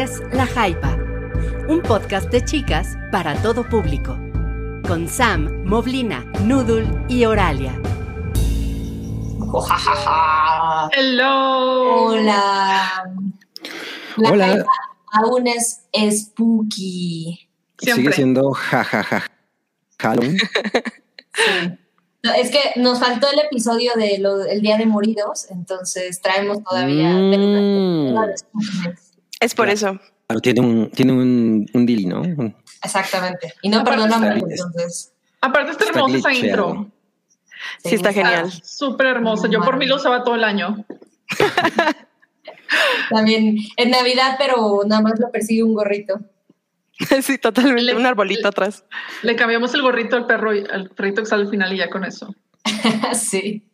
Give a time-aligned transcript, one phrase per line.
[0.00, 0.96] Es La Jaipa,
[1.68, 4.16] un podcast de chicas para todo público,
[4.88, 7.74] con Sam, Moblina, Noodle y Oralia.
[10.96, 12.06] Hello.
[12.06, 13.12] Hola.
[14.16, 14.46] La Hola.
[14.46, 14.72] Jaipa
[15.12, 17.46] aún es spooky.
[17.76, 19.26] Sigue siendo jajaja.
[19.98, 20.38] Halloween.
[22.22, 27.08] No, es que nos faltó el episodio del el Día de Moridos, entonces traemos todavía.
[27.08, 28.14] Mm.
[29.40, 29.74] Es por Claro.
[29.74, 30.00] eso.
[30.28, 32.22] Claro, tiene un, tiene un, un dili, ¿no?
[32.84, 33.54] Exactamente.
[33.62, 35.12] Y no perdonamos, está- entonces.
[35.40, 36.86] Aparte está Está hermosa esa intro.
[37.84, 38.50] Sí, está genial.
[38.62, 39.48] Súper hermosa.
[39.48, 40.84] Yo por mí lo usaba todo el año.
[43.10, 46.20] También en Navidad, pero nada más lo persigue un gorrito.
[47.22, 47.82] Sí, totalmente.
[47.82, 48.84] Le- Un arbolito atrás.
[49.22, 51.88] Le cambiamos el gorrito al perro y al perrito que sale al final y ya
[51.88, 52.34] con eso.
[53.14, 53.64] sí.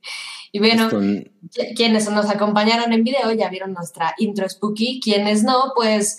[0.52, 1.30] Y bueno, qui-
[1.76, 5.00] quienes nos acompañaron en video ya vieron nuestra intro spooky.
[5.02, 6.18] Quienes no, pues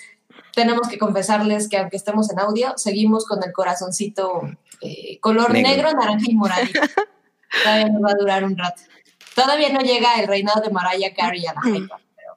[0.54, 4.42] tenemos que confesarles que aunque estemos en audio, seguimos con el corazoncito
[4.82, 5.70] eh, color Negro.
[5.72, 5.92] negro.
[5.94, 6.80] naranja y moradito.
[7.64, 8.82] Todavía nos va a durar un rato.
[9.36, 12.36] Todavía no llega el reinado de Mariah Carey a la hypa, pero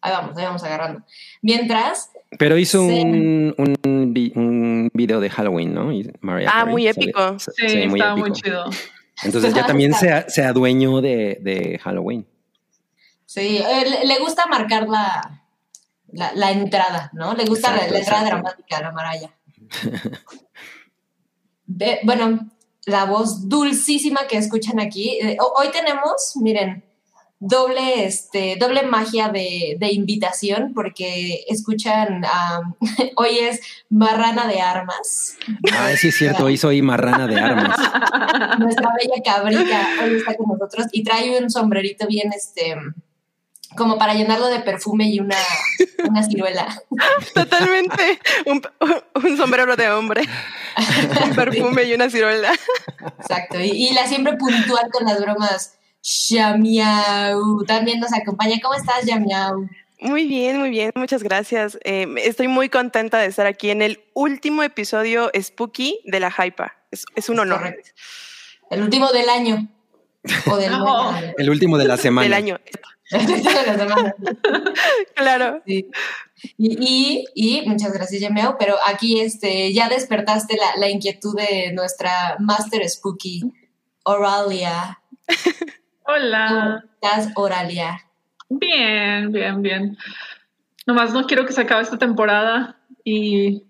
[0.00, 1.02] ahí vamos, ahí vamos agarrando.
[1.42, 3.00] Mientras, Pero hizo Sí.
[3.02, 3.76] un, un,
[4.34, 5.92] un video de Halloween, ¿no?
[5.92, 7.38] Y Mariah Ah, Carey muy épico.
[7.38, 8.28] sa- Sí, sí, muy estaba épico.
[8.28, 8.64] muy chido.
[9.22, 12.26] Entonces ya también se, se adueñó de, de Halloween.
[13.24, 15.42] sí, eh, le, gusta marcar la,
[16.12, 17.34] la, la entrada, ¿no?
[17.34, 18.42] Le gusta la- Exacto, la, entrada exacto.
[18.42, 19.30] dramática a la Mariah.
[21.66, 22.48] Ve- bueno,
[22.86, 25.18] la voz dulcísima que escuchan aquí.
[25.20, 26.84] eh, ho- hoy tenemos, miren,
[27.38, 32.22] doble, este, doble magia de, de invitación porque escuchan,
[33.16, 35.36] hoy es Marrana de Armas.
[35.72, 37.78] Ay, sí es cierto, hoy soy marrana de armas.
[38.58, 42.74] Nuestra bella cabrita hoy está con nosotros y trae un sombrerito bien, este,
[43.76, 45.36] como para llenarlo de perfume y una,
[46.08, 46.66] una ciruela.
[47.34, 48.18] Totalmente.
[48.46, 48.62] Un,
[49.14, 50.22] un sombrero de hombre.
[51.24, 52.52] Un perfume y una ciruela.
[53.20, 53.60] Exacto.
[53.60, 55.76] Y, y la siempre puntual con las bromas.
[56.06, 57.64] Yamiau.
[57.66, 58.56] También nos acompaña.
[58.62, 59.68] ¿Cómo estás, Yamiau?
[60.00, 60.92] Muy bien, muy bien.
[60.94, 61.78] Muchas gracias.
[61.84, 66.74] Eh, estoy muy contenta de estar aquí en el último episodio Spooky de la Hypa.
[66.90, 67.58] Es, es un honor.
[67.58, 67.90] Correcto.
[68.70, 69.68] El último del año.
[70.50, 71.12] O del No.
[71.38, 72.24] El último de la semana.
[72.24, 72.60] Del año.
[73.10, 74.14] El último de la semana.
[75.14, 75.62] Claro.
[75.66, 75.90] Sí.
[76.58, 78.56] Y, y, y muchas gracias, Yamiau.
[78.58, 83.42] Pero aquí este, ya despertaste la, la inquietud de nuestra Master Spooky,
[84.04, 85.00] Oralia.
[86.06, 86.46] Hola.
[86.48, 88.00] ¿Cómo estás, Oralia?
[88.48, 89.96] Bien, bien, bien.
[90.86, 93.64] Nomás no quiero que se acabe esta temporada y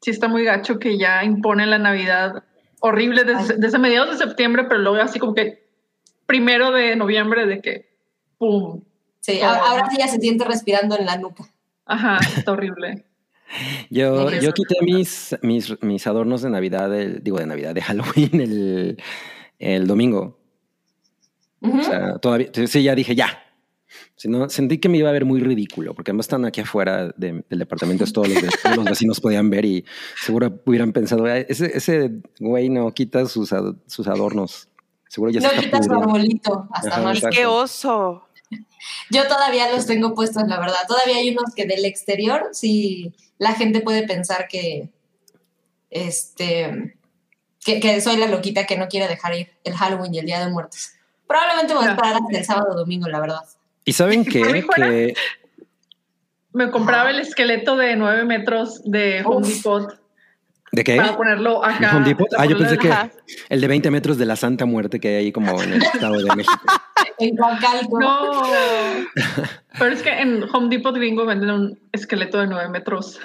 [0.00, 2.44] sí está muy gacho que ya impone la Navidad
[2.80, 5.66] horrible desde, mediados de septiembre, pero luego así como que
[6.26, 7.88] primero de noviembre de que
[8.38, 8.82] ¡pum!
[9.20, 9.46] Sí, Oh.
[9.46, 11.44] ahora, ahora sí ya se siente respirando en la nuca.
[11.84, 13.04] Ajá, está horrible.
[13.90, 18.40] Yo, yo quité mis, mis, mis adornos de Navidad, el- digo de Navidad, de Halloween
[18.40, 19.02] el,
[19.60, 20.35] el domingo.
[21.60, 23.42] O sea, todavía, sí, ya dije, ya.
[24.16, 27.08] Si no, sentí que me iba a ver muy ridículo, porque además están aquí afuera
[27.16, 29.84] de- del departamento, es todos los, todos los vecinos podían ver y
[30.22, 34.68] seguro hubieran pensado, "Ay, ese, ese güey no quita sus, ad- sus adornos.
[35.08, 36.08] Seguro ya no se está quitas su pudriendo".
[36.14, 37.16] arbolito hasta Ajá, más.
[37.18, 37.36] exacto.
[37.36, 38.22] ¡Qué oso!
[39.10, 40.76] Yo todavía los tengo puestos, la verdad.
[40.86, 44.90] Todavía hay unos que del exterior, sí, la gente puede pensar que,
[45.90, 46.96] este,
[47.64, 50.44] que, que soy la loquita que no quiere dejar ir el Halloween y el Día
[50.44, 50.90] de Muertos.
[51.26, 53.40] Probablemente voy a esperar hasta el sábado o domingo, la verdad.
[53.84, 54.64] ¿Y saben qué?
[54.74, 55.14] Que
[56.52, 59.56] Me compraba el esqueleto de 9 metros de Home Uf.
[59.56, 60.00] Depot
[60.72, 60.96] ¿De qué?
[60.96, 61.96] para ponerlo acá.
[61.96, 62.28] ¿Home Depot?
[62.36, 62.92] Ah, yo pensé que
[63.48, 66.22] el de 20 metros de la Santa Muerte que hay ahí como en el Estado
[66.22, 66.60] de México.
[67.18, 67.98] En Huacalco.
[67.98, 68.42] No,
[69.78, 73.18] pero es que en Home Depot gringo venden un esqueleto de 9 metros.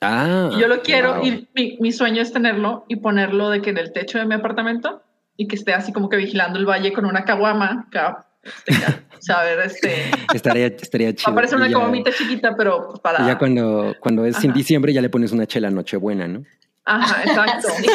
[0.00, 0.50] Ah.
[0.52, 1.26] Y yo lo quiero wow.
[1.26, 4.34] y mi, mi sueño es tenerlo y ponerlo de que en el techo de mi
[4.36, 5.02] apartamento
[5.40, 7.86] y que esté así como que vigilando el valle con una caguama.
[7.88, 8.74] acá, este,
[9.20, 11.28] saber, este, Estaría, estaría chido.
[11.28, 13.24] va a parecer una caguamita chiquita, pero pues, para.
[13.24, 14.58] y ya cuando, cuando es en Ajá.
[14.58, 16.44] diciembre ya le pones una chela Nochebuena, ¿no?
[16.84, 17.68] Ajá, exacto.
[17.78, 17.86] Sí.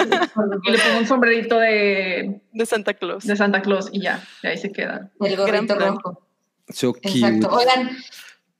[0.65, 3.25] Y le pongo un sombrerito de, De Santa Claus.
[3.25, 5.11] de Santa Claus y ya, y ahí se queda.
[5.19, 6.27] El gorrito rojo.
[6.69, 7.09] So cute.
[7.09, 7.49] Exacto.
[7.55, 7.89] Oigan,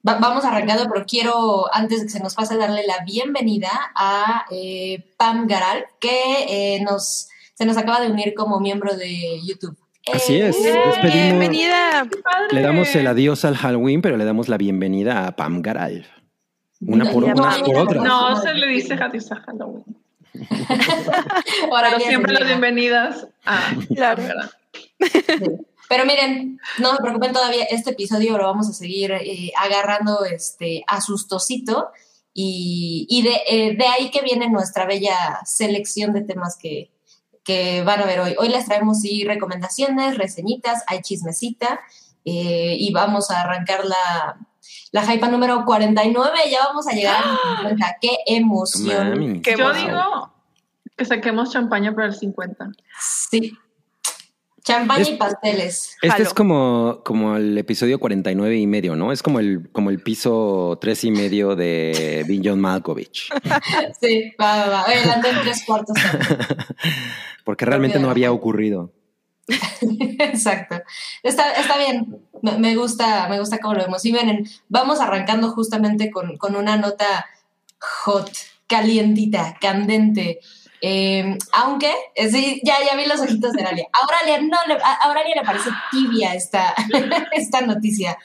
[0.07, 4.45] va- vamos arrancando, pero quiero, antes de que se nos pase, darle la bienvenida a
[4.51, 9.77] eh, Pam Garal, que eh, nos, se nos acaba de unir como miembro de YouTube.
[10.13, 10.55] Así es.
[10.61, 12.07] Despedimos- Bienvenida.
[12.51, 16.05] Le damos el adiós al Halloween, pero le damos la bienvenida a Pam Garal.
[16.81, 18.03] Una por, no, unas por no, otras.
[18.03, 19.83] No, se le dice Happy Halloween.
[21.71, 24.21] Ahora Pero siempre las bienvenidas a Claro.
[24.21, 24.51] ¿verdad?
[24.99, 25.45] Sí.
[25.87, 30.83] Pero miren, no se preocupen todavía, este episodio lo vamos a seguir eh, agarrando este,
[30.87, 31.89] a sustosito
[32.33, 36.91] y, y de, eh, de, ahí que viene nuestra bella selección de temas que,
[37.45, 38.35] que, van a ver hoy.
[38.37, 41.79] Hoy les traemos sí recomendaciones, reseñitas, hay chismecita
[42.25, 44.37] eh, y vamos a arrancar la,
[44.91, 47.97] la hypa número 49, ya vamos a llegar a los 50.
[48.01, 49.41] ¡Qué emoción!
[49.41, 50.33] Qué Yo digo
[50.95, 52.71] que saquemos champaña para el 50.
[52.99, 53.57] Sí.
[54.63, 55.95] Champaña y pasteles.
[56.01, 59.11] Este es como, como el episodio 49 y medio, ¿no?
[59.11, 63.29] Es como el, como el piso 3 y medio de John Malkovich.
[64.01, 64.81] sí, va, va, va.
[64.81, 65.95] Adelante en tres cuartos.
[67.45, 68.91] Porque realmente no había ocurrido.
[70.19, 70.81] Exacto.
[71.23, 72.17] Está, está bien.
[72.41, 74.03] Me, gusta, me gusta cómo lo vemos.
[74.03, 77.27] Y miren, vamos arrancando justamente con, con una nota
[78.03, 78.31] hot,
[78.67, 80.39] calientita, candente.
[80.81, 81.93] Eh, aunque,
[82.31, 83.85] sí, ya, ya vi los ojitos de Aralia.
[83.93, 86.73] A Auralia, no, le, a Auralia le parece tibia esta,
[87.31, 88.17] esta noticia.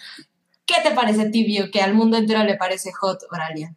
[0.65, 3.75] ¿Qué te parece tibio que al mundo entero le parece hot, Auralia?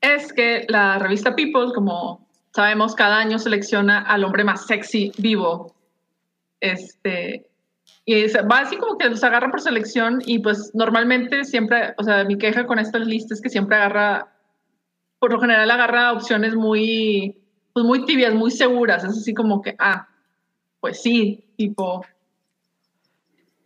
[0.00, 5.74] Es que la revista People, como sabemos, cada año selecciona al hombre más sexy vivo.
[6.60, 7.48] Este,
[8.04, 12.24] y va así como que los agarra por selección y pues normalmente siempre, o sea,
[12.24, 14.32] mi queja con estas listas es que siempre agarra,
[15.18, 17.40] por lo general agarra opciones muy
[17.72, 20.08] pues muy tibias, muy seguras, es así como que, ah,
[20.80, 22.04] pues sí, tipo.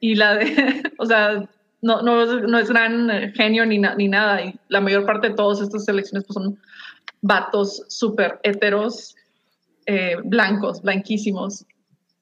[0.01, 1.49] Y la de, o sea,
[1.81, 5.85] no, no, es gran genio ni, ni nada, y la mayor parte de todas estas
[5.85, 6.59] selecciones pues son
[7.25, 9.17] vatos súper heteros,
[9.87, 11.65] eh, blancos, blanquísimos.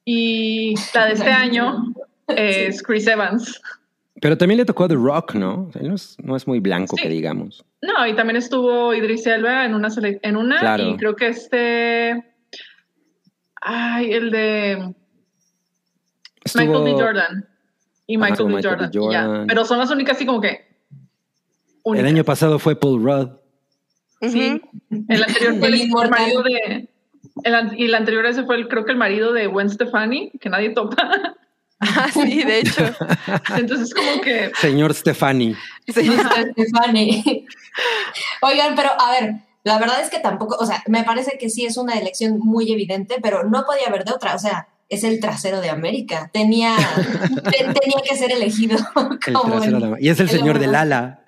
[0.05, 1.93] Y la de este año
[2.27, 3.61] es Chris Evans.
[4.21, 5.69] Pero también le tocó The Rock, ¿no?
[5.79, 7.65] no, es, no es muy blanco, que digamos.
[7.81, 12.23] No, y también estuvo Idris Elba en una, en una y creo que este...
[13.59, 14.93] Ay, el de...
[16.55, 16.91] Michael B.
[16.93, 17.47] Jordan.
[18.07, 18.61] Y Michael, B.
[18.63, 19.47] Jordan.
[19.47, 20.65] Pero son las únicas así como que...
[21.85, 23.42] El año pasado fue Paul Rudd.
[24.29, 24.61] Sí.
[25.09, 26.89] El anterior fue el, marido de...
[27.77, 30.69] y el anterior ese fue el, creo que el marido de Gwen Stefani, que nadie
[30.69, 31.35] topa.
[31.79, 32.83] Ah, sí, de hecho.
[33.57, 34.51] Entonces, como que.
[34.55, 35.55] Señor Stefani.
[35.87, 37.45] Señor Stefani.
[38.41, 41.65] Oigan, pero a ver, la verdad es que tampoco, o sea, me parece que sí
[41.65, 44.35] es una elección muy evidente, pero no podía haber de otra.
[44.35, 46.29] O sea, es el trasero de América.
[46.33, 46.75] Tenía,
[47.43, 48.77] tenía que ser elegido.
[49.33, 51.22] Como el, y es el, señor del ala.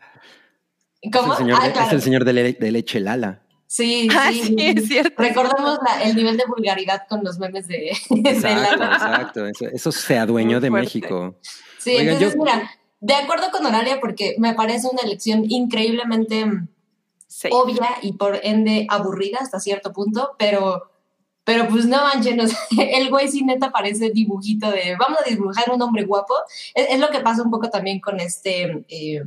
[1.12, 1.34] ¿Cómo?
[1.34, 3.42] Es el señor, ah, es el señor de, de leche Lala.
[3.68, 5.22] Sí, ah, sí, es cierto.
[5.22, 10.70] Recordemos el nivel de vulgaridad con los memes de, exacto, Exacto, eso, se adueñó de
[10.70, 11.36] México.
[11.78, 16.46] Sí, entonces mira, de acuerdo con Oralia, porque me parece una elección increíblemente
[17.52, 20.92] obvia y por ende aburrida hasta cierto punto, pero,
[21.44, 22.40] pero pues no manchen,
[22.78, 26.34] el güey sí neta parece dibujito de vamos a dibujar un hombre guapo.
[26.74, 28.86] Es, lo que pasa un poco también con este...
[28.88, 29.22] Eh,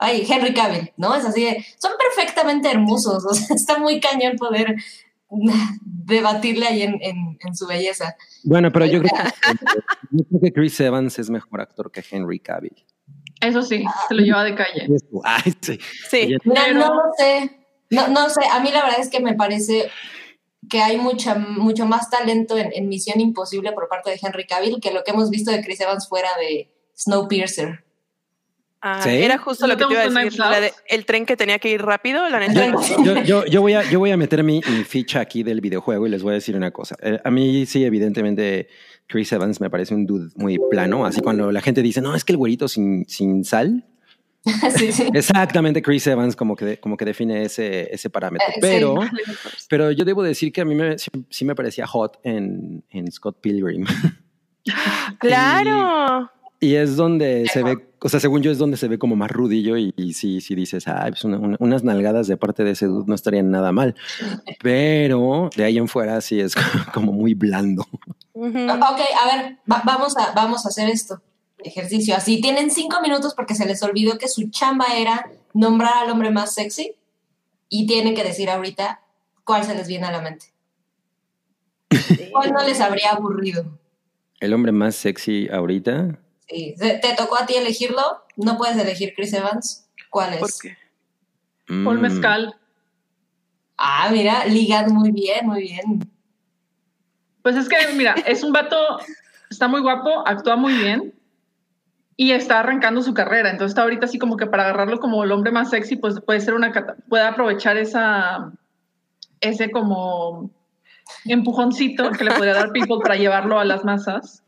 [0.00, 1.14] ay, Henry Cavill, ¿no?
[1.14, 1.46] Es así
[1.78, 4.74] son perfectamente hermosos, o sea, está muy cañón poder
[5.82, 8.16] debatirle ahí en, su belleza.
[8.42, 12.84] Bueno, pero yo creo, que, Chris Evans es mejor actor que Henry Cavill.
[13.40, 14.88] Eso sí, se lo lleva de calle.
[15.22, 15.78] Ay, sí.
[16.10, 16.36] sí.
[16.44, 17.58] No, no lo sé.
[17.90, 19.88] No, no sé, a mí la verdad es que me parece
[20.68, 24.80] que hay mucha, mucho más talento en, en Misión Imposible por parte de Henry Cavill
[24.80, 27.84] que lo que hemos visto de Chris Evans fuera de Snowpiercer.
[28.82, 31.82] Ah, Era justo lo que te iba a decir, el tren que tenía que ir
[31.82, 32.72] rápido, la neta.
[33.24, 36.22] Yo, yo, voy, a, yo voy a meter mi, ficha aquí del videojuego y les
[36.22, 36.96] voy a decir una cosa.
[37.02, 38.68] Eh, a mí sí, evidentemente,
[39.06, 41.04] Chris Evans me parece un dude muy plano.
[41.04, 43.84] Así cuando la gente dice, no, es que el güerito sin, sin sal.
[45.14, 48.48] Exactamente, Chris Evans como que, como que define ese, ese parámetro.
[48.48, 48.94] Eh, pero,
[49.68, 53.40] pero yo debo decir que a mí me, sí, me parecía hot en, en Scott
[53.40, 53.84] Pilgrim.
[55.18, 56.30] Claro.
[56.60, 59.30] Y es donde se ve, o sea, según yo es donde se ve como más
[59.30, 63.14] rudillo y, sí, sí dices, ah, pues unas nalgadas de parte de ese dude no
[63.14, 63.94] estarían nada mal.
[64.62, 66.54] Pero de ahí en fuera sí es
[66.94, 67.86] como muy blando.
[68.32, 71.20] Ok, a ver, vamos, a, vamos a hacer esto,
[71.58, 72.16] ejercicio.
[72.16, 76.30] Así tienen cinco minutos porque se les olvidó que su chamba era nombrar al hombre
[76.30, 76.94] más sexy
[77.68, 79.02] y tienen que decir ahorita
[79.44, 80.46] cuál se les viene a la mente.
[82.32, 83.78] ¿Cuál no les habría aburrido?
[84.38, 86.18] ¿El hombre más sexy ahorita?
[86.50, 88.24] ¿Te tocó a ti elegirlo?
[88.36, 89.88] ¿No puedes elegir Chris Evans?
[90.10, 90.40] ¿Cuál es?
[90.40, 90.76] ¿Por qué?
[91.84, 92.02] Paul mm.
[92.02, 92.56] Mezcal.
[93.76, 96.10] Ah, mira, ligan muy bien, muy bien.
[97.42, 98.76] Pues es que, mira, es un vato,
[99.48, 101.14] está muy guapo, actúa muy bien
[102.16, 103.50] y está arrancando su carrera.
[103.50, 106.40] Entonces está ahorita así como que para agarrarlo como el hombre más sexy, pues puede
[106.40, 106.72] ser una,
[107.08, 108.52] puede aprovechar esa,
[109.40, 110.50] ese como
[111.24, 114.44] empujoncito que le podría dar People para llevarlo a las masas.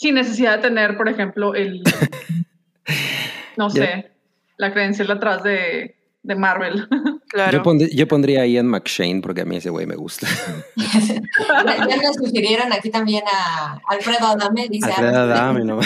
[0.00, 1.82] Sin necesidad de tener, por ejemplo, el,
[3.58, 3.74] no Ya.
[3.84, 4.10] sé,
[4.56, 6.88] la credencial atrás de, de Marvel.
[7.30, 7.58] Claro.
[7.58, 10.26] Yo, pondría, yo pondría a Ian McShane porque a mí ese güey me gusta.
[10.76, 14.88] Ya ya nos sugirieron aquí también a Alfredo Adame, dice.
[14.90, 15.78] Alfredo Adame, no.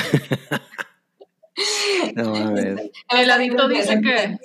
[2.15, 2.91] no mames.
[3.11, 4.39] El adicto dice que,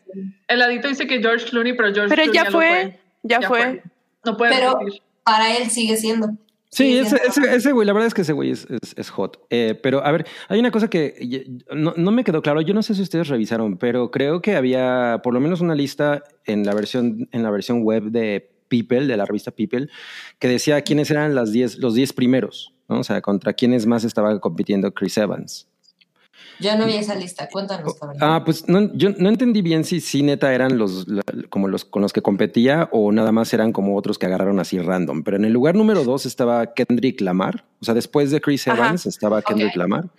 [0.50, 3.84] el adicto dice que George Clooney, pero George Pero Clooney ya lo fue, ya, fue.
[4.26, 5.02] No puede Pero- repetir.
[5.24, 6.32] Para él sigue siendo.
[6.72, 9.40] Sí, ese, ese, ese güey, la verdad es que ese güey es, es- es hot.
[9.50, 12.62] Eh, pero a ver, hay una cosa que no, no me quedó claro.
[12.62, 16.24] Yo no sé si ustedes revisaron, pero creo que había por lo menos una lista
[16.46, 19.90] en la versión, en la versión web de People, de la revista People,
[20.38, 23.00] que decía quiénes eran las 10, los 10 primeros, ¿no?
[23.00, 25.68] O sea, contra quiénes más estaba compitiendo Chris Evans.
[26.60, 28.18] Yo no vi esa lista, cuéntanos, cabrón.
[28.22, 31.86] Ah, pues no, yo no entendí bien si, si neta eran los la- como los
[31.86, 35.24] con los que competía o nada más eran como otros que agarraron así random.
[35.24, 37.66] Pero en el lugar número dos estaba Kendrick Lamar.
[37.82, 38.78] O sea, después de Chris Ajá.
[38.78, 39.76] Evans estaba Kendrick.
[39.76, 40.10] Lamar.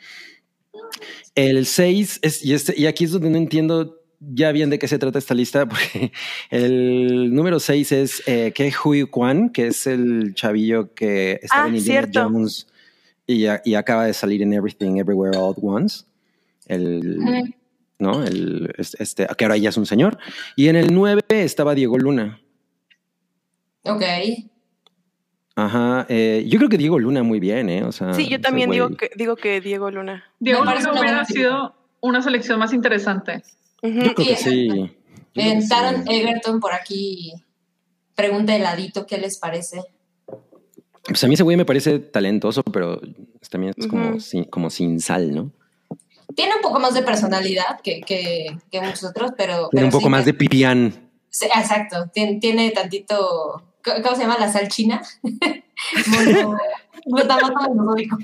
[1.34, 4.88] El seis es, y, este, y aquí es donde no entiendo ya bien de qué
[4.88, 6.12] se trata esta lista, porque
[6.50, 11.68] el número seis es eh, Ke Huy Kwan, que es el chavillo que estaba Ah,
[11.68, 12.22] en Indiana cierto.
[12.30, 12.66] Jones
[13.26, 16.04] y acaba de salir en Everything Everywhere All at Once.
[16.70, 17.54] El.
[17.98, 18.24] ¿no?
[18.24, 20.18] El, este, que ahora ya es un señor.
[20.56, 22.40] Y en el 9 estaba Diego Luna.
[23.82, 24.02] Ok.
[25.56, 26.06] Ajá.
[26.08, 27.84] eh, yo creo que Diego Luna muy bien, ¿eh?
[27.84, 30.24] O sea, Sí, yo también digo que, digo que Diego Luna.
[30.38, 33.42] Diego Me Luna una hubiera sido una selección más interesante.
[33.82, 34.00] Ujú.
[34.00, 34.96] Yo creo que Sí.
[35.68, 37.34] Taron Egerton por aquí
[38.14, 39.82] pregunta heladito qué les parece.
[41.04, 43.00] Pues a mí ese güey me parece talentoso, pero
[43.50, 45.52] también es como, sin, como sin sal, ¿no?
[46.36, 49.68] Tiene un poco más de personalidad que, que, que muchos otros, pero.
[49.68, 51.10] Tiene pero un poco sí, más de pipián.
[51.28, 52.08] sí, exacto.
[52.12, 53.64] Tiene, tiene tantito.
[54.02, 54.36] ¿Cómo se llama?
[54.38, 55.00] La sal china.
[55.22, 56.58] Mono-
[57.06, 58.18] glutamato monosódico.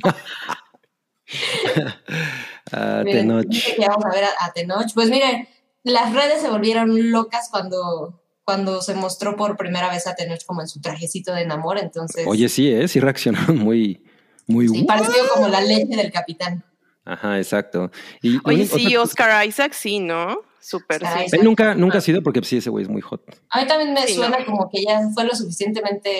[2.73, 3.47] Ah, Miren, Tenoch.
[3.79, 4.93] vamos a ver a, a Tenoch.
[4.95, 5.49] Pues miren,
[5.83, 10.61] las redes se volvieron locas cuando, cuando se mostró por primera vez a Tenoch como
[10.63, 11.79] en su trajecito de enamor.
[11.79, 12.89] Entonces, Oye, sí, ¿eh?
[12.89, 14.03] Sí reaccionaron muy,
[14.47, 14.69] muy...
[14.69, 16.65] sí, pareció como la leche del capitán.
[17.07, 17.91] Ajá, exacto.
[18.21, 20.41] Y Oye, sí, Oscar Isaac, sí, ¿no?
[20.61, 21.07] Súper, sí.
[21.27, 21.29] Isaac.
[21.41, 23.23] Él nunca, nunca ha sido porque pues, sí, ese güey es muy hot.
[23.51, 24.45] A mí también me Sí, suena ¿no?
[24.45, 26.11] como que ya fue lo suficientemente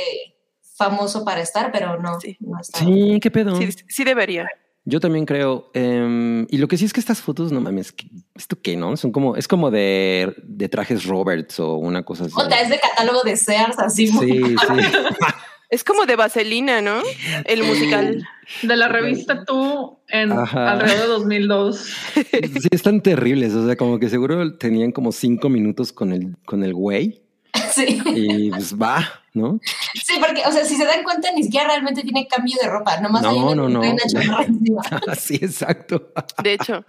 [0.77, 2.21] famoso para estar, pero no.
[2.21, 2.37] Sí.
[2.41, 2.79] no está.
[2.79, 3.57] Sí, qué pedo.
[3.57, 4.49] Sí, sí debería.
[4.85, 5.69] Yo también creo.
[5.75, 8.97] em, y lo que sí es que estas fotos, no mames, ¿qué- ¿esto qué, no?
[8.97, 12.35] Son como, es como de, de trajes Roberts o una cosa así.
[12.37, 14.13] Otra, es de catálogo de Sears, así.
[14.13, 14.57] muy- Sí, sí.
[15.69, 17.03] Es como de Vaselina, ¿no?
[17.45, 18.27] El musical.
[18.63, 20.73] De la revista Tú en Ajá.
[20.73, 21.89] alrededor de 2002.
[22.15, 23.53] Sí, están terribles.
[23.55, 27.21] O sea, como que seguro tenían como cinco minutos con el, con el güey
[27.73, 28.01] Sí.
[28.15, 29.59] y pues va, ¿no?
[29.95, 33.01] Sí, porque, o sea, si se dan cuenta, ni siquiera realmente tiene cambio de ropa.
[33.01, 33.83] Nomás No, hay una, no, no.
[33.83, 34.83] hay una encima.
[35.19, 36.13] sí, exacto.
[36.43, 36.85] De hecho,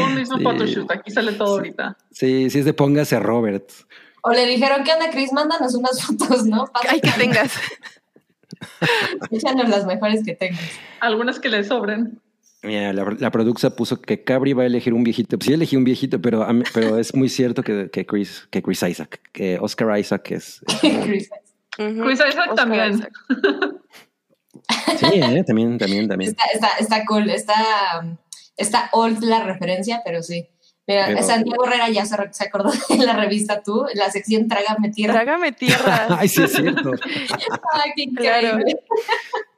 [0.00, 0.42] Un mismo Sí.
[0.42, 0.90] photoshoot.
[0.90, 1.96] Aquí sale todo ahorita.
[2.10, 3.70] Sí, sí es de póngase a Robert.
[4.22, 5.32] O le dijeron, ¿qué onda, Chris?
[5.32, 6.66] Mándanos unas fotos, ¿no?
[6.88, 7.52] hay que tengas.
[9.30, 10.60] Échanos las mejores que tengas.
[11.00, 12.20] Algunas que le sobren.
[12.62, 15.38] Mira, la, la produxa puso que Cabri va a elegir un viejito.
[15.38, 18.82] Pues sí elegí un viejito, pero, pero es muy cierto que, que Chris, que Chris
[18.82, 20.60] Isaac, que Oscar Isaac es.
[20.80, 21.30] Chris.
[21.78, 22.04] Ujú.
[22.04, 22.94] Chris Isaac Oscar también.
[22.94, 23.12] Isaac.
[24.98, 25.44] Sí, ¿eh?
[25.46, 26.30] también, también, también.
[26.30, 28.16] Está, está, está cool, está, um,
[28.56, 30.48] está old la referencia, pero sí.
[30.88, 34.90] Mira, Pero- Santiago Herrera ya se, se acordó de la revista Tú, la sección Trágame
[34.90, 35.14] Tierra.
[35.14, 36.06] Trágame tierra.
[36.18, 36.92] Ay, sí es cierto.
[37.72, 38.58] Ay, qué Claro.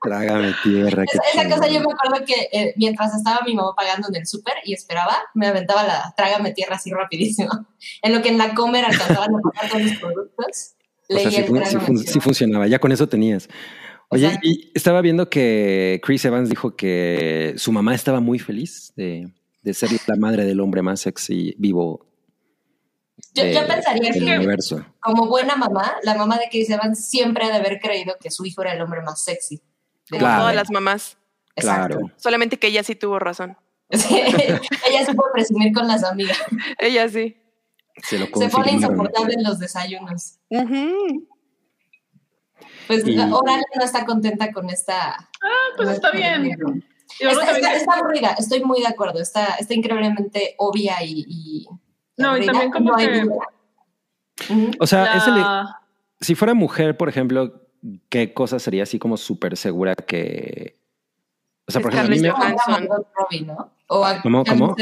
[0.03, 1.05] Trágame tierra.
[1.05, 1.59] Esa, esa chingón.
[1.59, 4.73] cosa yo me acuerdo que eh, mientras estaba mi mamá pagando en el súper y
[4.73, 7.51] esperaba, me aventaba la Trágame Tierra así rapidísimo.
[8.03, 10.47] En lo que en la comer alcanzaban a pagar todos los productos,
[11.09, 12.13] O sea, leía sí, el fun- sí Trágame fun- Tierra.
[12.13, 12.67] sí funcionaba.
[12.67, 13.49] Ya con eso tenías.
[14.11, 19.29] Oye, y estaba viendo que Chris Evans dijo que su mamá estaba muy feliz de,
[19.69, 22.07] de ser la madre del hombre más sexy vivo
[23.35, 24.85] Yo, pensaría del que universo.
[25.01, 28.45] como buena mamá, la mamá de Chris Evans siempre ha de haber creído que su
[28.47, 29.57] hijo era el hombre más sexy.
[29.57, 29.63] de
[30.11, 30.41] Como Claro.
[30.43, 31.19] todas las mamás.
[31.57, 31.99] Exacto.
[31.99, 32.13] Claro.
[32.17, 33.57] Solamente que ella sí tuvo razón.
[33.91, 36.39] Sí, ella se puede presumir con las amigas.
[36.79, 37.37] Ella sí.
[38.03, 40.39] Se lo Se pone insoportable en los desayunos.
[42.87, 45.13] Pues Y- Oral no está contenta con esta.
[45.43, 46.85] Ah, pues está bien.
[47.21, 49.21] Está, está- está aburrida, estoy muy de acuerdo.
[49.21, 51.25] Está, está increíblemente obvia y.
[51.29, 51.67] y
[52.17, 53.27] No, y también como que-.
[54.79, 55.81] O sea, ese le- la-
[56.21, 57.63] si fuera mujer, por ejemplo,
[58.09, 60.79] ¿qué cosa sería así como súper segura que...
[61.67, 62.89] O sea, por ejemplo, a mí me...
[63.15, 63.73] Robbie, ¿no?
[63.89, 64.75] O a ¿Cómo, cómo?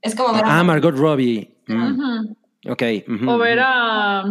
[0.00, 1.54] Es como ver a Ah, Margot Robbie.
[1.66, 2.34] Mm.
[2.70, 2.82] Ok.
[3.26, 4.24] O ver a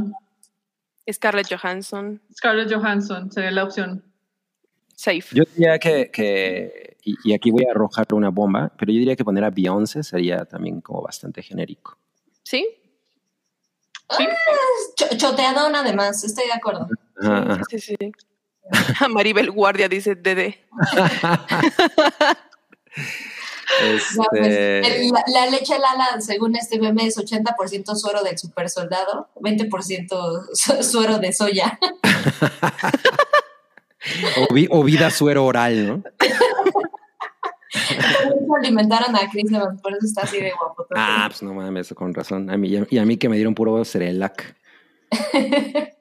[1.11, 2.21] Scarlett Johansson.
[2.35, 4.03] Scarlett Johansson sería la opción.
[4.95, 5.23] Safe.
[5.33, 9.15] Yo diría que, que y, y aquí voy a arrojar una bomba, pero yo diría
[9.15, 11.97] que poner a Beyoncé sería también como bastante genérico.
[12.43, 12.67] ¿Sí?
[14.17, 14.27] Sí.
[14.95, 16.87] Cho- choteadón, además, estoy de acuerdo.
[17.69, 18.11] Sí, sí, sí.
[19.09, 20.63] Maribel Guardia dice Dede.
[23.79, 28.69] Pues, Este, el- la, la leche Lala, según este meme, es 80% suero del super
[28.69, 31.79] soldado, 20% su- suero de soya.
[34.49, 36.03] o, vi- o vida suero oral, ¿no?
[38.61, 40.85] Alimentaron a Chris Evans, por eso está así de guapo.
[40.95, 42.49] Ah, pues no mames, con razón.
[42.49, 44.55] A mí, y a mí que me dieron puro Cerelac.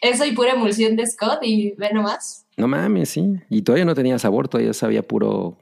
[0.00, 2.46] Eso y pura emulsión de Scott y ve nomás.
[2.56, 3.34] No mames, sí.
[3.50, 5.58] Y todavía no tenía sabor, todavía sabía puro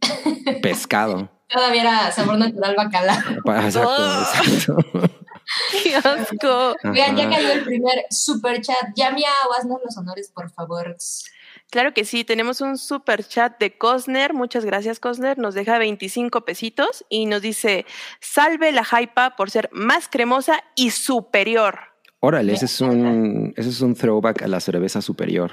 [0.62, 1.30] pescado.
[1.48, 3.18] Todavía era sabor natural bacalao.
[3.64, 4.22] Exacto, Oh.
[4.22, 4.76] exacto.
[5.82, 6.76] ¡Qué asco!
[6.84, 8.76] Oigan, ya cayó el primer super chat.
[8.96, 10.96] Ya, miau, haznos los honores, por favor.
[11.70, 14.34] Claro que sí, tenemos un super chat de Cosner.
[14.34, 15.38] Muchas gracias, Cosner.
[15.38, 17.86] Nos deja 25 pesitos y nos dice:
[18.20, 21.78] Salve la hypa por ser más cremosa y superior.
[22.20, 25.50] Órale, ese es un, ese es un throwback a la cerveza superior.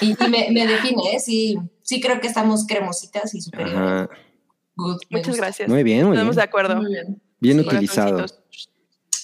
[0.00, 1.20] Y, y me, me define, ¿eh?
[1.20, 4.08] Sí, sí creo que estamos cremositas y superiores.
[4.76, 5.42] Good, Muchas gusta.
[5.42, 5.68] gracias.
[5.68, 6.14] Muy bien, muy bien.
[6.20, 6.76] Estamos de acuerdo.
[6.76, 7.22] Muy bien.
[7.40, 8.24] Bien Sí, utilizado.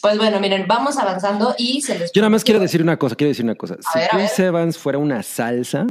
[0.02, 2.10] Pues bueno, miren, vamos avanzando y se les...
[2.12, 3.76] Yo nada más quiero decir una cosa, quiero decir una cosa.
[3.80, 5.86] Si ver, Chris Evans fuera una salsa,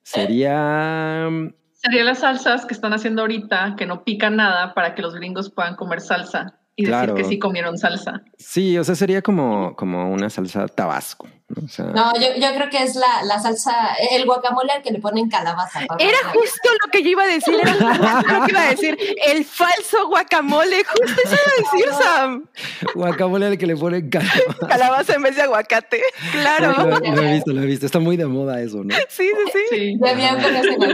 [0.05, 1.29] sería...
[1.73, 5.51] Serían las salsas que están haciendo ahorita, que no pican nada para que los gringos
[5.51, 7.15] puedan comer salsa y Claro.
[7.15, 8.23] decir que sí comieron salsa.
[8.39, 11.29] Sí, o sea, sería como, como una salsa tabasco.
[11.49, 11.67] ¿no?
[11.67, 13.75] O sea, No, yo, yo creo que es la, la salsa,
[14.11, 15.81] el guacamole al que le ponen calabaza.
[15.99, 17.55] Era justo lo que yo iba a decir.
[17.61, 18.97] Era lo que iba a decir.
[19.27, 20.83] El falso guacamole.
[20.85, 22.47] Justo eso iba a decir, Sam.
[22.95, 24.09] guacamole al que le ponen.
[24.09, 26.01] Calabaza en vez de aguacate.
[26.33, 26.73] Claro.
[26.87, 27.85] Lo, lo he visto, lo he visto.
[27.85, 28.95] Está muy de moda eso, ¿no?
[29.11, 29.59] Sí, sí, sí.
[29.77, 29.99] Sí.
[30.03, 30.87] Ya bien conoce la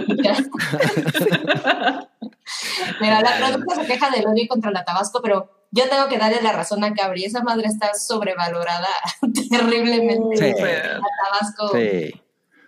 [3.00, 6.40] Mira, la producta se queja del odio contra la Tabasco, pero yo tengo que darle
[6.42, 7.24] la razón a Cabri.
[7.24, 8.88] Esa madre está sobrevalorada
[9.50, 10.36] terriblemente.
[10.36, 10.62] Sí.
[10.62, 11.76] La Tabasco.
[11.76, 12.20] Sí.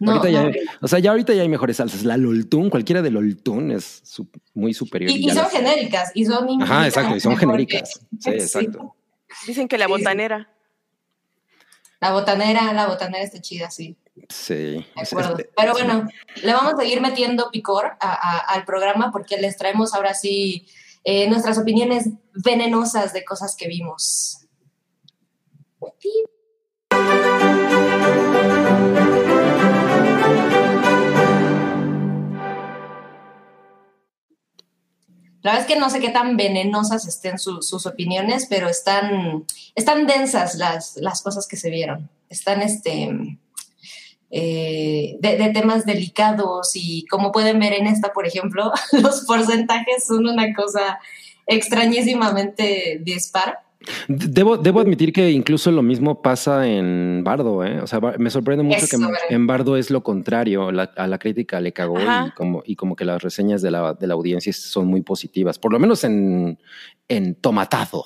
[0.03, 0.51] No, ahorita ya, no.
[0.81, 2.05] o sea, ya ahorita ya hay mejores salsas.
[2.05, 5.11] La Loltún, cualquiera de Loltún es su- muy superior.
[5.11, 8.01] Y, son las- genéricas y son Ajá, exacto, y son que- genéricas.
[8.19, 8.97] Sí, exacto.
[9.47, 10.49] Dicen que la botanera.
[12.01, 13.99] La botanera, la botanera está chida, sí.
[14.29, 14.55] Sí.
[14.97, 15.37] De acuerdo.
[15.57, 16.09] Pero bueno,
[16.43, 20.67] le vamos a seguir metiendo picor a- a- al programa porque les traemos ahora sí
[21.05, 24.47] eh, nuestras opiniones venenosas de cosas que vimos.
[35.43, 39.47] La verdad es que no sé qué tan venenosas estén su- sus opiniones, pero están,
[39.75, 42.11] están densas las, las cosas que se vieron.
[42.29, 43.39] Están este,
[44.31, 50.07] eh, de, de temas delicados y como pueden ver en esta, por ejemplo, los porcentajes
[50.07, 50.99] son una cosa
[51.47, 53.59] extrañísimamente dispar.
[54.09, 57.81] Debo, debo admitir que incluso lo mismo pasa en Bardo, ¿eh?
[57.81, 59.19] O sea, me sorprende mucho Eso, que ¿verdad?
[59.31, 60.71] en Bardo es lo contrario.
[60.71, 63.95] la- a la crítica le cagó y como, y como que las reseñas de la,
[63.95, 66.59] de la audiencia son muy positivas, por lo menos en,
[67.09, 68.05] en Tomatazos.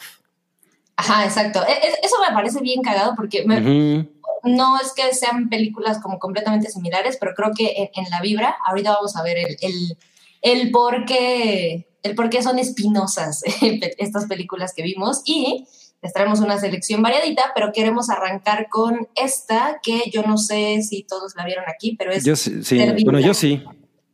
[0.97, 1.61] Ajá, exacto.
[1.67, 4.09] E- e- Eso me parece bien cagado porque me-.
[4.45, 8.57] No es que sean películas como completamente similares, pero creo que en, en la vibra,
[8.67, 9.99] ahorita vamos a ver el, el,
[10.43, 13.43] el por qué, el por qué son espinosas
[13.99, 15.67] estas películas que vimos y
[16.03, 21.03] les traemos una selección variadita, pero queremos arrancar con esta que yo no sé si
[21.05, 22.61] todos la vieron aquí, pero es Yo sí,
[23.05, 23.65] bueno, yo sí.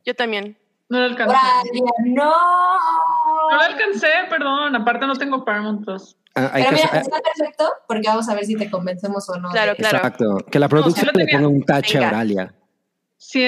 [0.05, 0.57] Yo también.
[0.87, 1.35] No lo alcancé.
[2.05, 2.31] No.
[2.31, 4.75] No lo alcancé, perdón.
[4.75, 6.17] Aparte no tengo Paramount Plus.
[6.35, 9.27] Ah, hay Pero que mira, hacer- está perfecto porque vamos a ver si te convencemos
[9.29, 9.49] o no.
[9.49, 9.97] Claro, de- claro.
[9.97, 10.37] Exacto.
[10.49, 11.37] Que la producción lo le tenía.
[11.39, 12.09] ponga un tache Venga.
[12.09, 12.53] a Oralia.
[13.17, 13.43] Sí,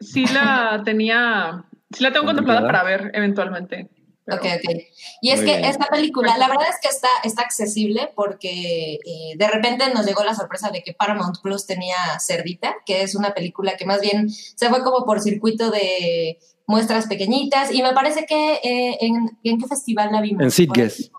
[0.00, 3.88] sí la tenía, sí la tengo contemplada para ver eventualmente.
[4.24, 4.74] pero- Ok, ok.
[5.22, 5.64] Y es Muy que bien.
[5.70, 10.24] esta película, la verdad es que está, está accesible porque eh, de repente nos llegó
[10.24, 14.28] la sorpresa de que Paramount Plus tenía Cerdita, que es una película que más bien
[14.28, 19.58] se fue como por circuito de muestras pequeñitas y me parece que eh, en, ¿en
[19.60, 20.42] qué festival la vimos?
[20.42, 20.50] En.
[20.50, 21.12] Sitges.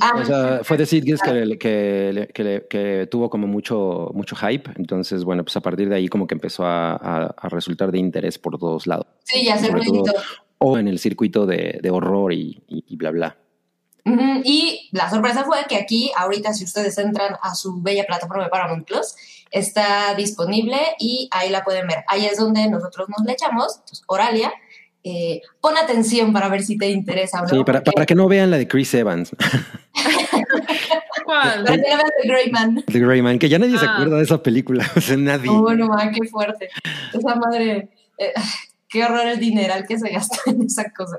[0.00, 4.70] Ah, O sea, fue de Sitges que, que, que, que tuvo como mucho, mucho hype.
[4.76, 7.98] Entonces, bueno, pues a partir de ahí como que empezó a, a- a resultar de
[7.98, 9.06] interés por todos lados.
[9.24, 9.70] sí, ya se.
[10.58, 13.36] O en el circuito de, de horror y, y- y bla, bla.
[14.04, 18.44] Ujú, Y la sorpresa fue que aquí, ahorita, si ustedes entran a su bella plataforma
[18.44, 19.14] de Paramount Plus,
[19.50, 22.04] está disponible y ahí la pueden ver.
[22.08, 23.76] Ahí es donde nosotros nos le echamos.
[23.80, 24.52] Entonces, Oralia,
[25.10, 27.48] eh, pon atención para ver si te interesa o no.
[27.48, 29.30] Sí, para, que no vean la de Chris Evans,
[31.24, 31.64] ¿Cuál?
[31.64, 32.84] para que no vean The Grey Man.
[32.86, 33.94] The Grey Man, que ya nadie se Ah.
[33.94, 34.84] acuerda de esa película.
[34.96, 35.48] O sea, nadie.
[35.50, 36.68] Oh, no, ma, qué fuerte.
[37.12, 37.88] Esa madre.
[38.18, 38.32] eh,
[38.88, 41.18] qué horror el dineral que se gastó en esa cosa.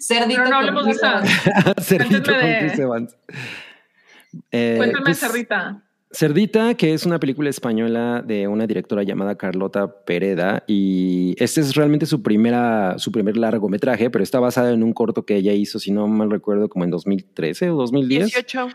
[0.00, 0.40] Cerdito.
[0.42, 1.22] Pero no hablemos de esa.
[1.82, 3.16] Cerdito con Cuéntame de- Chris Evans.
[4.50, 5.82] Eh, Cuéntame, pues, Cerdita.
[6.12, 11.76] Cerdita, que es una película española de una directora llamada Carlota Pereda y este es
[11.76, 15.78] realmente su primera su primer largometraje, pero está basada en un corto que ella hizo,
[15.78, 18.24] si no mal recuerdo, como en 2013 o 2010.
[18.24, 18.68] 18.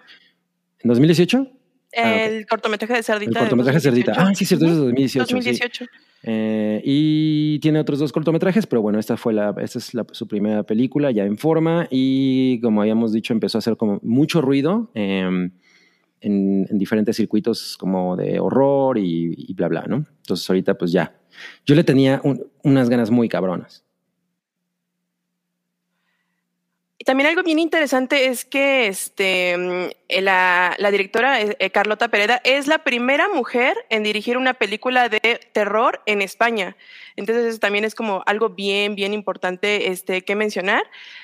[0.80, 1.48] ¿En 2018?
[1.92, 3.28] El cortometraje de Cerdita.
[3.30, 4.12] El de cortometraje Cerdita.
[4.14, 4.32] 2018.
[4.32, 5.28] Ah, sí, cierto, es de Ujú, 2018.
[5.28, 5.34] sí.
[5.34, 5.86] 2018.
[6.24, 10.28] Eh, y tiene otros dos cortometrajes, pero bueno, esta fue la, esta es la- su
[10.28, 14.90] primera película ya en forma y como habíamos dicho empezó a hacer como mucho ruido
[14.96, 15.50] eh,
[16.26, 20.06] en, en diferentes circuitos como de horror y, bla bla, ¿no?
[20.18, 21.16] Entonces ahorita pues ya,
[21.66, 23.84] yo le tenía un- unas ganas muy cabronas.
[27.06, 32.42] También algo bien interesante es que este, mm, la, la directora eh, eh, Carlota Pereda
[32.44, 36.76] es la primera mujer en dirigir una película de terror en España.
[37.18, 40.84] Entonces eso también es como algo bien, bien importante este, que mencionar.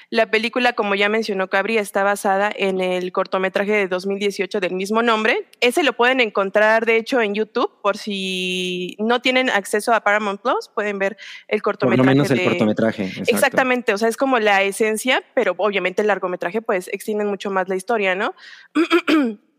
[0.09, 5.01] La película, como ya mencionó Cabri, está basada en el cortometraje de 2018 del mismo
[5.01, 5.47] nombre.
[5.61, 10.41] Ese lo pueden encontrar, de hecho, en YouTube, por si no tienen acceso a Paramount
[10.41, 12.05] Plus, pueden ver el Por cortometraje.
[12.05, 13.03] lo menos el de- cortometraje.
[13.05, 13.31] exacto.
[13.31, 17.69] Exactamente, o sea, es como la esencia, pero obviamente el largometraje pues extiende mucho más
[17.69, 18.33] la historia, ¿no?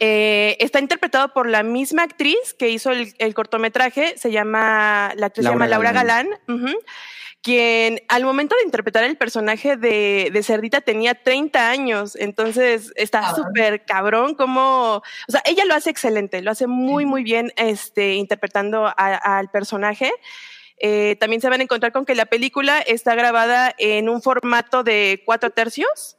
[0.00, 5.26] Eh, está interpretado por la misma actriz que hizo el, el cortometraje, se llama, la
[5.26, 6.28] actriz se Laura llama Laura Galán.
[7.40, 13.34] Quien al momento de interpretar el personaje de, de Cerdita tenía 30 años, entonces está
[13.34, 18.14] súper cabrón como, o sea, ella lo hace excelente, lo hace muy, muy bien este,
[18.14, 20.10] interpretando al personaje.
[20.80, 24.82] Eh, también se van a encontrar con que la película está grabada en un formato
[24.82, 26.17] de cuatro tercios.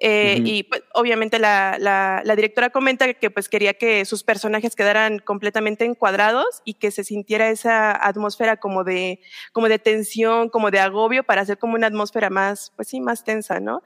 [0.00, 0.40] Eh.
[0.44, 5.18] Y pues, obviamente la, la- la directora comenta que pues quería que sus personajes quedaran
[5.18, 9.20] completamente encuadrados y que se sintiera esa atmósfera como de,
[9.52, 13.24] como de tensión, como de agobio para hacer como una atmósfera más, pues sí, más
[13.24, 13.82] tensa, ¿no?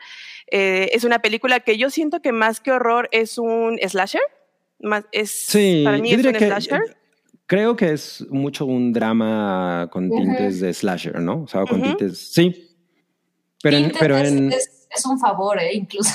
[0.51, 4.21] Eh, es una película que yo siento que más que horror es un slasher.
[4.81, 6.81] Más, es, Sí, para mí yo es diría un que slasher.
[6.91, 6.95] eh,
[7.47, 11.45] creo que es mucho un drama con tintes de slasher, ¿no?
[11.45, 12.69] O sea, con tintes, sí.
[13.63, 15.71] Pero en, pero es, en, es- es un favor, ¿eh?
[15.75, 16.11] Incluso.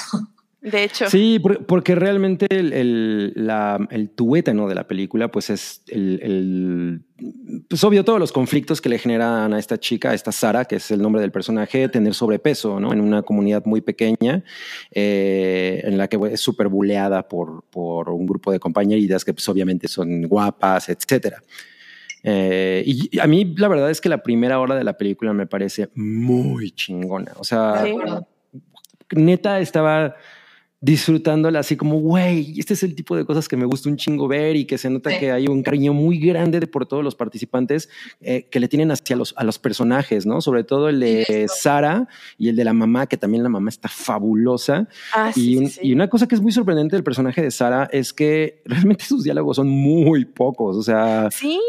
[0.60, 1.08] De hecho.
[1.10, 6.20] Sí, por- porque realmente el, el, la- el tuétano de la película, pues es el,
[6.22, 10.66] el- Pues obvio, todos los conflictos que le generan a esta chica, a esta Sara,
[10.66, 12.92] que es el nombre del personaje, tener sobrepeso, ¿no?
[12.92, 14.44] En una comunidad muy pequeña,
[14.92, 19.48] eh, en la que es súper buleada por, por un grupo de compañeritas que, pues
[19.48, 21.42] obviamente son guapas, etcétera.
[22.24, 25.46] Eh, y a mí la verdad es que la primera hora de la película me
[25.46, 27.32] parece muy chingona.
[27.38, 27.94] O sea, Sí.
[29.16, 30.16] Neta estaba
[30.80, 34.28] disfrutándola así como, güey, este es el tipo de cosas que me gusta un chingo
[34.28, 35.18] ver y que se nota Sí.
[35.20, 37.90] que hay un cariño muy grande de por todos los participantes
[38.22, 40.40] eh, que le tienen hacia los, a los personajes, ¿no?
[40.40, 41.46] Sobre todo el de Sí.
[41.62, 44.88] Sara y el de la mamá, que también la mamá está fabulosa.
[45.16, 45.80] Ah, y, sí, un- sí.
[45.82, 49.24] y una cosa que es muy sorprendente del personaje de Sara es que realmente sus
[49.24, 51.60] diálogos son muy pocos, o sea, Sí,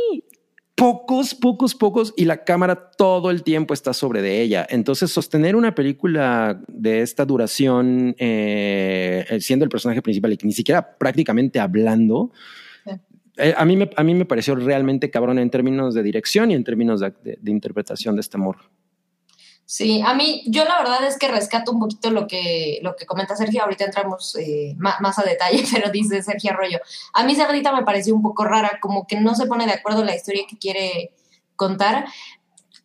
[0.79, 4.67] pocos, pocos, pocos, y la cámara todo el tiempo está sobre de ella.
[4.71, 10.97] Entonces, sostener una película de esta duración, eh, siendo el personaje principal y ni siquiera
[10.97, 12.31] prácticamente hablando,
[12.85, 12.93] Sí.
[13.39, 16.55] eh, a, mí me, a mí me pareció realmente cabrón en términos de dirección y
[16.55, 18.57] en términos de, de- de interpretación de este amor.
[19.71, 23.05] Sí, a mí, yo la verdad es que rescato un poquito lo que, lo que
[23.05, 26.79] comenta Sergio, ahorita entramos eh, más, a detalle, pero dice Sergio Arroyo.
[27.13, 30.05] A mí Cerdita me pareció un poco rara, como que no se pone de acuerdo
[30.05, 31.13] la historia que quiere
[31.55, 32.07] contar.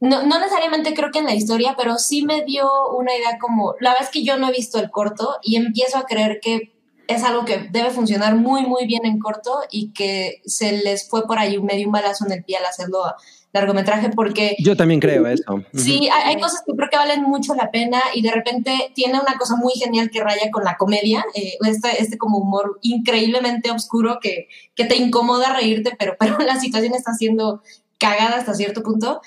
[0.02, 3.76] No, no necesariamente creo que en la historia, pero sí me dio una idea como,
[3.80, 6.74] la verdad es que yo no he visto el corto y empiezo a creer que
[7.08, 11.26] es algo que debe funcionar muy, muy bien en corto y que se les fue
[11.28, 13.06] por ahí medio un balazo en el pie al hacerlo
[13.54, 15.54] largometraje porque Yo también creo eso.
[15.54, 15.64] Ujú.
[15.74, 19.20] Sí, hay, hay cosas que creo que valen mucho la pena y de repente tiene
[19.20, 23.70] una cosa muy genial que raya con la comedia, eh, este, este como humor increíblemente
[23.72, 27.62] oscuro que, que te incomoda reírte, pero, pero la situación está siendo
[28.00, 29.22] cagada hasta cierto punto,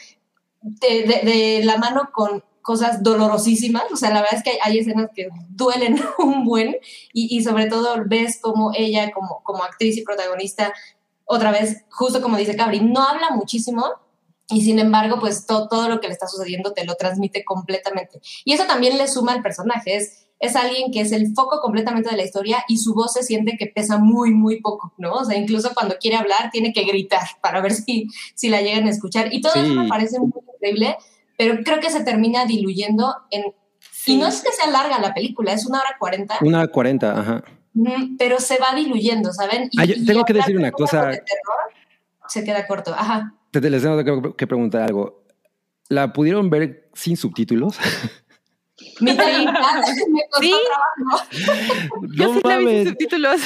[0.60, 4.58] de, de- de la mano con cosas dolorosísimas, o sea, la verdad es que hay,
[4.64, 6.76] hay escenas que duelen un buen
[7.12, 10.72] y, y sobre todo ves como ella como, como actriz y protagonista,
[11.24, 13.84] otra vez, justo como dice Cabri, no habla muchísimo,
[14.48, 18.20] y sin embargo, pues to- todo lo que le está sucediendo te lo transmite completamente.
[18.44, 19.96] Y eso también le suma al personaje.
[19.96, 23.22] Es, es alguien que es el foco completamente de la historia y su voz se
[23.22, 25.14] siente que pesa muy, muy poco, ¿no?
[25.14, 28.86] O sea, incluso cuando quiere hablar tiene que gritar para ver si, si la llegan
[28.86, 29.32] a escuchar.
[29.32, 29.60] Y todo Sí.
[29.60, 30.96] eso me parece muy increíble,
[31.38, 33.44] pero creo que se termina diluyendo en...
[33.80, 34.12] sí.
[34.12, 37.44] Y no es que sea larga la película, es una hora cuarenta, Una 40, ajá.
[37.74, 39.68] ujú, pero se va diluyendo, ¿saben?
[39.72, 41.06] Y, Ah, yo y tengo que hablar decir una cosa.
[41.06, 41.58] de terror
[42.28, 42.92] se queda corto.
[42.94, 43.32] Ajá.
[43.56, 45.24] Te, te les tengo que, que preguntar algo.
[45.88, 47.78] ¿La pudieron ver sin subtítulos?
[49.00, 49.30] Me costó
[50.40, 50.54] Sí.
[50.66, 51.26] trabajo.
[52.14, 52.88] Yo No sí la vi sin mames.
[52.88, 53.40] subtítulos.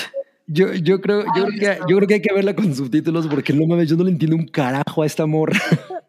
[0.49, 3.53] Yo, yo, creo, yo, creo que, yo creo que hay que verla con subtítulos porque
[3.53, 5.61] no mames, yo no le entiendo un carajo a esta morra.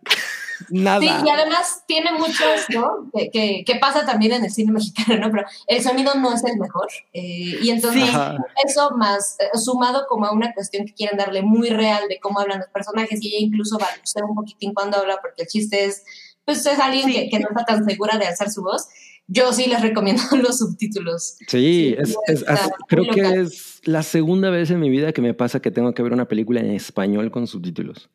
[0.71, 0.99] Nada.
[1.01, 3.09] Sí, y además tiene muchos, ¿no?
[3.13, 5.31] Que, que, que pasa también en el cine mexicano, ¿no?
[5.31, 6.87] Pero el sonido no es el mejor.
[7.13, 8.17] eh, y entonces Sí.
[8.65, 12.39] Eso más eh, sumado como a una cuestión que quieren darle muy real de cómo
[12.39, 16.03] hablan los personajes y ella incluso balbucea un poquitín cuando habla porque el chiste es,
[16.45, 17.13] pues es alguien Sí.
[17.13, 18.87] que, que no está tan segura de alzar su voz.
[19.27, 21.35] Yo sí les recomiendo los subtítulos.
[21.47, 25.21] Sí, Sí, es, es- muy creo que es la segunda vez en mi vida que
[25.21, 28.09] me pasa que tengo que ver una película en español con subtítulos.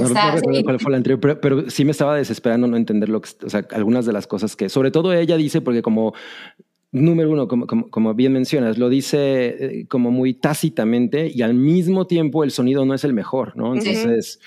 [0.00, 0.62] No, no Está, sí.
[0.64, 3.50] cuál fue la anterior, pero, pero sí me estaba desesperando no entender lo que, o
[3.50, 6.14] sea, algunas de las cosas que, sobre todo ella dice, porque como
[6.92, 9.20] número uno, como, como, como bien mencionas, lo dice
[9.80, 13.74] eh, como muy tácitamente y al mismo tiempo el sonido no es el mejor, ¿no?
[13.74, 14.40] Entonces,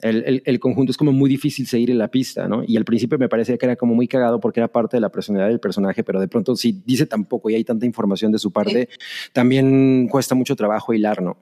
[0.00, 2.62] el, el- el conjunto es como muy difícil seguir en la pista, ¿no?
[2.66, 5.10] Y al principio me parecía que era como muy cagado porque era parte de la
[5.10, 8.38] personalidad del personaje, pero de pronto si dice tan poco y hay tanta información de
[8.38, 8.88] su parte,
[9.34, 11.36] también cuesta mucho trabajo hilar, ¿no?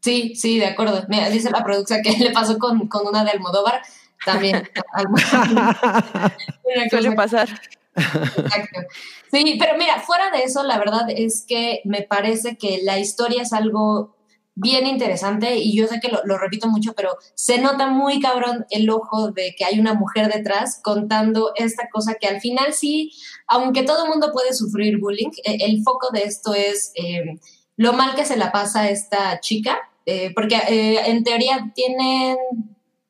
[0.00, 1.04] Sí, sí, de acuerdo.
[1.08, 3.82] Mira, dice la producción que le pasó con, con una de Almodóvar.
[4.24, 4.68] También.
[6.90, 7.48] Suele pasar.
[7.94, 8.80] Exacto.
[9.30, 13.42] Sí, pero mira, fuera de eso, la verdad es que me parece que la historia
[13.42, 14.16] es algo
[14.60, 18.66] bien interesante y yo sé que lo, lo repito mucho, pero se nota muy cabrón
[18.70, 23.12] el ojo de que hay una mujer detrás contando esta cosa que al final sí,
[23.46, 27.38] aunque todo el mundo puede sufrir bullying, eh, el foco de esto es eh,
[27.78, 32.36] lo mal que se la pasa a esta chica, eh, porque eh, en teoría tienen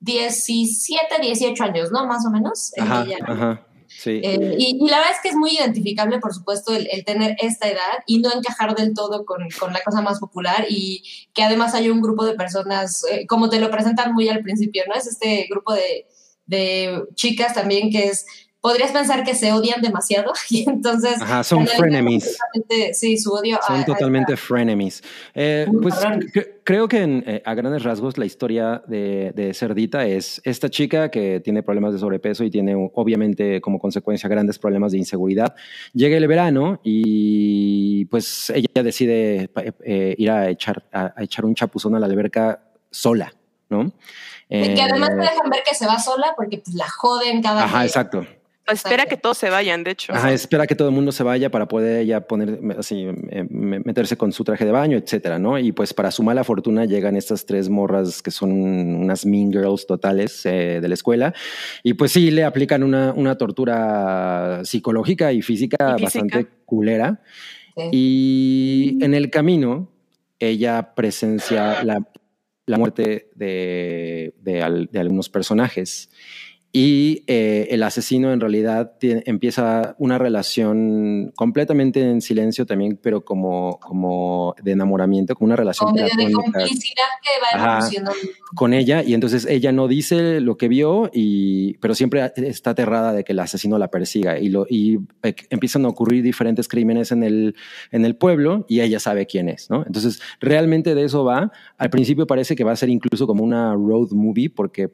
[0.01, 2.07] 17, 18 años, ¿no?
[2.07, 2.73] Más o menos.
[2.79, 3.17] Ajá, ella.
[3.27, 3.65] ajá.
[3.89, 4.21] Sí.
[4.23, 7.37] Eh, y, y la verdad es que es muy identificable, por supuesto, el, el tener
[7.41, 11.03] esta edad y no encajar del todo con, con la cosa más popular y
[11.33, 14.85] que además hay un grupo de personas, eh, como te lo presentan muy al principio,
[14.87, 14.95] ¿no?
[14.95, 16.07] Es este grupo de,
[16.45, 18.27] de chicas también que es,
[18.69, 21.23] podrías pensar que se odian demasiado y entonces...
[21.23, 22.37] Ajá, son frenemies.
[22.93, 23.59] Sí, su odio.
[23.67, 25.03] Son a- totalmente frenemies.
[25.35, 25.95] Eh, pues
[26.65, 31.11] creo que en, eh, a grandes rasgos la historia de, de Cerdita es esta chica
[31.11, 35.55] que tiene problemas de sobrepeso y tiene obviamente como consecuencia grandes problemas de inseguridad.
[35.95, 39.49] Llega el verano y pues ella decide
[39.83, 43.33] eh, ir a echar, a, a echar un chapuzón a la alberca sola,
[43.71, 43.91] ¿no?
[44.51, 47.85] que además te dejan ver que se va sola porque pues, la joden cada Ajá,
[47.85, 48.27] exacto.
[48.71, 50.13] Espera que todos se vayan, de hecho.
[50.13, 53.81] Ajá, espera que todo el mundo se vaya para poder ella poner así, eh, me-
[53.81, 55.59] meterse con su traje de baño, etcétera, ¿no?
[55.59, 59.87] Y pues para su mala fortuna llegan estas tres morras que son unas mean girls
[59.87, 61.35] totales eh, de la escuela
[61.83, 66.05] y pues sí le aplican una, una tortura psicológica y física, Y física.
[66.25, 67.23] bastante culera.
[67.77, 67.89] Sí.
[67.93, 69.89] Y en el camino
[70.41, 71.99] ella presencia la,
[72.67, 76.11] la muerte de, de al- de algunos personajes.
[76.71, 83.25] Y eh, el asesino en realidad tie- empieza una relación completamente en silencio también, pero
[83.25, 87.89] como, como de enamoramiento, como una relación de complicidad que va Ajá.
[88.55, 93.13] con ella y entonces ella no dice lo que vio y pero siempre está aterrada
[93.15, 97.13] de que el asesino la persiga y lo y eh, empiezan a ocurrir diferentes crímenes
[97.13, 97.55] en el
[97.93, 99.85] en el pueblo y ella sabe quién es, ¿no?
[99.87, 101.51] Entonces, realmente de eso va.
[101.79, 104.91] Al principio parece que va a ser incluso como una road movie porque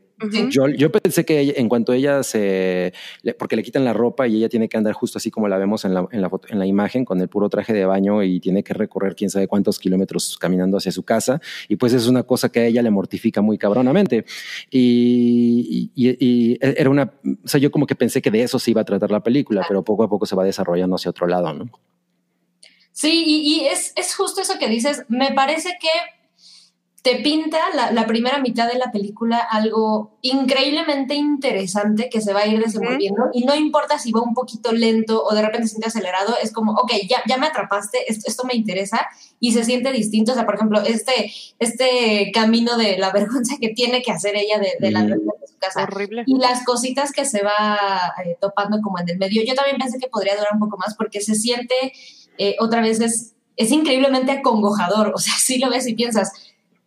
[0.51, 4.27] Yo, yo pensé que ella- en cuanto ella se le- porque le quitan la ropa
[4.29, 6.49] y ella tiene que andar justo así como la vemos en la, en la foto,
[6.51, 9.49] en la imagen con el puro traje de baño y tiene que recorrer quién sabe
[9.49, 12.91] cuántos kilómetros caminando hacia su casa y pues es una cosa que a ella le
[12.91, 14.25] mortifica muy cabronamente.
[14.71, 17.13] Y, y- y- y era una,
[17.45, 19.65] o sea, yo como que pensé que de eso se iba a tratar la película,
[19.67, 21.69] pero poco a poco se va desarrollando hacia otro lado, ¿no?
[22.93, 25.05] Sí, y, y es, es justo eso que dices.
[25.09, 25.89] Me parece que
[27.05, 32.41] te pinta la, la primera mitad de la película algo increíblemente interesante que se va
[32.41, 35.73] a ir desenvolviendo y no importa si va un poquito lento o de repente se
[35.73, 39.07] siente acelerado, es como, ok, ya, ya me atrapaste, esto, esto me interesa
[39.39, 40.33] y se siente distinto.
[40.33, 44.59] O sea, por ejemplo, este, este camino de la vergüenza que tiene que hacer ella
[44.59, 45.09] de, de la Ujú.
[45.11, 46.23] vergüenza de su casa Horrible.
[46.27, 49.43] y las cositas que se va eh, topando como en el medio.
[49.45, 51.93] Yo también pensé que podría durar un poco más porque se siente,
[52.39, 55.13] eh, otra vez, es, es increíblemente acongojador.
[55.15, 56.33] O sea, si lo ves y piensas,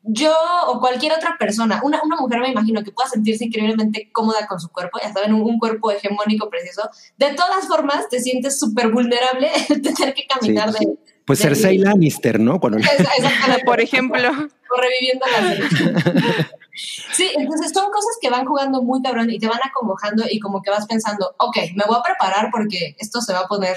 [0.08, 0.34] yo
[0.68, 4.60] o cualquier otra persona, una, una mujer me imagino que pueda sentirse increíblemente cómoda con
[4.60, 6.90] su cuerpo, ya saben, un, un cuerpo hegemónico precioso.
[7.18, 10.98] De todas formas, te sientes súper vulnerable el tener que caminar Sí, de...
[11.26, 12.60] Pues de- Cersei Lannister, ¿no?
[12.60, 13.64] Cuando Exactamente.
[13.66, 14.30] Por ejemplo.
[14.30, 16.48] o reviviendo la
[17.14, 20.62] Sí, entonces son cosas que van jugando muy cabrón y te van acongojando y como
[20.62, 23.76] que vas pensando, ok, me voy a preparar porque esto se va a poner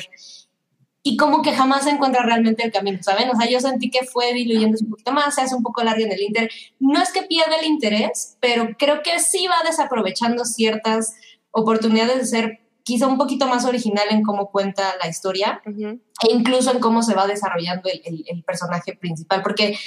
[1.02, 3.30] y como que jamás se encuentra realmente el camino, ¿saben?
[3.30, 6.04] O sea, yo sentí que fue diluyéndose un poquito más, se hace un poco largo
[6.04, 6.50] en el Inter.
[6.78, 11.14] No es que pierda el interés, pero creo que sí va desaprovechando ciertas
[11.52, 16.72] oportunidades de ser quizá un poquito más original en cómo cuenta la historia e incluso
[16.72, 19.78] en cómo se va desarrollando el, el- el personaje principal, porque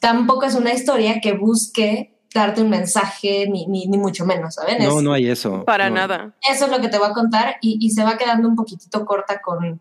[0.00, 4.78] tampoco es una historia que busque darte un mensaje, ni, ni, ni mucho menos, ¿saben?
[4.84, 5.64] No, Es- no hay eso.
[5.64, 5.96] Para No.
[5.96, 6.34] nada.
[6.48, 9.04] Eso es lo que te voy a contar y, y se va quedando un poquitito
[9.06, 9.80] corta con,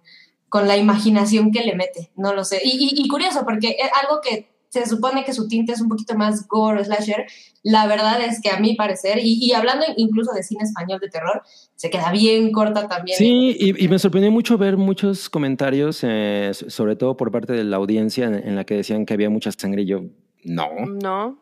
[0.50, 2.62] con la imaginación que le mete, no lo sé.
[2.64, 5.88] Y, y- y curioso, porque es algo que se supone que su tinte es un
[5.88, 7.26] poquito más gore, slasher,
[7.64, 11.08] la verdad es que a mi parecer, y, y hablando incluso de cine español de
[11.10, 11.42] terror,
[11.76, 13.18] se queda bien corta también.
[13.18, 17.54] Sí, y, y me sorprendió mucho ver muchos comentarios, eh, so- sobre todo por parte
[17.54, 20.02] de la audiencia, en, en la que decían que había mucha sangre y yo,
[20.44, 20.68] no.
[20.86, 21.40] No.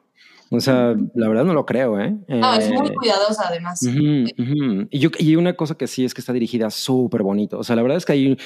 [0.52, 2.16] O sea, la verdad no lo creo, ¿eh?
[2.28, 3.82] No, es muy Eh, cuidadosa además.
[3.82, 7.58] Y, yo, y una cosa que sí es que está dirigida súper bonito.
[7.58, 8.38] O sea, la verdad es que hay,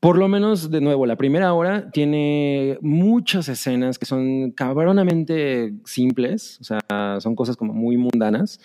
[0.00, 6.58] por lo menos, de nuevo, la primera hora tiene muchas escenas que son cabronamente simples.
[6.60, 8.60] O sea, son cosas como muy mundanas.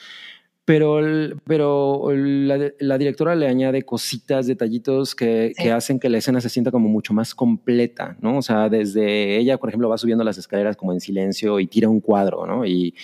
[0.67, 5.63] Pero, el- pero la, la directora le añade cositas, detallitos que, Sí.
[5.63, 8.39] que hacen que la escena se sienta como mucho más completa, ¿no?
[8.39, 11.87] O sea, desde ella, por ejemplo, va subiendo las escaleras como en silencio y tira
[11.87, 12.65] un cuadro, ¿no?
[12.65, 12.95] Y,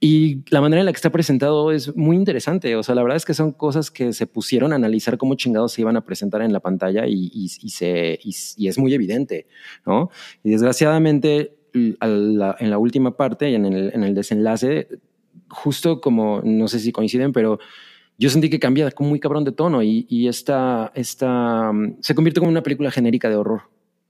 [0.00, 2.74] y la manera en la que está presentado es muy interesante.
[2.74, 5.72] O sea, la verdad es que son cosas que se pusieron a analizar cómo chingados
[5.74, 9.46] se iban a presentar en la pantalla y, y- y se, y, es muy evidente,
[9.86, 10.10] ¿no?
[10.42, 11.52] Y desgraciadamente,
[12.00, 14.88] la- en la última parte y en el, en el desenlace,
[15.48, 17.58] justo como, no sé si coinciden, pero
[18.18, 22.14] yo sentí que cambia como muy cabrón de tono y, y esta, esta, mm, se
[22.14, 23.62] convierte como en una película genérica de horror.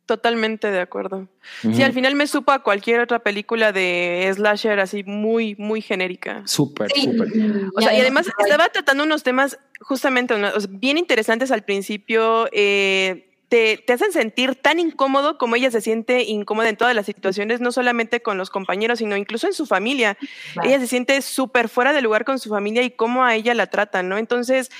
[0.06, 1.26] Totalmente de acuerdo.
[1.62, 1.82] Sí, Ujú.
[1.82, 6.42] al final me supo a cualquier otra película de slasher así muy, muy genérica.
[6.46, 7.26] Súper, Sí, súper.
[7.74, 11.64] O sea, y además estaba tratando unos temas justamente uno- o sea, bien interesantes al
[11.64, 12.46] principio.
[12.52, 17.06] eh, te, te hacen sentir tan incómodo como ella se siente incómoda en todas las
[17.06, 20.16] situaciones, no solamente con los compañeros, sino incluso en su familia.
[20.52, 20.68] Claro.
[20.68, 23.68] Ella se siente súper fuera de lugar con su familia y cómo a ella la
[23.68, 24.18] tratan, ¿no?
[24.18, 24.70] Entonces,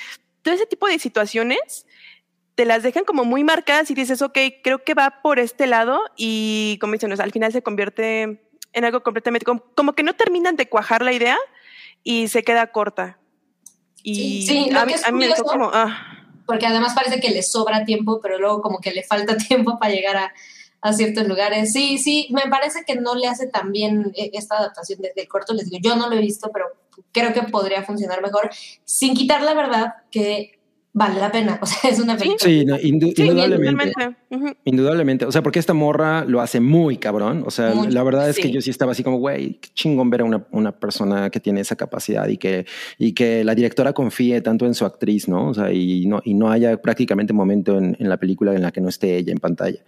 [0.42, 1.86] todo ese tipo de situaciones
[2.56, 6.00] te las dejan como muy marcadas y dices, ok, creo que va por este lado
[6.16, 8.40] y como dicen, o sea, al final se convierte
[8.72, 11.36] en algo completamente, como, como que no terminan de cuajar la idea
[12.02, 13.18] y se queda corta.
[14.02, 16.15] Y Sí, sí, a, mí, a mí me dejó como, ah,
[16.46, 19.92] porque además parece que le sobra tiempo, pero luego como que le falta tiempo para
[19.92, 20.32] llegar a,
[20.92, 21.72] ciertos lugares.
[21.72, 25.26] Sí, sí, me parece que no le hace tan bien eh, esta adaptación desde el
[25.26, 26.66] corto, les digo, yo no lo he visto, pero
[27.10, 28.50] creo que podría funcionar mejor,
[28.84, 30.55] sin quitar la verdad que
[30.96, 32.38] vale la pena, o sea, es una película.
[32.40, 33.92] Sí, no, indu- sí, indudablemente.
[34.64, 37.44] Indudablemente, o sea, porque esta morra lo hace muy cabrón.
[37.46, 38.52] O sea, Mucho, la verdad es que sí.
[38.52, 41.60] yo sí estaba así como, güey, qué chingón ver a una, una persona que tiene
[41.60, 42.64] esa capacidad y que,
[42.98, 45.48] y que la directora confíe tanto en su actriz, ¿no?
[45.50, 48.72] O sea, y no, y no haya prácticamente momento en, en la película en la
[48.72, 49.80] que no esté ella en pantalla.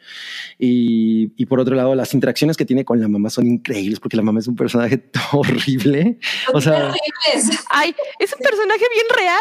[0.58, 4.16] Y, y por otro lado, las interacciones que tiene con la mamá son increíbles porque
[4.16, 6.18] la mamá es un personaje horrible.
[6.52, 6.92] O sea.
[7.70, 9.38] Ay, es un personaje bien real.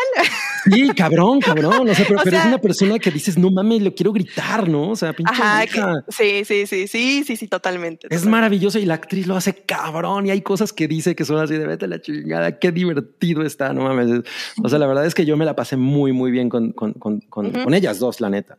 [0.74, 1.57] sí, cabrón, cabrón.
[1.66, 4.68] O sea, pero, O pero es una persona que dices, no mames, lo quiero gritar,
[4.68, 4.90] ¿no?
[4.92, 8.08] O sea, pinche Ajá, que- sí, sí, sí, sí, sí, sí, totalmente.
[8.08, 8.30] Es totalmente.
[8.30, 11.56] maravilloso y la actriz lo hace cabrón y hay cosas que dice que son así
[11.56, 14.24] de vete a la chingada, qué divertido está, no mames.
[14.64, 16.94] O sea, la verdad es que yo me la pasé muy, muy bien con, con,
[16.94, 18.58] con, con, con ellas dos, la neta.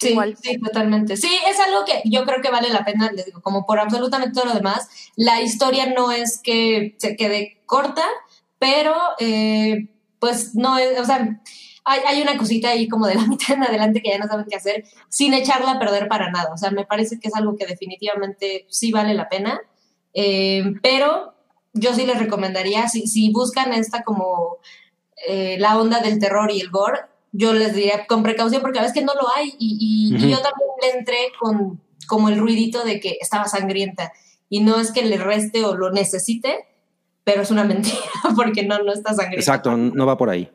[0.00, 0.36] Sí, Igual.
[0.42, 1.16] sí, totalmente.
[1.16, 4.34] Sí, es algo que yo creo que vale la pena, les digo, como por absolutamente
[4.34, 4.88] todo lo demás.
[5.14, 8.02] La historia no es que se quede corta,
[8.58, 9.86] pero eh,
[10.18, 11.40] pues no es, o sea,
[11.84, 14.46] hay, hay una cosita ahí como de la mitad en adelante que ya no saben
[14.48, 16.52] qué hacer, sin echarla a perder para nada.
[16.52, 19.60] O sea, me parece que es algo que definitivamente sí vale la pena.
[20.14, 21.34] Eh, pero
[21.72, 24.58] yo sí les recomendaría, si, si buscan esta como
[25.26, 26.98] eh, la onda del terror y el gore,
[27.32, 30.16] yo les diría con precaución porque a veces que no lo hay y, y- y
[30.18, 30.26] Ujú.
[30.28, 34.12] yo también le entré con como el ruidito de que estaba sangrienta
[34.50, 36.66] y no es que le reste o lo necesite,
[37.24, 37.96] pero es una mentira
[38.36, 39.40] porque no, no está sangrienta.
[39.40, 40.50] Exacto, no va por ahí.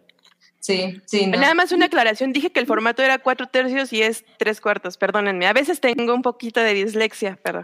[0.68, 1.38] Sí, sí, no.
[1.38, 4.98] Nada más una aclaración, dije que el formato era cuatro tercios y es tres cuartos,
[4.98, 5.48] perdónenme.
[5.48, 7.62] A veces tengo un poquito de dislexia, pero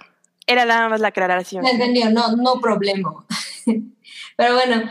[0.48, 1.64] era nada más la aclaración.
[1.64, 3.26] Me entendió, no, no problema.
[4.38, 4.90] Pero bueno,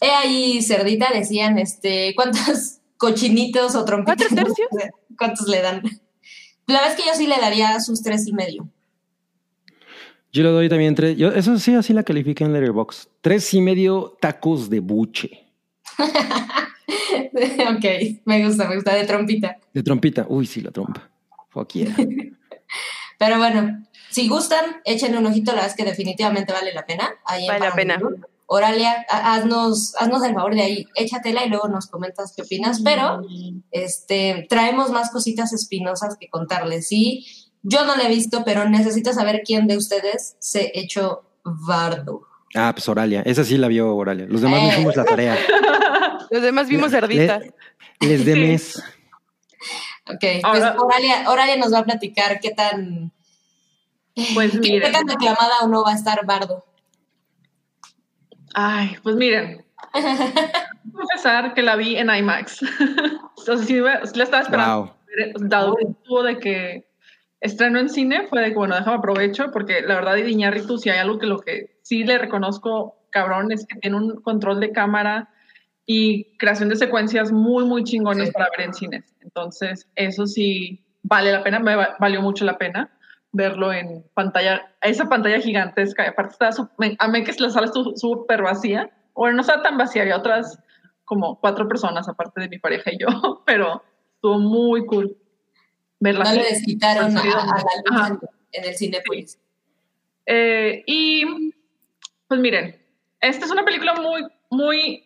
[0.00, 4.28] he ahí, Cerdita, decían, este, ¿cuántos cochinitos o trompitos?
[4.28, 4.68] ¿Cuatro tercios?
[5.18, 5.82] ¿Cuántos le dan?
[6.66, 8.68] La verdad es que yo sí le daría sus tres y medio.
[10.32, 13.08] Yo le doy también tres, yo, eso sí, así la califiqué en Letterboxd.
[13.20, 15.48] Tres y medio tacos de buche.
[17.76, 19.58] ok, me gusta, me gusta, de trompita.
[19.72, 20.26] De trompita.
[20.28, 21.08] Uy, sí, la trompa.
[21.50, 21.94] Fuck yeah.
[23.18, 27.08] Pero bueno, si gustan, échenle un ojito, la verdad es que definitivamente vale la pena.
[27.26, 28.00] Ahí Vale la pena.
[28.46, 32.80] Oralia, ha- haznos, haznos el favor de ahí, échatela y luego nos comentas qué opinas,
[32.82, 33.22] pero
[33.70, 36.88] este, traemos más cositas espinosas que contarles.
[36.88, 37.24] Sí,
[37.62, 42.22] yo no la he visto, pero necesito saber quién de ustedes se echó bardo.
[42.54, 43.22] Ah, pues Oralia.
[43.24, 44.26] Esa sí la vio Oralia.
[44.28, 44.72] Los demás no Eh.
[44.72, 45.36] hicimos la tarea.
[46.30, 47.38] Los demás vimos cerdita.
[47.38, 47.54] Le-
[48.08, 48.40] les de Sí.
[48.40, 48.82] mes.
[50.08, 53.12] Ok, pues Oralia, Oralia nos va a platicar qué tan,
[54.34, 56.64] Pues qué, qué tan reclamada o no va a estar Bardo.
[58.54, 59.64] Ay, pues miren.
[59.92, 62.60] Voy a empezar que la vi en IMAX.
[63.36, 64.76] o sea, sí, la estaba esperando.
[64.76, 64.94] Wow.
[65.48, 66.89] Dado el tuvo de que
[67.40, 70.98] estreno en cine, fue de que, bueno, déjame aprovecho, porque la verdad, Iñárritu, si hay
[70.98, 75.28] algo que lo que sí le reconozco, cabrón, es que tiene un control de cámara
[75.86, 78.32] y creación de secuencias muy, muy chingones Sí.
[78.32, 79.14] para ver en cines.
[79.20, 82.90] Entonces, eso sí vale la pena, me va- valió mucho la pena
[83.32, 86.08] verlo en pantalla, esa pantalla gigantesca.
[86.08, 86.36] Aparte,
[86.78, 88.90] me- a mí que la sala estuvo súper vacía.
[89.14, 90.58] Bueno, no estaba tan vacía, había otras
[91.04, 93.06] como cuatro personas aparte de mi pareja y yo,
[93.46, 93.82] pero
[94.14, 95.16] estuvo muy cool
[96.00, 96.24] verla.
[96.24, 98.20] No le desquitaron a, a la luz
[98.52, 99.38] en, en el Cinepolis.
[100.26, 101.52] Eh, y
[102.26, 102.76] pues miren,
[103.20, 105.04] esta es una película muy, muy...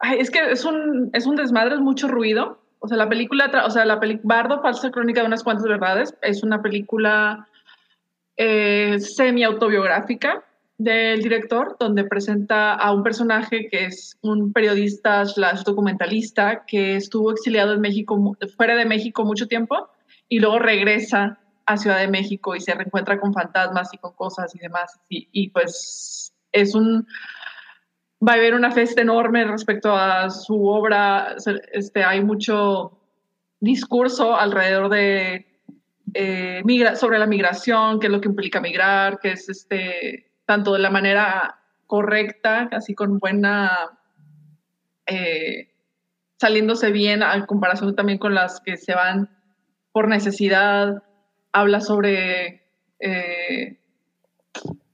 [0.00, 2.62] Ay, es que es un, es un desmadre, es mucho ruido.
[2.80, 6.14] O sea, la película, o sea, la película Bardo, falsa crónica de unas cuantas verdades,
[6.22, 7.48] es una película
[8.36, 10.44] eh, semi-autobiográfica
[10.78, 17.32] del director, donde presenta a un personaje que es un periodista slash documentalista que estuvo
[17.32, 19.88] exiliado en México, fuera de México mucho tiempo
[20.28, 24.54] y luego regresa a Ciudad de México y se reencuentra con fantasmas y con cosas
[24.54, 24.98] y demás.
[25.08, 27.06] Y, pues es un...
[28.26, 31.36] Va a haber una fiesta enorme respecto a su obra.
[31.72, 32.98] Este, hay mucho
[33.60, 35.60] discurso alrededor de
[36.14, 36.62] eh,
[36.94, 40.88] sobre la migración, qué es lo que implica migrar, que es este, tanto de la
[40.88, 43.98] manera correcta, así con buena,
[45.04, 45.68] eh,
[46.40, 49.28] saliéndose bien en comparación también con las que se van
[49.92, 51.02] por necesidad,
[51.52, 52.62] habla sobre,
[52.98, 53.76] eh,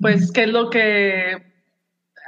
[0.01, 1.41] pues, qué es lo que,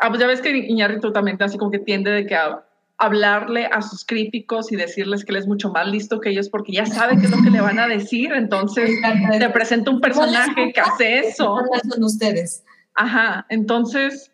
[0.01, 2.65] ah, pues ya ves que Iñárritu también así como que tiende de que a,
[2.97, 6.73] hablarle a sus críticos y decirles que él es mucho más listo que ellos porque
[6.73, 8.89] ya sabe qué es lo que le van a decir, entonces
[9.37, 11.59] te presenta un personaje que hace eso.
[11.91, 12.63] Son ustedes.
[12.97, 14.33] Ajá, entonces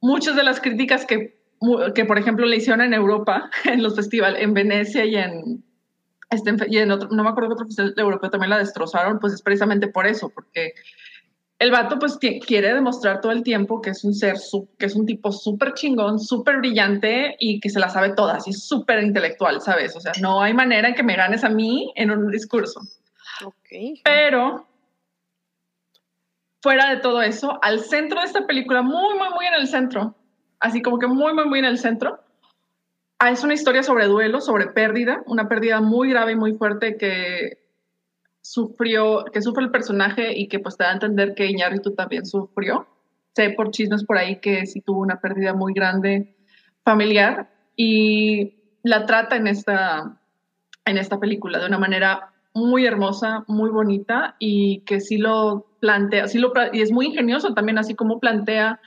[0.00, 1.38] muchas de las críticas que,
[1.94, 5.64] que por ejemplo le hicieron en Europa, en los festivales, en Venecia y en,
[6.30, 9.34] este, y en otro, no me acuerdo qué otro festival europeo también la destrozaron, pues
[9.34, 10.72] es precisamente por eso, porque
[11.58, 14.36] el vato pues quiere demostrar todo el tiempo que es un ser,
[14.78, 18.50] que es un tipo súper chingón, súper brillante y que se la sabe todas y
[18.50, 19.94] es súper intelectual, ¿sabes?
[19.94, 22.80] O sea, no hay manera en que me ganes a mí en un discurso.
[23.44, 24.00] Ok.
[24.04, 24.66] Pero
[26.64, 30.14] fuera de todo eso, al centro de esta película, muy, muy, muy en el centro,
[30.58, 32.18] así como que muy, muy, muy en el centro,
[33.18, 36.96] ah, es una historia sobre duelo, sobre pérdida, una pérdida muy grave y muy fuerte
[36.96, 37.58] que
[38.40, 42.24] sufrió, que sufre el personaje y que pues te da a entender que Iñárritu también
[42.24, 42.86] sufrió.
[43.34, 46.34] Sé por chismes por ahí que sí tuvo una pérdida muy grande
[46.82, 50.18] familiar y la trata en esta,
[50.86, 56.28] en esta película de una manera muy hermosa, muy bonita y que sí lo plantea,
[56.28, 58.80] sí lo, y es muy ingenioso también, así como plantea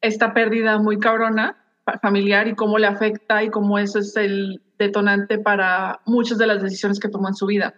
[0.00, 4.60] esta pérdida muy cabrona fa- familiar y cómo le afecta y cómo eso es el
[4.78, 7.74] detonante para muchas de las decisiones que tomó en su vida.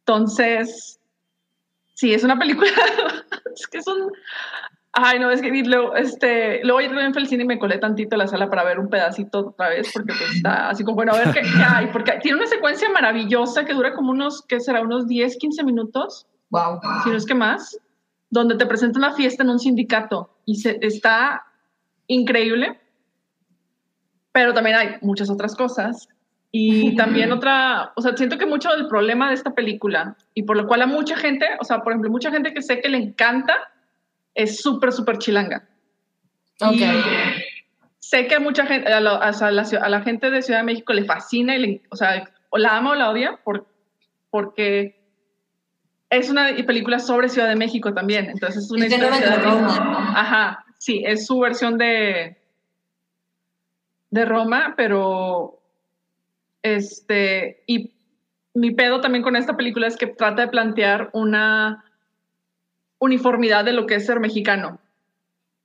[0.00, 1.00] Entonces,
[1.94, 2.68] sí, es una película,
[3.54, 4.12] es que es un...
[4.96, 7.78] Ay, no, es que luego, este, luego ayer también fui al cine y me colé
[7.78, 10.94] tantito a la sala para ver un pedacito otra vez, porque pues está así como,
[10.94, 14.42] bueno, a ver qué, qué hay, porque tiene una secuencia maravillosa que dura como unos,
[14.46, 14.82] ¿qué será?
[14.82, 16.78] Unos 10, 15 minutos, Wow.
[17.02, 17.76] si no es que más,
[18.30, 21.44] donde te presenta una fiesta en un sindicato y se, está
[22.06, 22.80] increíble,
[24.30, 26.08] pero también hay muchas otras cosas.
[26.52, 30.56] Y también otra, o sea, siento que mucho del problema de esta película y por
[30.56, 32.98] lo cual a mucha gente, o sea, por ejemplo, mucha gente que sé que le
[32.98, 33.54] encanta,
[34.34, 35.68] es súper, súper chilanga.
[36.60, 36.72] Ok.
[36.74, 36.82] Y
[38.00, 40.30] sé que a mucha gente, a la, o sea, a la ciu- a la gente
[40.30, 43.10] de Ciudad de México le fascina, y le- o sea, o la ama o la
[43.10, 43.66] odia por,
[44.30, 45.00] porque
[46.10, 48.26] es una película sobre Ciudad de México también.
[48.30, 49.60] Entonces es una historia de Ciudad de México.
[49.74, 50.12] Roma.
[50.20, 52.36] Ajá, sí, es su versión de,
[54.10, 55.60] de Roma, pero
[56.62, 57.92] este, y
[58.54, 61.84] mi pedo también con esta película es que trata de plantear una
[63.04, 64.80] uniformidad de lo que es ser mexicano.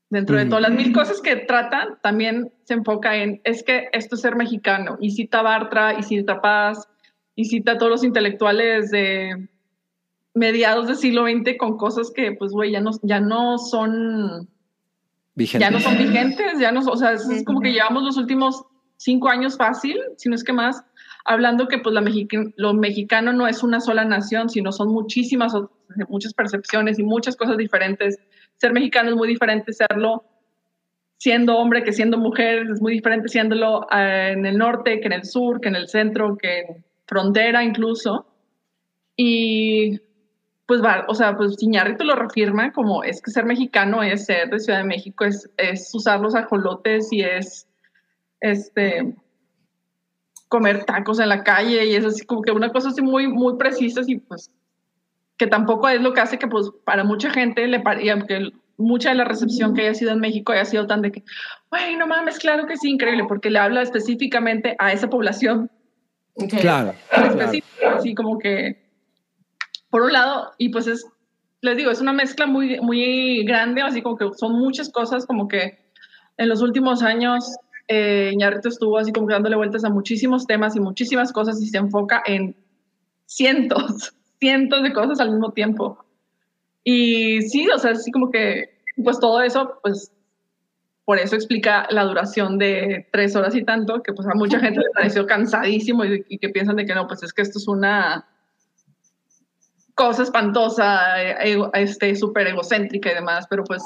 [0.10, 4.16] Dentro de todas las mil cosas que tratan, también se enfoca en, es que esto
[4.16, 4.98] es ser mexicano.
[5.00, 6.88] Y cita a Bartra, y cita a Paz,
[7.36, 9.48] y cita a todos los intelectuales de
[10.34, 14.50] mediados del siglo XX con cosas que, pues, güey, ya no, ya no son
[15.36, 18.66] ya no son vigentes, ya no, o sea, es como que llevamos los últimos
[18.98, 20.84] cinco años fácil, si no es que más,
[21.24, 22.04] hablando que pues la
[22.58, 25.54] lo mexicano no es una sola nación, sino son muchísimas,
[26.08, 28.20] muchas percepciones y muchas cosas diferentes.
[28.58, 30.24] Ser mexicano es muy diferente serlo
[31.18, 35.14] siendo hombre que siendo mujer, es muy diferente siéndolo eh, en el norte que en
[35.14, 38.26] el sur, que en el centro, que en frontera incluso.
[39.18, 40.00] Y
[40.66, 44.50] pues va, o sea, pues Iñárritu lo reafirma como es que ser mexicano es ser
[44.50, 47.68] de Ciudad de México, es, es usar los ajolotes y es
[48.40, 49.16] este
[50.48, 53.58] comer tacos en la calle y es así como que una cosa así muy, muy
[53.58, 54.52] precisa y pues
[55.40, 59.10] que tampoco es lo que hace que pues para mucha gente le y aunque mucha
[59.10, 61.24] de la recepción que haya sido en México haya sido tan de que,
[61.72, 65.72] güey, no mames, claro que sí, increíble, porque le habla específicamente a esa población.
[66.62, 66.94] Claro.
[67.96, 68.86] Así como que,
[69.90, 71.06] por un lado, y pues es,
[71.62, 75.48] les digo, es una mezcla muy, muy grande, así como que son muchas cosas, como
[75.48, 75.80] que
[76.38, 78.34] en los últimos años eh,
[78.64, 82.56] estuvo así como dándole vueltas a muchísimos temas y muchísimas cosas y se enfoca en
[83.26, 86.04] cientos, cientos de cosas al mismo tiempo.
[86.84, 90.12] Y sí, o sea, así como que, pues todo eso, pues
[91.06, 94.80] por eso explica la duración de tres horas y tanto, que pues a mucha gente
[94.80, 97.68] le pareció cansadísimo y, y que piensan de que no, pues es que esto es
[97.68, 98.26] una
[100.00, 103.84] cosa espantosa, eh, este, súper egocéntrica y demás, pero pues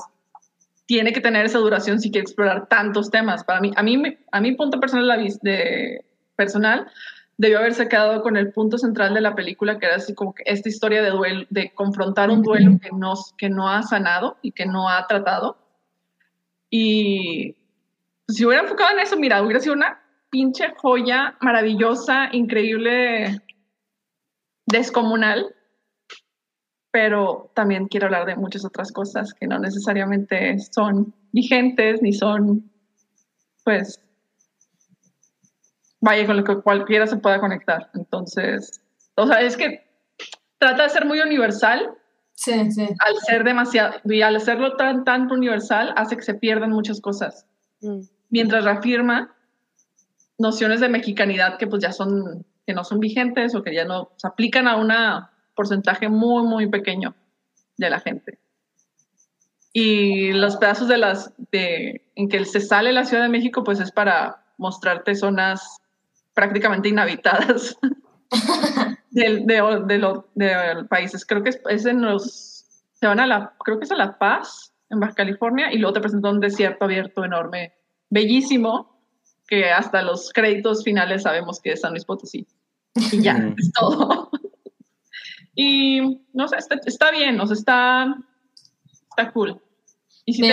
[0.85, 3.43] tiene que tener esa duración si quiere explorar tantos temas.
[3.43, 3.99] Para mí, a mí,
[4.31, 5.09] a mi punto personal,
[5.41, 6.85] de, personal,
[7.37, 10.43] debió haberse quedado con el punto central de la película, que era así como que
[10.45, 14.51] esta historia de duelo, de confrontar un duelo que no, que no ha sanado y
[14.51, 15.57] que no ha tratado.
[16.69, 17.55] Y
[18.27, 23.41] si hubiera enfocado en eso, mira, hubiera sido una pinche joya maravillosa, increíble,
[24.65, 25.53] descomunal
[26.93, 32.69] pero también quiero hablar de muchas otras cosas que no necesariamente son vigentes ni son,
[33.63, 33.99] pues,
[36.03, 37.89] vaya con lo que cualquiera se pueda conectar.
[37.93, 38.81] Entonces,
[39.15, 39.85] o sea, es que
[40.57, 41.95] trata de ser muy universal.
[42.33, 42.87] Sí, sí.
[42.99, 47.45] Al ser demasiado, y al hacerlo tan, tanto universal, hace que se pierdan muchas cosas.
[47.81, 48.01] Mm.
[48.29, 49.33] Mientras reafirma
[50.37, 54.11] nociones de mexicanidad que pues ya son, que no son vigentes o que ya no
[54.17, 57.15] se aplican a una porcentaje muy, muy pequeño
[57.77, 58.39] de la gente.
[59.71, 63.79] Y los pedazos de las, de, en que se sale la Ciudad de México, pues
[63.79, 65.79] es para mostrarte zonas
[66.33, 67.77] prácticamente inhabitadas
[69.11, 71.25] del, de, de, los países.
[71.25, 74.73] Creo que es, en los, se van a la, creo que es a La Paz,
[74.89, 77.73] en Baja California, y luego te presenta un desierto abierto enorme,
[78.09, 78.99] bellísimo,
[79.47, 82.47] que hasta los créditos finales sabemos que es San Luis Potosí.
[83.11, 84.29] Y ya, es todo.
[85.55, 88.17] Y no sé, está, bien, o sea, está,
[89.07, 89.61] está cool.
[90.25, 90.47] Y si me,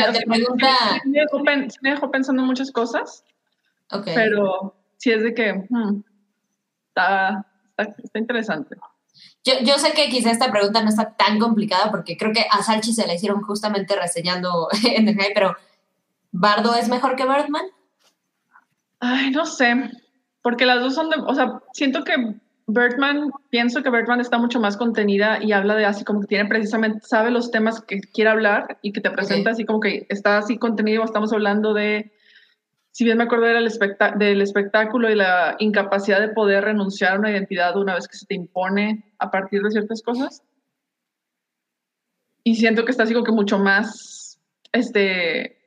[1.80, 3.24] dejó, pensando en muchas cosas,
[3.90, 4.14] okay.
[4.14, 6.02] pero sí es de que hmm,
[6.88, 7.46] está,
[7.76, 8.76] está, interesante.
[9.42, 12.62] Yo, yo, sé que quizá esta pregunta no está tan complicada porque creo que a
[12.62, 15.56] Salchi se la hicieron justamente reseñando en el pero
[16.32, 17.64] ¿Bardo es mejor que Birdman?
[19.00, 19.90] Ay, no sé,
[20.42, 22.36] porque las dos son de, o sea, siento que
[22.66, 26.48] Bertman, pienso que Bertman está mucho más contenida y habla de así como que tiene
[26.48, 30.38] precisamente, sabe los temas que quiere hablar y que te presenta así como que está
[30.38, 32.12] así contenido, estamos hablando de,
[32.92, 33.70] si bien me acuerdo del,
[34.16, 38.26] del espectáculo y la incapacidad de poder renunciar a una identidad una vez que se
[38.26, 40.42] te impone a partir de ciertas cosas.
[42.42, 44.40] Y siento que está así como que mucho más,
[44.72, 45.58] este,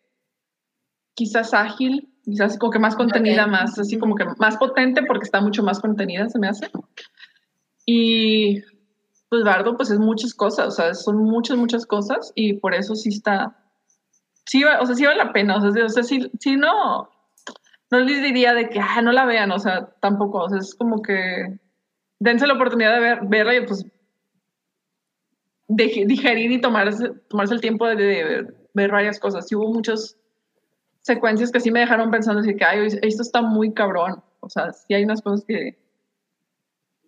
[1.13, 5.41] quizás ágil quizás como que más contenida, más así como que más potente porque está
[5.41, 6.69] mucho más contenida, se me hace.
[7.86, 8.61] Y
[9.30, 12.95] pues Bardo, pues es muchas cosas, o sea, son muchas, muchas cosas y por eso
[12.95, 13.57] sí está,
[14.45, 17.09] sí, o sea, sí vale la pena, o sea, o sea sí, no,
[17.94, 20.74] no les diría de que, ah, no la vean, o sea, tampoco, o sea, es
[20.74, 21.60] como que
[22.20, 23.86] dense la oportunidad de ver, verla y pues
[25.68, 29.48] de, digerir y tomarse, tomarse el tiempo de, de ver varias cosas.
[29.48, 30.18] Sí hubo muchos
[31.02, 34.24] secuencias que sí me dejaron pensando así que, ay, esto está muy cabrón.
[34.39, 35.78] O sea, sí hay unas cosas que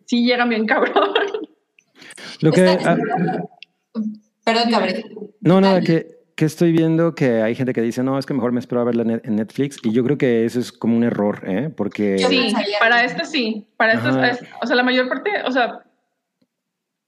[0.06, 1.14] sí llegan bien cabrón.
[2.42, 2.62] Lo que...
[2.86, 2.96] Ah,
[4.44, 5.04] Perdón, Gabriel.
[5.42, 8.52] No, nada, que, que estoy viendo que hay gente que dice, no, es que mejor
[8.52, 9.78] me espero a verla en Netflix.
[9.84, 11.70] Y yo creo que eso es como un error, ¿eh?
[11.76, 12.20] Porque...
[12.20, 13.66] Sí, para este sí.
[13.78, 15.86] Para este, o sea, la mayor parte, o sea,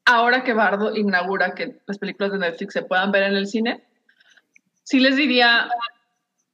[0.05, 3.83] ahora que Bardo inaugura que las películas de Netflix se puedan ver en el cine,
[4.83, 5.67] sí les diría,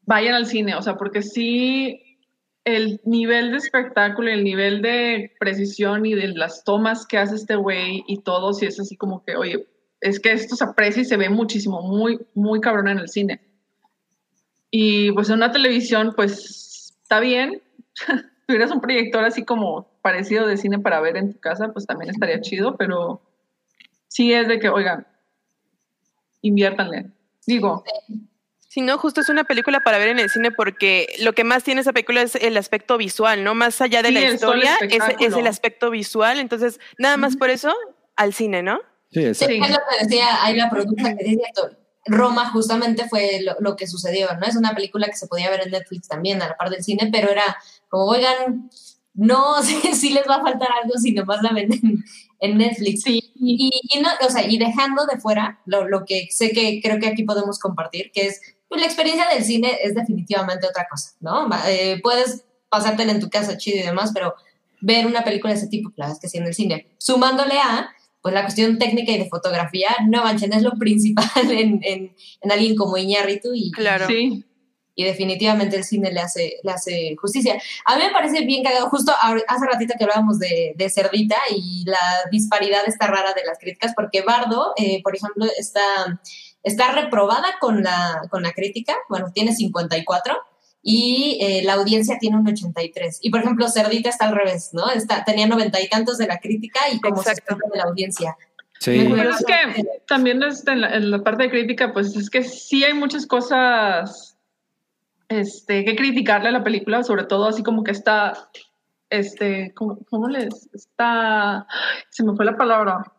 [0.08, 2.18] vayan al cine, o sea, porque sí,
[2.66, 7.36] el nivel de espectáculo y el nivel de precisión y de las tomas que hace
[7.36, 9.68] este güey y todo, sí es así como que, oye,
[10.04, 13.42] es que esto se aprecia y se ve muchísimo, muy, muy cabrón en el cine.
[14.70, 17.62] Y pues en una televisión, pues está bien.
[17.94, 18.06] si
[18.48, 22.12] tuvieras un proyector así como parecido de cine para ver en tu casa, pues también
[22.12, 23.22] estaría chido, pero
[24.10, 25.08] sí es de que, oigan,
[26.42, 27.12] inviértanle.
[27.48, 27.84] Digo,
[28.68, 31.64] Si no, justo es una película para ver en el cine porque lo que más
[31.64, 33.56] tiene esa película es el aspecto visual, ¿no?
[33.56, 36.40] Más allá de Sí, la historia, es, es el aspecto visual.
[36.40, 37.74] Entonces, nada más por eso,
[38.16, 38.82] al cine, ¿no?
[39.14, 39.54] Sí, Sí, exacto.
[39.54, 41.70] es lo que decía ahí la productora que dice esto.
[42.06, 44.46] Roma justamente fue lo, lo que sucedió, ¿no?
[44.46, 47.10] Es una película que se podía ver en Netflix también, a la par del cine,
[47.12, 47.56] pero era
[47.88, 48.70] como, oigan,
[49.14, 52.04] no, sí, sí les va a faltar algo si nomás la venden
[52.40, 53.04] en Netflix.
[53.04, 56.82] sí, Y, y no, o sea, y dejando de fuera lo, lo que sé que
[56.84, 60.88] creo que aquí podemos compartir, que es pues, la experiencia del cine es definitivamente otra
[60.90, 61.48] cosa, ¿no?
[61.68, 64.34] Eh, puedes pasártela en tu casa chido y demás, pero
[64.82, 67.60] ver una película de ese tipo, la verdad es que sí en el cine, sumándole
[67.60, 67.90] a
[68.24, 72.52] pues la cuestión técnica y de fotografía, no manchen, es lo principal en, en, en
[72.52, 74.08] alguien como Iñárritu y, Claro.
[74.08, 74.44] sí.
[74.96, 77.62] y definitivamente el cine le hace, le hace justicia.
[77.86, 79.12] A mí me parece bien cagado, justo
[79.48, 82.00] hace ratito que hablábamos de, de Cerdita y la
[82.32, 85.82] disparidad esta rara de las críticas, porque Bardo, eh, por ejemplo, está,
[86.64, 90.38] está reprobada con la, con la crítica, bueno, tiene 54
[90.86, 93.20] y eh, la audiencia tiene un 83.
[93.22, 94.92] Y por ejemplo, Cerdita está al revés, ¿no?
[94.92, 97.56] Está, tenía noventa y tantos de la crítica y como Exacto.
[97.56, 98.38] 60 de la audiencia.
[98.80, 99.08] Sí.
[99.16, 102.84] Pero es que también en, la, en la parte de crítica, pues es que sí
[102.84, 104.38] hay muchas cosas
[105.30, 108.50] este, que criticarle a la película, sobre todo así como que está,
[109.10, 110.70] este, ¿cómo, cómo les?
[110.74, 111.66] Está,
[112.10, 113.10] se me fue la palabra.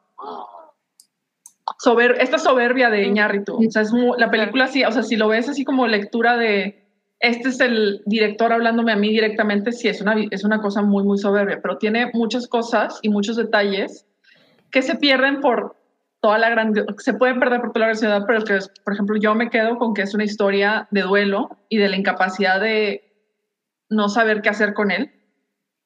[1.79, 3.57] Sober, esta soberbia de Iñárritu.
[3.57, 6.84] O sea, es la película sí, o sea, si lo ves así como lectura de
[7.25, 11.05] este es el director hablándome a mí directamente, sí, es una, es una cosa muy,
[11.05, 14.07] muy soberbia, pero tiene muchas cosas y muchos detalles
[14.71, 15.75] que se pierden por
[16.21, 19.35] toda la gran, se pueden perder por toda la grandiosidad, pero que, por ejemplo, yo
[19.35, 23.11] me quedo con que es una historia de duelo y de la incapacidad de
[23.89, 25.11] no saber qué hacer con él.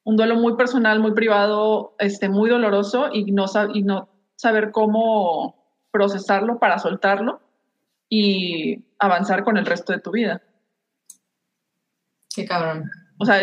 [0.03, 5.55] Un duelo muy personal, muy privado, este, muy doloroso no, y no saber cómo
[5.91, 7.41] procesarlo para soltarlo
[8.09, 10.41] y avanzar con el resto de tu vida.
[12.35, 12.89] Qué cabrón.
[13.17, 13.37] O sea,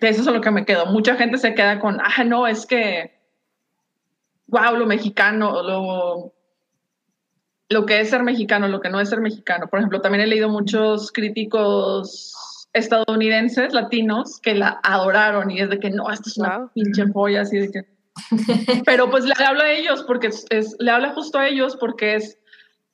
[0.00, 0.86] de eso es a lo que me quedo.
[0.86, 3.12] Mucha gente se queda con, ah, no, es que,
[4.46, 6.32] wow, lo mexicano, lo,
[7.68, 9.68] lo que es ser mexicano, lo que no es ser mexicano.
[9.68, 15.78] Por ejemplo, también he leído muchos críticos estadounidenses, latinos, que la adoraron y es de
[15.80, 16.70] que no, esto es una Wow.
[16.74, 17.84] pinche joya, así de que...
[18.86, 22.14] Pero pues le habla a ellos porque es, es- le habla justo a ellos porque
[22.14, 22.38] es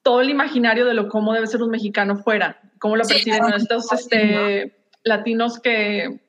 [0.03, 3.39] todo el imaginario de lo cómo debe ser un mexicano fuera, cómo lo Sí, perciben
[3.41, 3.57] claro.
[3.57, 4.76] estos este,
[5.07, 6.21] latinos que,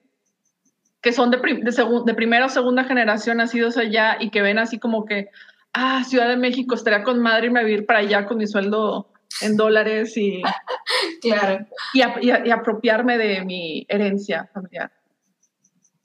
[1.02, 4.42] que son de, prim- de, segun- de primera o segunda generación nacidos allá y que
[4.42, 5.30] ven así como que,
[5.74, 9.12] ah, Ciudad de México, estaría con madre irme a vivir para allá con mi sueldo
[9.42, 10.42] en dólares y,
[11.22, 11.66] Claro.
[11.94, 14.92] y, y y apropiarme de mi herencia familiar,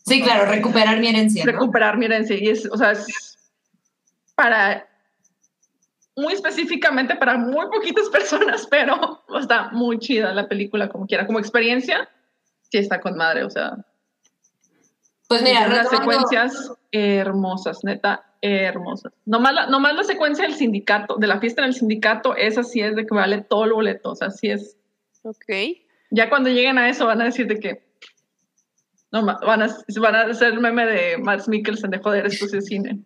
[0.05, 1.45] Sí, claro, recuperar mi herencia.
[1.45, 1.53] ¿no?
[1.53, 2.37] recuperar mi herencia.
[2.37, 3.07] Y es, o sea, es
[4.35, 4.89] para,
[6.17, 11.25] muy específicamente para muy poquitas personas, pero está muy chida la película como quiera.
[11.27, 12.09] Como experiencia,
[12.73, 13.77] sí está con madre, o sea,
[15.29, 19.13] Pues mira, unas secuencias hermosas, neta, hermosas.
[19.27, 22.81] Nomás la, nomás la secuencia del sindicato, de la fiesta en el sindicato, esa sí
[22.81, 24.79] es de que vale todo el boleto, o sea, sí es.
[25.23, 25.45] Ok.
[26.11, 27.83] Ya cuando lleguen a eso van a decir de que.
[29.11, 29.69] No, van a,
[30.01, 33.01] van a hacer el meme de Max Mikkelsen de joder, esto es cine.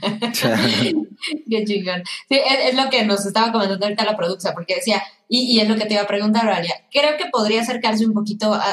[1.50, 2.02] Qué chingón.
[2.28, 5.60] Sí, es, es lo que nos estaba comentando ahorita la producción, porque decía, y, y
[5.60, 8.64] es lo que te iba a preguntar, Oralia, creo que podría acercarse un poquito a,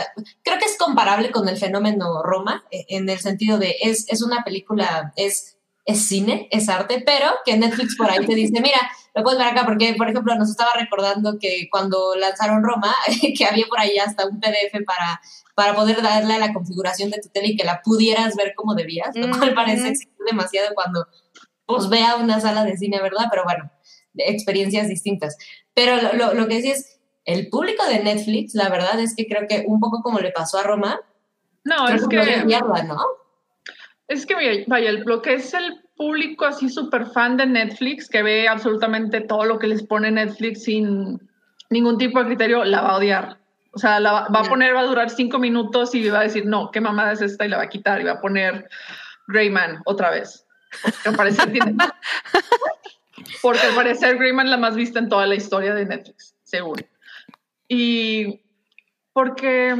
[0.43, 4.21] creo que es comparable con el fenómeno Roma, eh, en el sentido de, es, es
[4.21, 8.79] una película, es, es cine, es arte, pero que Netflix por ahí te dice, mira,
[9.15, 12.93] lo puedes ver acá, porque, por ejemplo, nos estaba recordando que cuando lanzaron Roma,
[13.37, 15.21] que había por ahí hasta un PDF para,
[15.55, 18.75] para poder darle a la configuración de tu tele y que la pudieras ver como
[18.75, 19.93] debías, lo cual parece
[20.25, 21.07] demasiado cuando
[21.65, 23.25] pues vea una sala de cine, ¿verdad?
[23.29, 23.71] Pero bueno,
[24.15, 25.37] experiencias distintas.
[25.73, 29.27] Pero lo, lo, lo que decía es, el público de Netflix, la verdad es que
[29.27, 30.99] creo que un poco como le pasó a Roma,
[31.63, 32.45] No, es que no le que.
[32.45, 32.97] mierda, ¿no?
[34.07, 34.35] Es que,
[34.67, 39.45] vaya, lo que es el público así súper fan de Netflix, que ve absolutamente todo
[39.45, 41.19] lo que les pone Netflix sin
[41.69, 43.37] ningún tipo de criterio, la va a odiar.
[43.71, 46.23] O sea, la va, va a poner, va a durar cinco minutos y va a
[46.23, 48.69] decir, no, qué mamada es esta, y la va a quitar y va a poner
[49.27, 50.45] Greyman otra vez.
[50.81, 51.75] Porque al parecer tiene...
[54.19, 56.83] Greyman la más vista en toda la historia de Netflix, seguro.
[57.67, 58.41] Y
[59.13, 59.75] porque,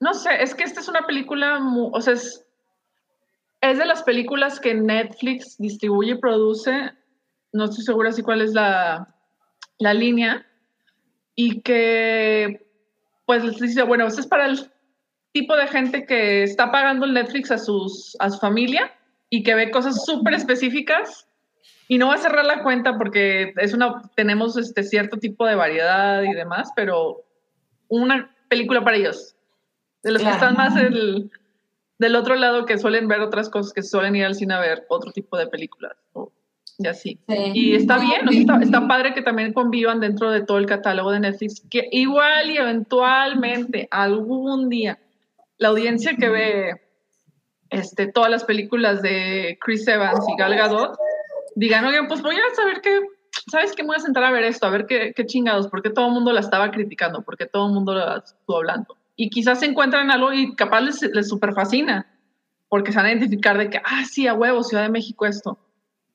[0.00, 1.60] no sé, es que esta es una película,
[1.92, 2.44] o sea, es,
[3.60, 6.92] es de las películas que Netflix distribuye y produce,
[7.52, 9.14] no estoy segura si cuál es la,
[9.78, 10.46] la línea,
[11.34, 12.66] y que
[13.26, 14.70] pues les dice, bueno, esto es para el
[15.36, 18.94] tipo de gente que está pagando el Netflix a, sus, a su familia
[19.28, 21.28] y que ve cosas súper específicas
[21.88, 25.54] y no va a cerrar la cuenta porque es una, tenemos este cierto tipo de
[25.54, 27.22] variedad y demás, pero
[27.88, 29.36] una película para ellos.
[30.02, 31.30] De los que están más el,
[31.98, 34.86] del otro lado que suelen ver otras cosas, que suelen ir al cine a ver
[34.88, 35.98] otro tipo de películas.
[36.78, 37.20] y así.
[37.52, 41.20] Y está bien, está, está, padre que también convivan dentro de todo el catálogo de
[41.20, 44.98] Netflix, que igual y eventualmente, algún día,
[45.58, 46.72] la audiencia que ve
[47.70, 50.96] este, todas las películas de Chris Evans y Gal Gadot,
[51.54, 53.00] digan, oigan, pues voy a saber qué,
[53.50, 53.82] ¿sabes qué?
[53.82, 56.12] Me voy a sentar a ver esto, a ver qué, qué chingados, porque todo el
[56.12, 58.96] mundo la estaba criticando, porque todo el mundo la estuvo hablando.
[59.16, 62.06] Y quizás se encuentran algo y capaz les, les super fascina,
[62.68, 65.58] porque se van a identificar de que, ah, sí, a huevo, Ciudad de México esto.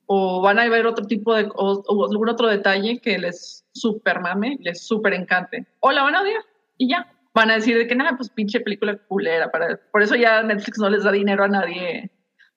[0.05, 4.19] O van a ver otro tipo de, o, o algún otro detalle que les super
[4.19, 5.65] mame, les super encante.
[5.79, 6.43] O la van a odiar
[6.77, 7.07] y ya.
[7.33, 9.49] Van a decir de que, nada, pues pinche película culera.
[9.51, 12.11] Para, por eso ya Netflix no les da dinero a nadie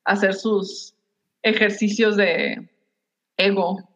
[0.04, 0.94] a hacer sus
[1.42, 2.68] ejercicios de
[3.36, 3.94] ego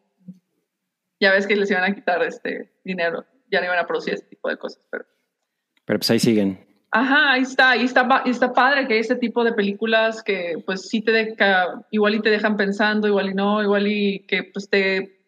[1.19, 4.27] ya ves que les iban a quitar este dinero, ya no iban a producir este
[4.29, 5.05] tipo de cosas, pero...
[5.85, 6.65] Pero pues ahí siguen.
[6.91, 10.87] Ajá, ahí está, ahí está, está padre que hay este tipo de películas que pues
[10.87, 14.69] sí te deja, igual y te dejan pensando, igual y no, igual y que pues
[14.69, 15.19] te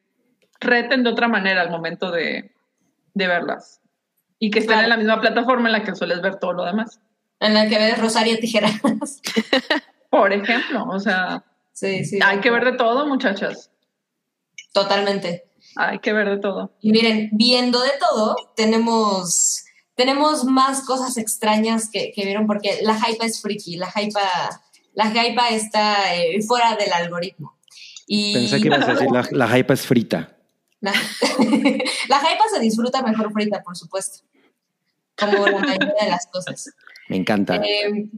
[0.59, 2.51] reten de otra manera al momento de,
[3.13, 3.80] de verlas.
[4.43, 6.99] Y que estén en la misma plataforma en la que sueles ver todo lo demás.
[7.39, 8.81] En la que ves Rosario Tijeras.
[10.09, 13.69] Por ejemplo, o sea, sí, sí, hay que ver de todo, muchachas.
[14.73, 15.43] Totalmente.
[15.75, 16.75] Hay que ver de todo.
[16.81, 19.63] Y miren, viendo de todo, tenemos,
[19.93, 24.19] tenemos más cosas extrañas que, que vieron, porque la hype es freaky, la hype,
[24.95, 27.59] la hype está eh, fuera del algoritmo.
[28.07, 30.35] Y, Pensé que ibas a decir, la, la hype es frita.
[30.81, 30.93] La,
[32.09, 34.25] la hype se disfruta mejor frita, por supuesto.
[35.17, 36.71] Como la mayoría de las cosas.
[37.09, 37.57] Me encanta.
[37.57, 38.09] Eh,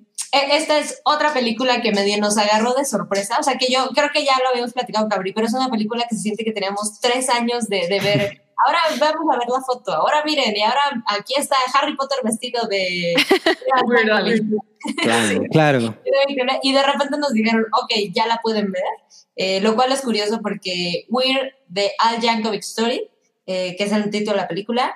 [0.52, 3.38] esta es otra película que medio nos agarró de sorpresa.
[3.40, 6.06] O sea, que yo creo que ya lo habíamos platicado, Cabri, pero es una película
[6.10, 8.44] que se siente que teníamos tres años de, de ver.
[8.66, 9.94] Ahora vamos a ver la foto.
[9.94, 13.14] Ahora miren, y ahora aquí está Harry Potter vestido de.
[15.02, 15.98] claro, claro.
[16.62, 18.84] Y de repente nos dijeron, ok, ya la pueden ver.
[19.36, 23.10] Eh, lo cual es curioso porque We're the Al Yankovic Story,
[23.48, 24.96] eh, que es el título de la película,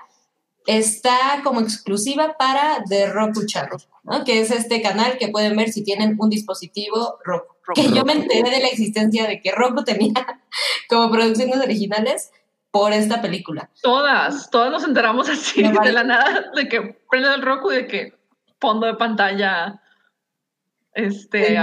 [0.67, 4.23] está como exclusiva para The Roku Channel, ¿no?
[4.23, 7.55] que es este canal que pueden ver si tienen un dispositivo Roku.
[7.65, 7.81] Roku.
[7.81, 10.13] Que yo me enteré de la existencia de que Roku tenía
[10.89, 12.31] como producciones originales
[12.71, 13.69] por esta película.
[13.81, 17.87] Todas, todas nos enteramos así de la nada, de que prende el Roku y de
[17.87, 18.13] que
[18.59, 19.81] fondo de pantalla,
[20.93, 21.57] este,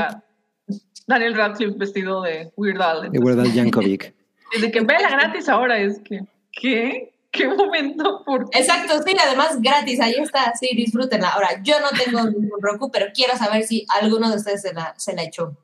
[0.68, 0.80] sí.
[1.06, 3.12] Daniel Radcliffe vestido de Weird Al.
[3.12, 4.14] De Weird Al Yankovic.
[4.56, 6.20] Y de que vela gratis ahora, es que,
[6.52, 7.13] ¿qué?
[7.36, 8.22] qué momento.
[8.24, 8.48] Por...
[8.52, 11.30] Exacto, sí, además gratis, ahí está, sí, disfrútenla.
[11.30, 14.94] Ahora, yo no tengo un Roku, pero quiero saber si alguno de ustedes se la,
[14.96, 15.56] se la echó.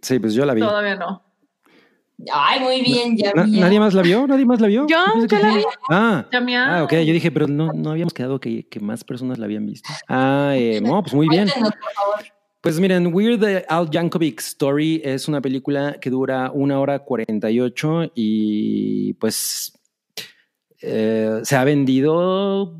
[0.00, 0.60] Sí, pues yo la vi.
[0.60, 1.22] Todavía no.
[2.32, 4.26] Ay, muy bien, ya ¿Na, ¿Nadie más la vio?
[4.26, 4.86] ¿Nadie más la vio?
[4.86, 5.64] Yo, yo la vi.
[5.90, 9.46] Ah, ah, ok, yo dije, pero no, no habíamos quedado que, que más personas la
[9.46, 9.88] habían visto.
[10.08, 11.48] Ah, eh, no, pues muy bien.
[11.48, 12.32] Cuéntenos, por favor.
[12.60, 18.12] Pues miren, We're the Al Yankovic Story es una película que dura una hora 48
[18.14, 19.72] y pues
[20.82, 22.76] eh, se ha vendido,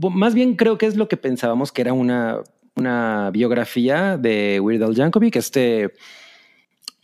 [0.00, 2.40] más bien creo que es lo que pensábamos que era una,
[2.74, 5.92] una biografía de Weird Al Yankovic, este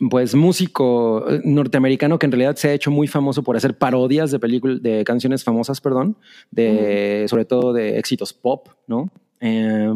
[0.09, 4.39] pues músico norteamericano que en realidad se ha hecho muy famoso por hacer parodias de
[4.39, 6.17] películas, de canciones famosas, perdón,
[6.51, 7.27] de, uh -huh.
[7.29, 9.09] sobre todo de éxitos pop, ¿no?
[9.39, 9.95] Eh,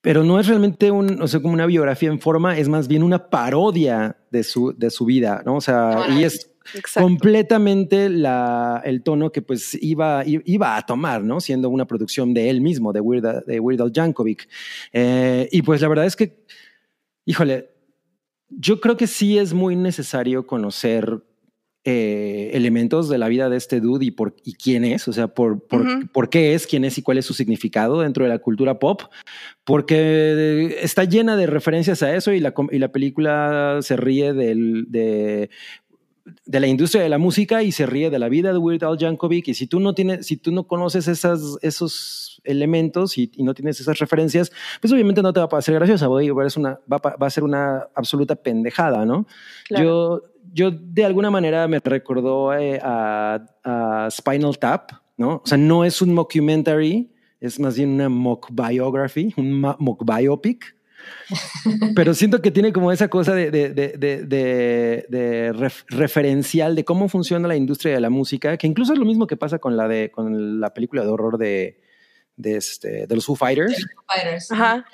[0.00, 3.02] pero no es realmente un, o sea, como una biografía en forma, es más bien
[3.02, 5.56] una parodia de su, de su vida, ¿no?
[5.56, 7.06] O sea, y es Exacto.
[7.06, 11.40] completamente la, el tono que pues iba, iba a tomar, ¿no?
[11.40, 14.48] Siendo una producción de él mismo, de Weird, de Weird Al Yankovic.
[14.92, 16.44] Eh, y pues la verdad es que,
[17.26, 17.70] híjole,
[18.48, 21.22] yo creo que sí es muy necesario conocer
[21.86, 25.28] eh, elementos de la vida de este dude y, por, y quién es, o sea,
[25.28, 26.10] por, por, uh -huh.
[26.12, 29.02] por, qué es, quién es y cuál es su significado dentro de la cultura pop,
[29.64, 34.86] porque está llena de referencias a eso y la, y la película se ríe del,
[34.88, 35.50] de
[36.46, 38.96] de la industria de la música y se ríe de la vida de Weird Al
[38.96, 43.42] Yankovic y si tú no tienes, si tú no conoces esas, esos elementos y, y,
[43.42, 44.50] no tienes esas referencias,
[44.80, 47.44] pues obviamente no te va a parecer graciosa, va a, una, va, va a ser
[47.44, 49.26] una absoluta pendejada, ¿no?
[49.68, 49.84] Claro.
[49.84, 50.22] Yo,
[50.52, 55.42] yo de alguna manera me recordó eh, a, a, Spinal Tap, ¿no?
[55.44, 60.76] O sea, no es un mockumentary, es más bien una mock biography, un mock biopic,
[61.94, 67.08] pero siento que tiene como esa cosa de, de, de, de ref, referencial de cómo
[67.08, 69.88] funciona la industria de la música, que incluso es lo mismo que pasa con la,
[69.88, 71.80] de, con la película de horror de,
[72.36, 73.86] de, este, de los Foo Fighters.
[74.06, 74.52] Fighters.
[74.52, 74.84] Ajá.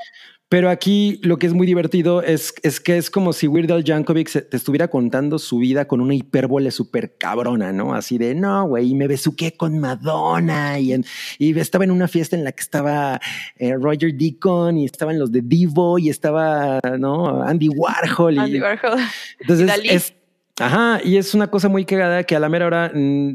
[0.51, 3.85] Pero aquí lo que es muy divertido es, es que es como si Weird Al
[3.85, 7.95] Yankovic se- te estuviera contando su vida con una hipérbole súper cabrona, ¿no?
[7.95, 11.05] Así de, no, güey, y me besuqué con Madonna y, en-
[11.39, 13.21] y estaba en una fiesta en la que estaba
[13.59, 17.43] eh, Roger Deacon y estaban los de Divo y estaba, ¿no?
[17.45, 18.35] Andy Warhol.
[18.35, 18.99] Y, Andy Warhol.
[19.39, 19.89] entonces Dalí.
[19.89, 20.15] es,
[20.59, 23.35] ajá, y es una cosa muy cagada que a la mera hora mm,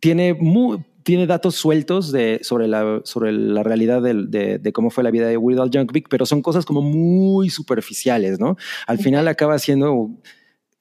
[0.00, 5.04] tiene muy, tiene datos sueltos de, sobre, la, sobre la realidad de, de cómo fue
[5.04, 8.56] la vida de Weird Al Yankovic, pero son cosas como muy superficiales, ¿no?
[8.86, 10.10] Al final acaba siendo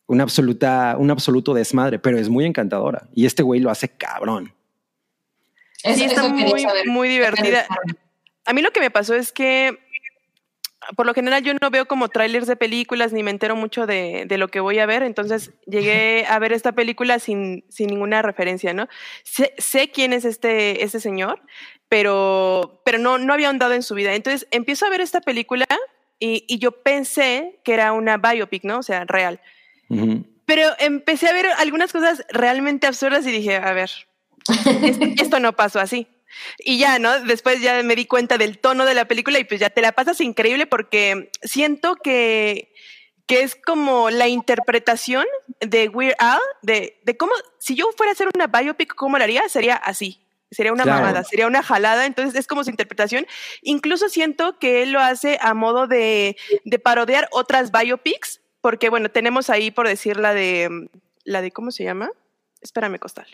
[0.07, 3.07] una absoluta, un absoluto desmadre, pero es muy encantadora.
[3.13, 4.53] Y este güey lo hace cabrón.
[5.77, 7.65] Sí, está muy, muy divertida.
[8.45, 9.79] A mí lo que me pasó es que
[10.95, 14.25] por lo general yo no veo como trailers de películas ni me entero mucho de,
[14.27, 18.21] de lo que voy a ver, entonces llegué a ver esta película sin, sin ninguna
[18.21, 18.87] referencia, ¿no?
[19.23, 21.41] Sé, sé quién es este, este señor,
[21.87, 24.15] pero, pero no, no había ahondado en su vida.
[24.15, 25.67] Entonces empiezo a ver esta película
[26.19, 28.79] y, y yo pensé que era una biopic, ¿no?
[28.79, 29.39] O sea, real.
[30.45, 33.91] Pero empecé a ver algunas cosas realmente absurdas y dije, a ver,
[34.83, 36.07] esto, esto no pasó así.
[36.59, 37.19] Y ya, ¿no?
[37.21, 39.91] Después ya me di cuenta del tono de la película y pues ya te la
[39.91, 42.73] pasas increíble porque siento que,
[43.27, 45.25] que es como la interpretación
[45.59, 49.23] de Weird Al, de, de cómo, si yo fuera a hacer una biopic, ¿cómo lo
[49.23, 49.47] haría?
[49.49, 50.19] Sería así.
[50.53, 50.99] Sería una Claro.
[50.99, 53.25] mamada, sería una jalada, entonces es como su interpretación.
[53.61, 59.09] Incluso siento que él lo hace a modo de, de parodiar otras biopics, porque bueno,
[59.09, 60.89] tenemos ahí por decir la de,
[61.23, 62.11] la de, ¿cómo se llama?
[62.59, 63.27] Espérame, Costal.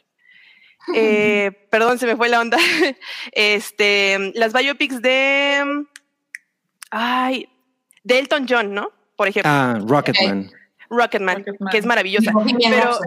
[0.96, 2.58] Eh, perdón, se me fue la onda.
[3.32, 5.86] Este, las biopics de,
[6.92, 7.50] ay,
[8.04, 8.92] de Elton John, ¿no?
[9.16, 10.52] Por ejemplo, Ah, Rocketman.
[10.90, 11.70] Rocketman, Rocketman.
[11.72, 12.32] que es maravillosa.
[12.70, 13.00] Pero.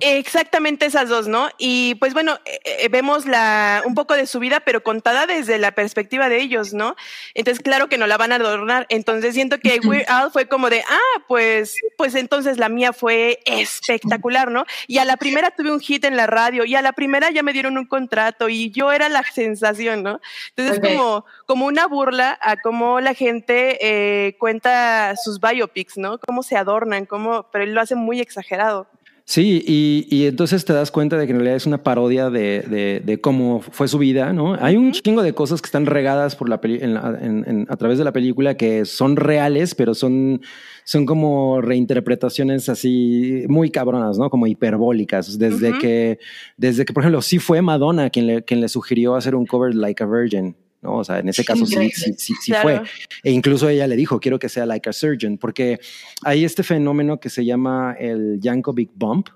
[0.00, 1.50] Exactamente esas dos, ¿no?
[1.58, 5.58] Y pues bueno, eh, eh, vemos la, un poco de su vida, pero contada desde
[5.58, 6.96] la perspectiva de ellos, ¿no?
[7.34, 8.86] Entonces, claro que no la van a adornar.
[8.88, 13.40] Entonces, siento que Weird Al fue como de, ah, pues, pues entonces la mía fue
[13.44, 14.64] espectacular, ¿no?
[14.86, 17.42] Y a la primera tuve un hit en la radio y a la primera ya
[17.42, 20.20] me dieron un contrato y yo era la sensación, ¿no?
[20.56, 20.84] Entonces, Ok.
[20.84, 26.18] es como, como una burla a cómo la gente eh, cuenta sus biopics, ¿no?
[26.18, 28.86] Cómo se adornan, cómo, pero él lo hace muy exagerado.
[29.28, 32.60] Sí, y, y entonces te das cuenta de que en realidad es una parodia de,
[32.60, 34.54] de- de cómo fue su vida, ¿no?
[34.60, 37.66] Hay un chingo de cosas que están regadas por la peli- en la- en- en-
[37.68, 40.42] a través de la película que son reales, pero son,
[40.84, 44.30] son como reinterpretaciones así muy cabronas, ¿no?
[44.30, 45.36] Como hiperbólicas.
[45.40, 46.20] Desde que,
[46.56, 49.74] desde que, por ejemplo, sí fue Madonna quien le, quien le sugirió hacer un cover
[49.74, 50.54] Like a Virgin.
[50.82, 50.98] ¿No?
[50.98, 52.62] O sea, en ese caso sí, sí, sí, sí Claro.
[52.80, 52.82] fue.
[53.24, 55.78] E incluso ella le dijo, quiero que sea like a surgeon, porque
[56.22, 59.28] hay este fenómeno que se llama el Yankovic Bump,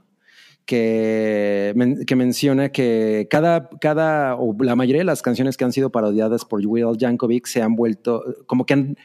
[0.66, 5.72] que, men- que menciona que cada, cada, o la mayoría de las canciones que han
[5.72, 8.97] sido parodiadas por Will Yankovic se han vuelto, como que han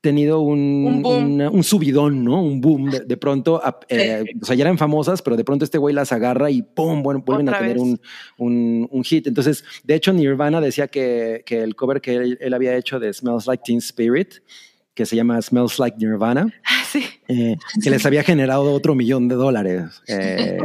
[0.00, 1.34] tenido un, Un boom.
[1.34, 2.40] una- un subidón, ¿no?
[2.42, 5.78] Un boom de, de pronto, eh, o sea, ya eran famosas, pero de pronto este
[5.78, 7.02] güey las agarra y ¡pum!
[7.02, 7.98] Bueno, vuelven Otra a tener un,
[8.38, 9.26] un, hit.
[9.26, 13.12] Entonces, de hecho, Nirvana decía que, que el cover que él, él había hecho de
[13.12, 14.34] Smells Like Teen Spirit,
[14.94, 16.52] que se llama Smells Like Nirvana,
[16.92, 17.04] Sí.
[17.28, 20.02] eh, que les había generado otro millón de dólares.
[20.08, 20.58] Eh,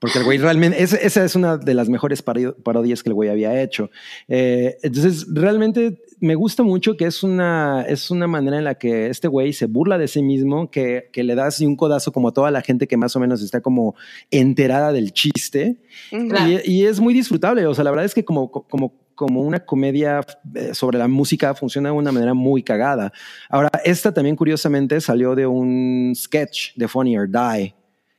[0.00, 3.62] porque el güey realmente, esa, es una de las mejores parodias que el güey había
[3.62, 3.88] hecho.
[4.26, 9.08] Eh, entonces, realmente me gusta mucho que es una, es una manera en la que
[9.08, 12.28] este güey se burla de sí mismo, que, que le da así un codazo como
[12.28, 13.96] a toda la gente que más o menos está como
[14.30, 15.78] enterada del chiste.
[16.10, 16.60] Claro.
[16.64, 17.66] Y, y es muy disfrutable.
[17.66, 20.20] O sea, la verdad es que como, como, como una comedia
[20.54, 23.12] eh, sobre la música funciona de una manera muy cagada.
[23.50, 27.74] Ahora, esta también curiosamente salió de un sketch de Funny or Die.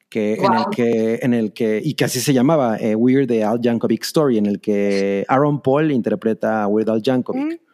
[0.10, 3.60] Que, en, el que, en el que, y que así se llamaba, eh, Weird Al
[3.60, 7.44] Yankovic Story, en el que Aaron Paul interpreta a Weird Al Yankovic.
[7.44, 7.73] Mm.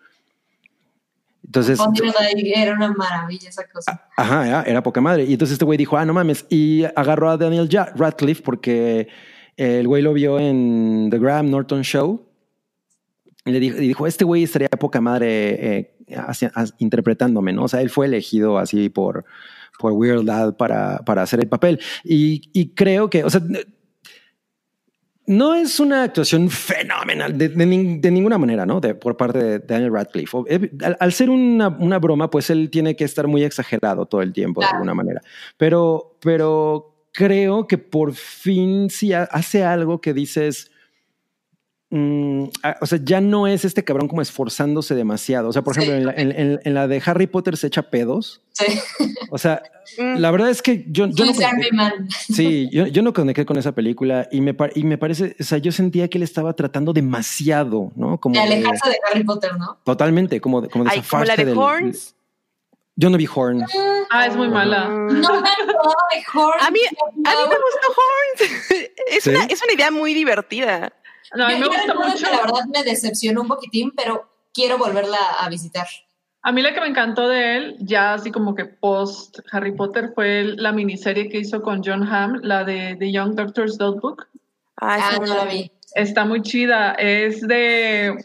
[1.50, 1.80] Entonces,
[2.56, 4.08] era una maravilla esa cosa.
[4.16, 5.24] Ajá, era, era poca madre.
[5.24, 6.46] Y entonces este güey dijo, ah, no mames.
[6.48, 9.08] Y agarró a Daniel Radcliffe porque
[9.58, 12.24] el güey lo vio en The Graham Norton Show.
[13.46, 17.64] Y le dijo, y dijo este güey estaría poca madre eh, hacia- interpretándome, ¿no?
[17.64, 19.26] O sea, él fue elegido así por,
[19.80, 21.80] por Weird Al para, para hacer el papel.
[22.04, 23.42] Y, y creo que, o sea,
[25.30, 28.80] no es una actuación fenomenal de, de nin- de ninguna manera, ¿no?
[28.82, 30.38] De, por parte de Daniel Radcliffe.
[30.48, 34.22] Eh, Al, al ser una, una broma, pues él tiene que estar muy exagerado todo
[34.24, 35.22] el tiempo, de alguna manera.
[35.56, 40.72] Pero, pero creo que por fin sí ha- hace algo que dices,
[41.92, 45.50] mm, ah, o sea, ya no es este cabrón como esforzándose demasiado.
[45.50, 45.82] O sea, por Sí.
[45.82, 48.42] ejemplo, en la, en- en- en la de Harry Potter se echa pedos.
[48.54, 48.66] Sí.
[49.32, 49.62] O sea,
[49.98, 50.18] Mm.
[50.18, 51.70] la verdad es que yo, yo no conecté,
[52.34, 55.44] sí, yo, yo no conecté con esa película y me, par- y me parece, o
[55.44, 58.20] sea, yo sentía que él estaba tratando demasiado, ¿no?
[58.20, 59.78] Como De alejarse de Harry Potter, ¿no?
[59.84, 62.16] totalmente, como de, como de Ay, como la de del- Horns.
[62.96, 63.64] Yo no vi Horns.
[64.12, 64.90] Ah, es muy mala.
[64.90, 65.08] No
[65.42, 65.74] me acuerdo
[66.12, 66.64] de Horns.
[66.68, 68.52] A mí, a mí me gustó Horns.
[69.08, 69.30] es, ¿Sí?
[69.30, 70.92] una, es una idea muy divertida.
[71.36, 72.26] No, a mí Yo- me yo gusta mucho.
[72.26, 75.88] que la verdad me decepcionó un poquitín, pero quiero volverla a visitar.
[76.42, 80.12] A mí la que me encantó de él, ya así como que post Harry Potter,
[80.16, 84.28] fue la miniserie que hizo con John Hamm, la de The Young Doctor's Notebook.
[84.78, 85.70] Ah, Ah, no la vi.
[85.96, 86.94] Está muy chida.
[86.94, 88.16] Es de.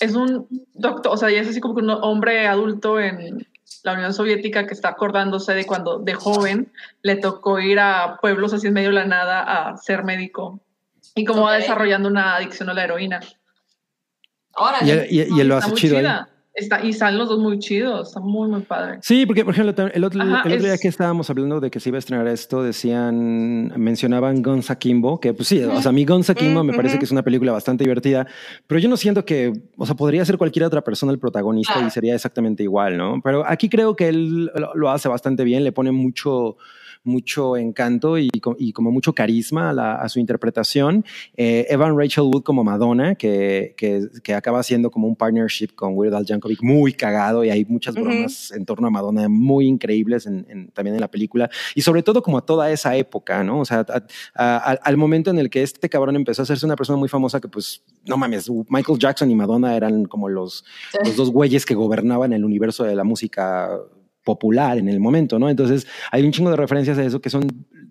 [0.00, 3.46] Es un doctor, o sea, ya es así como que un hombre adulto en
[3.82, 8.52] la Unión Soviética que está acordándose de cuando de joven le tocó ir a pueblos
[8.52, 10.60] así en medio de la nada a ser médico
[11.16, 13.20] y cómo va desarrollando una adicción a la heroína.
[14.54, 14.86] Órale.
[14.86, 16.06] Y, él- y- y él lo Está hace muy chido ahí.
[16.58, 18.96] Está, y salen los dos muy chidos, está muy, muy padre.
[19.02, 21.70] Sí, porque por ejemplo, el otro, Ajá, el otro día es- que estábamos hablando de
[21.70, 25.90] que se iba a estrenar esto, decían, mencionaban Guns Akimbo, que pues sí, o sea,
[25.90, 28.26] a mí Guns Akimbo Mm, me parece que es una película bastante divertida,
[28.66, 31.88] pero yo no siento que, o sea, podría ser cualquier otra persona el protagonista Claro.
[31.88, 33.20] y sería exactamente igual, ¿no?
[33.22, 36.56] Pero aquí creo que él lo, lo hace bastante bien, le pone mucho
[37.06, 41.04] mucho encanto y, co- y como mucho carisma a, la- a su interpretación.
[41.36, 45.94] Eh, Evan Rachel Wood como Madonna, que, que, que acaba siendo como un partnership con
[45.96, 50.26] Weird Al Yankovic muy cagado y hay muchas bromas en torno a Madonna muy increíbles
[50.26, 53.60] en, en- también en la película y sobre todo como a toda esa época, ¿no?
[53.60, 54.02] O sea, a-
[54.34, 57.08] a- a- al momento en el que este cabrón empezó a hacerse una persona muy
[57.08, 60.64] famosa que pues, no mames, Michael Jackson y Madonna eran como los,
[61.04, 63.70] los dos güeyes que gobernaban el universo de la música
[64.26, 65.48] popular en el momento, ¿no?
[65.48, 67.46] Entonces hay un chingo de referencias a eso que son,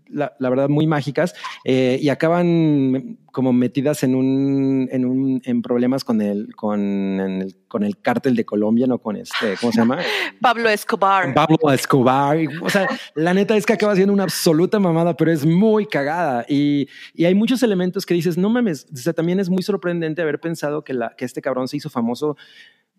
[0.09, 1.33] la, la verdad, muy mágicas
[1.63, 7.55] eh, y acaban como metidas en un, en un, en problemas con el, con el,
[7.67, 8.99] con el cártel de Colombia, ¿no?
[8.99, 9.97] Con este, ¿cómo se llama?
[10.41, 11.33] Pablo Escobar.
[11.33, 12.37] Pablo Escobar.
[12.61, 16.45] O sea, la neta es que acaba siendo una absoluta mamada, pero es muy cagada.
[16.49, 20.21] Y, y hay muchos elementos que dices, no mames, o sea, también es muy sorprendente
[20.21, 22.35] haber pensado que, la, que este cabrón se hizo famoso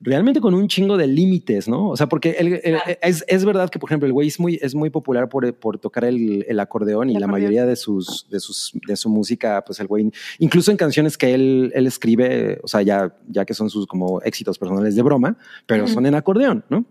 [0.00, 1.88] realmente con un chingo de límites, ¿no?
[1.88, 4.58] O sea, porque él- él- es, es verdad que, por ejemplo, el güey es muy,
[4.60, 7.40] es muy popular por, por tocar el, el acordeón y El la acordeón.
[7.42, 11.32] mayoría de sus, de sus, de su música, pues el güey, incluso en canciones que
[11.34, 15.38] él, él escribe, o sea, ya, ya que son sus como éxitos personales de broma,
[15.66, 16.84] pero son en acordeón, ¿no?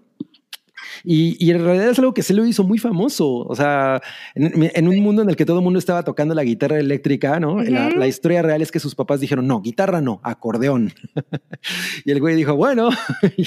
[1.05, 3.27] Y, y en realidad es algo que se lo hizo muy famoso.
[3.45, 4.01] O sea,
[4.33, 7.39] en, en un mundo en el que todo el mundo estaba tocando la guitarra eléctrica,
[7.39, 7.61] ¿no?
[7.61, 10.91] la, historia real es que sus papás dijeron, no, guitarra no, acordeón.
[12.05, 12.89] y el güey dijo, bueno,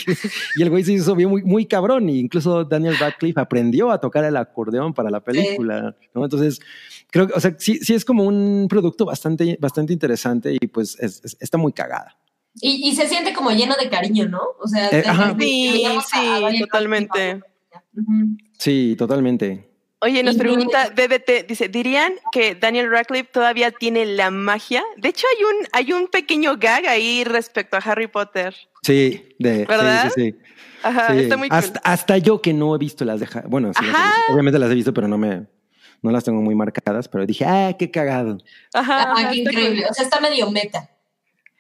[0.57, 2.09] y el güey se hizo bien muy, muy cabrón.
[2.09, 6.25] Y incluso Daniel Radcliffe aprendió a tocar el acordeón para la película, ¿no?
[6.25, 6.61] Entonces,
[7.11, 10.97] creo que, o sea, sí, sí es como un producto bastante, bastante interesante y pues
[11.01, 12.17] es- es- está muy cagada.
[12.61, 14.41] Y, y se siente como lleno de cariño, ¿no?
[14.61, 15.35] O sea, Eh, ajá.
[15.39, 17.41] Sí, sí, totalmente.
[18.59, 19.69] Sí, totalmente.
[20.01, 24.85] Oye, nos pregunta DDT, dice, ¿dirían que Daniel Radcliffe todavía tiene la magia?
[24.97, 28.55] De hecho, hay un, hay un pequeño gag ahí respecto a Harry Potter.
[28.83, 30.13] Sí, de, ¿Verdad?
[30.15, 30.39] sí, sí, sí.
[30.85, 31.59] Ajá, Sí, está muy cool.
[31.59, 34.33] hasta, hasta yo que no he visto las de bueno, sí las visto.
[34.33, 35.47] obviamente las he visto, pero no me
[36.01, 38.39] no las tengo muy marcadas, pero dije, ah, qué cagado.
[38.73, 39.53] Ajá, Ajá, ajá, qué cool.
[39.53, 39.87] increíble.
[39.91, 40.89] O sea, está medio meta.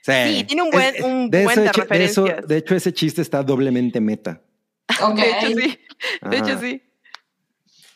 [0.02, 2.48] Sí, tiene un buen- un de, buen eso de hecho, de, eso- referencias.
[2.48, 4.40] de hecho, ese chiste está doblemente meta.
[5.02, 5.16] Ok.
[5.16, 5.78] De hecho, sí.
[6.22, 6.82] De hecho, sí.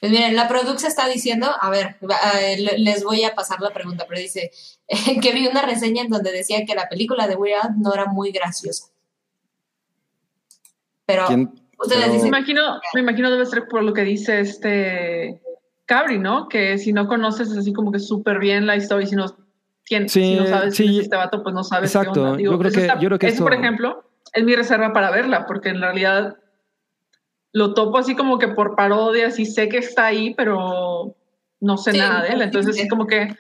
[0.01, 1.97] Pues miren, la producción está diciendo, a ver,
[2.43, 4.51] eh, le- les voy a pasar la pregunta, pero dice
[5.23, 8.07] que vi una reseña en donde decía que la película de Weird Al no era
[8.07, 8.87] muy graciosa.
[11.07, 14.41] Pero ¿Quién- ustedes pero- Me dicen, imagino, me imagino debe ser por lo que dice
[14.41, 15.41] este
[15.87, 16.49] Cabri, ¿no?
[16.49, 19.37] Que si no conoces así como que súper bien la historia y si no,
[19.93, 22.39] quién, Sí, si no sabes quién es este vato, pues no sabes qué Exacto.
[22.39, 25.45] Yo creo eso que- yo creo que eso, por ejemplo, es mi reserva para verla,
[25.47, 26.37] porque en realidad
[27.53, 31.15] lo topo así como que por parodias y sé que está ahí, pero
[31.61, 32.41] no sé Sí, nada de él.
[32.43, 32.83] Entonces sí.
[32.83, 33.37] es como que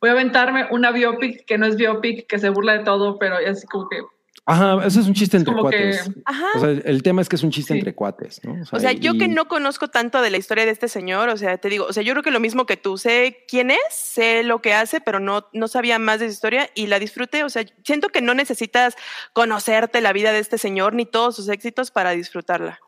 [0.00, 3.38] voy a aventarme una biopic que no es biopic, que se burla de todo, pero
[3.38, 3.98] es así como que
[4.44, 6.10] Ajá, eso es un chiste entre como que- cuates.
[6.24, 6.46] Ajá.
[6.56, 7.78] O sea, el tema es que es un chiste Sí.
[7.78, 8.56] entre cuates, ¿no?
[8.72, 11.36] O sea, yo y- que no conozco tanto de la historia de este señor, o
[11.36, 13.78] sea, te digo, o sea, yo creo que lo mismo que tú, sé quién es,
[13.92, 17.44] sé lo que hace, pero no, no sabía más de su historia y la disfruté,
[17.44, 18.96] o sea, siento que no necesitas
[19.32, 22.80] conocerte la vida de este señor ni todos sus éxitos para disfrutarla.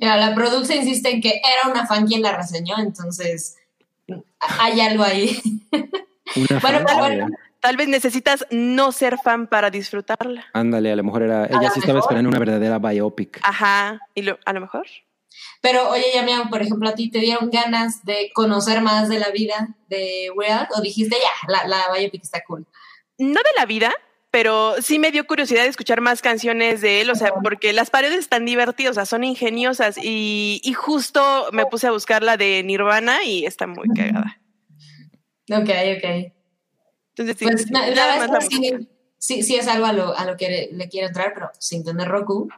[0.00, 3.56] mira, la producción insiste en que era una fan quien la reseñó, entonces
[4.38, 5.36] hay algo ahí.
[6.62, 7.26] Bueno, pero bueno.
[7.60, 10.44] Tal vez necesitas no ser fan para disfrutarla.
[10.52, 11.98] Ándale, a lo mejor era, ella sí estaba mejor.
[12.00, 13.40] esperando una verdadera biopic.
[13.42, 14.86] Ajá, y lo- a lo mejor.
[15.60, 19.30] Pero oye, Yamián, por ejemplo, a ti te dieron ganas de conocer más de la
[19.30, 22.66] vida de Weird o dijiste ya, la, la biopic está cool.
[23.18, 23.92] No de la vida,
[24.30, 27.90] pero sí me dio curiosidad de escuchar más canciones de él, o sea, porque las
[27.90, 32.36] paredes están divertidas, o sea, son ingeniosas y, y justo me puse a buscar la
[32.36, 34.40] de Nirvana y está muy cagada.
[35.50, 36.32] Ok, ok.
[37.16, 37.88] Entonces, sí, Pues nada
[38.18, 38.88] verdad más es que sí,
[39.18, 41.82] sí, sí es algo a lo, a lo que le, le quiero entrar, pero sin
[41.84, 42.48] tener Roku.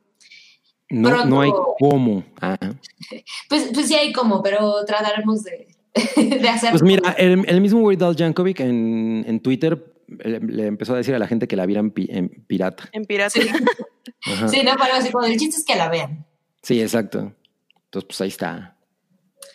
[0.91, 2.25] No, Pronto- no hay cómo.
[2.41, 2.57] Ah.
[3.49, 5.69] Pues, pues sí hay como, pero trataremos de,
[6.41, 6.71] de hacer.
[6.71, 10.97] Pues mira, el, el mismo Weird Al Yankovic en, en Twitter le, le empezó a
[10.97, 12.89] decir a la gente que la vieran pi- en pirata.
[12.93, 13.31] en pirata.
[13.31, 13.49] Sí,
[14.49, 16.27] sí, no, pero así como el chiste es que la vean.
[16.63, 17.33] Sí, exacto.
[17.85, 18.77] Entonces, pues ahí está.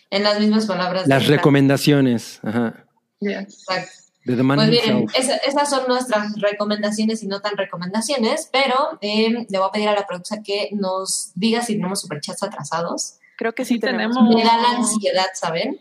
[0.10, 1.08] En las mismas palabras.
[1.08, 2.40] Las de- recomendaciones.
[2.44, 2.86] Ajá.
[3.20, 3.32] Yes.
[3.40, 3.92] Exacto.
[4.26, 4.84] De The Man Pues
[5.16, 9.90] esa- esas son nuestras recomendaciones y no tan recomendaciones, pero eh, le voy a pedir
[9.90, 13.16] a la producción que nos diga si tenemos superchats atrasados.
[13.38, 14.16] Creo que sí, Sí tenemos.
[14.16, 14.36] tenemos.
[14.36, 15.80] Me da la ansiedad, ¿saben?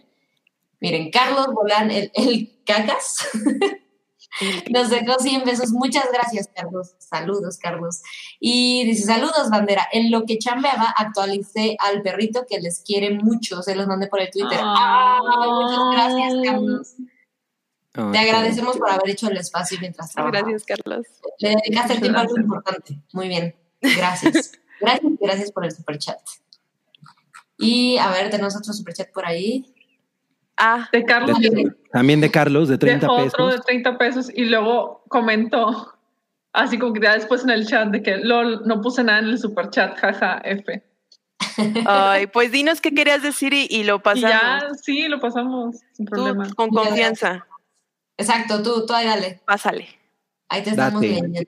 [0.80, 3.28] Miren, Carlos Bolán, el, el cacas,
[4.70, 5.70] nos dejó 100 besos.
[5.70, 6.92] Muchas gracias, Carlos.
[6.98, 8.02] Saludos, Carlos.
[8.40, 9.86] Y dice, saludos, bandera.
[9.92, 13.62] En lo que chambeaba, actualicé al perrito que les quiere mucho.
[13.62, 14.58] Se los mandé por el Twitter.
[14.60, 15.18] Ah.
[15.42, 16.88] ¡Ay, muchas gracias, Carlos!
[17.94, 20.42] Ah, Te agradecemos por haber hecho el espacio mientras trabajabas.
[20.48, 21.06] Gracias, Carlos.
[21.38, 22.98] Le dedicaste el tiempo a algo importante.
[23.12, 23.54] Muy bien.
[23.80, 24.52] Gracias.
[24.80, 26.18] gracias, gracias por el superchat.
[27.58, 29.74] Y a ver, tenemos otro superchat por ahí.
[30.56, 33.34] Ah, De Carlos De- También de Carlos, de 30 dejó pesos.
[33.34, 35.94] otro de 30 pesos y luego comentó,
[36.52, 39.26] así como que ya después en el chat, de que LOL, no puse nada en
[39.26, 40.82] el super chat, jaja, F.
[41.86, 44.30] ay, pues dinos qué querías decir y, y lo Y pasamos.
[44.30, 46.48] ya, sí, lo pasamos sin Tú, problema.
[46.54, 46.88] con Ya, ya.
[46.88, 47.46] confianza,
[48.16, 49.40] Exacto, tú, tú ahí dale.
[49.46, 49.88] pásale.
[50.48, 51.06] Ahí te estamos Date.
[51.08, 51.40] leyendo.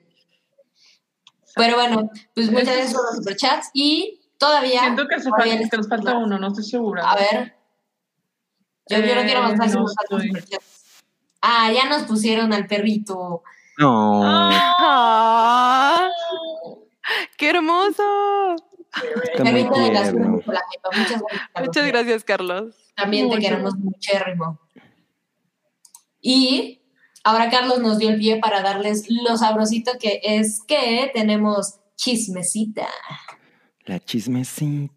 [1.55, 4.81] Pero bueno, pues muchas gracias por los superchats y todavía.
[4.81, 7.09] Siento que, se todavía fal- les- que nos falta uno, no estoy segura.
[7.09, 7.55] A ver.
[8.89, 11.03] Yo, yo no quiero Eh, avanzar si no nos faltan superchats.
[11.41, 13.43] Ah, ya nos pusieron al perrito.
[13.77, 14.21] No.
[14.23, 16.09] Ah,
[17.37, 18.55] ¡Qué hermoso!
[19.37, 20.41] Perrito de la tierno.
[20.47, 20.89] la jefa.
[20.97, 21.49] Muchas gracias.
[21.53, 21.67] Carlos.
[21.67, 22.75] Muchas gracias, Carlos.
[22.95, 23.47] También te Mucho.
[23.47, 24.59] queremos muchérrimo.
[26.27, 26.81] Y
[27.23, 32.87] ahora Carlos nos dio el pie para darles lo sabrosito que es que tenemos chismecita.
[33.85, 34.89] La chismecita.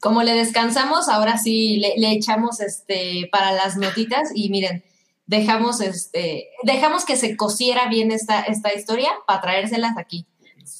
[0.00, 4.84] Como le descansamos, ahora sí le, le echamos este para las notitas y miren,
[5.30, 10.26] dejamos este, dejamos que se cociera bien esta, esta historia para traérselas aquí.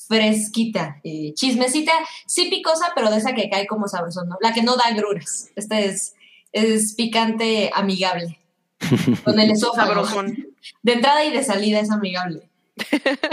[0.08, 1.92] Fresquita, eh, chismecita,
[2.26, 4.36] sí picosa, pero de esa que cae como sabrosón, ¿no?
[4.40, 5.50] La que no da agruras.
[5.54, 6.14] Esta es,
[6.50, 8.40] es picante amigable.
[9.24, 10.04] Con el esófago.
[10.04, 10.48] Sabrosón.
[10.82, 12.50] De entrada y de salida es amigable.
[12.90, 13.26] Entonces,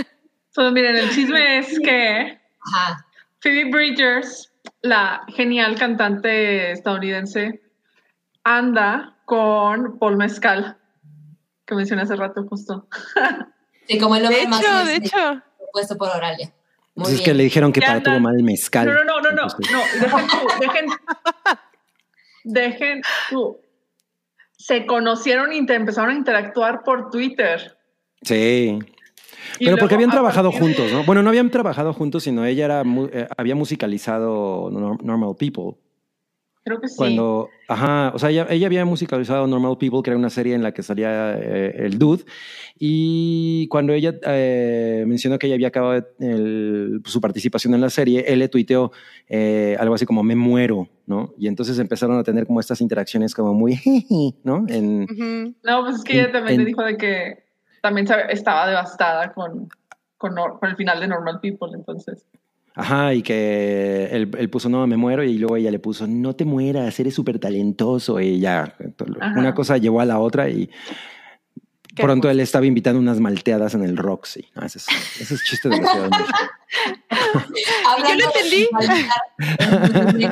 [0.74, 3.06] miren, el chisme es que Ajá.
[3.40, 4.52] Phoebe Bridgers,
[4.82, 7.60] la genial cantante estadounidense,
[8.44, 10.78] anda con Paul Mezcal,
[11.68, 12.88] que mencioné hace rato justo.
[13.88, 15.42] Sí, como el De hombre más hecho, de hecho.
[15.58, 16.52] propuesto por Oralia.
[16.96, 17.26] Muy Pues es bien.
[17.26, 18.88] que le dijeron que para todo mal el mezcal.
[18.88, 19.48] No, no, no, no, no,
[20.02, 20.86] dejen tú, dejen,
[22.44, 23.60] dejen tú.
[24.58, 27.78] Se conocieron y te empezaron a interactuar por Twitter.
[28.24, 28.80] Sí.
[29.60, 31.04] Y Pero porque habían trabajado partir de- juntos, ¿no?
[31.04, 35.76] Bueno, no habían trabajado juntos, sino ella era eh, había musicalizado Nor- Normal People.
[36.68, 36.96] Creo que sí.
[36.98, 40.62] Cuando, ajá, o sea, ella, ella había musicalizado Normal People, que era una serie en
[40.64, 42.26] la que salía eh, el dude.
[42.78, 48.26] Y cuando ella eh, mencionó que ella había acabado el- su participación en la serie,
[48.28, 48.92] él le tuiteó
[49.30, 51.34] eh, algo así como me muero, ¿no?
[51.38, 53.80] Y entonces empezaron a tener como estas interacciones como muy,
[54.44, 54.66] ¿no?
[54.68, 55.56] En, Ujú.
[55.64, 57.44] No, pues es que ella En- también en- le dijo de que
[57.82, 59.70] también estaba devastada con,
[60.18, 62.26] con, con el final de Normal People, entonces.
[62.80, 66.36] Ajá, y que él, él puso, no, me muero, y luego ella le puso, no
[66.36, 68.76] te mueras, eres súper talentoso, y ya,
[69.20, 69.40] Ajá.
[69.40, 70.70] una cosa llevó a la otra, y
[71.96, 74.46] pronto él estaba invitando unas malteadas en el Roxy.
[74.54, 74.88] Ah, ese, es,
[75.22, 76.38] ese es chiste de la Ciudad de México.
[77.88, 78.82] Hablando Yo lo
[80.00, 80.28] entendí.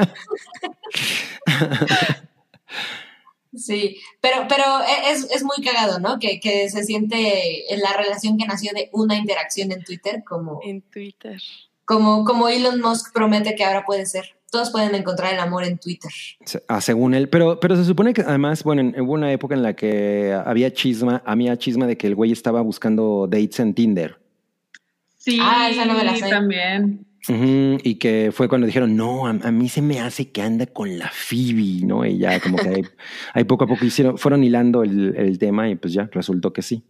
[3.55, 4.65] Sí, pero, pero
[5.07, 6.19] es, es muy cagado, ¿no?
[6.19, 10.59] Que, que se siente en la relación que nació de una interacción en Twitter, como,
[10.61, 11.41] En Twitter.
[11.85, 14.25] Como, como Elon Musk promete que ahora puede ser.
[14.51, 16.11] Todos pueden encontrar el amor en Twitter.
[16.67, 19.63] Ah, según él, pero, pero se supone que además, bueno, en- hubo una época en
[19.63, 24.17] la que había chisma, había chisma de que el güey estaba buscando dates en Tinder.
[25.17, 26.29] Sí, Ah, esa no me la sé.
[26.29, 27.05] también.
[27.27, 30.99] Y que fue cuando dijeron, no, a, a mí se me hace que anda con
[30.99, 32.05] la Phoebe, ¿no?
[32.05, 32.81] Y ya como que ahí,
[33.33, 36.61] ahí poco a poco hicieron, fueron hilando el, el tema y pues ya resultó que
[36.61, 36.83] sí.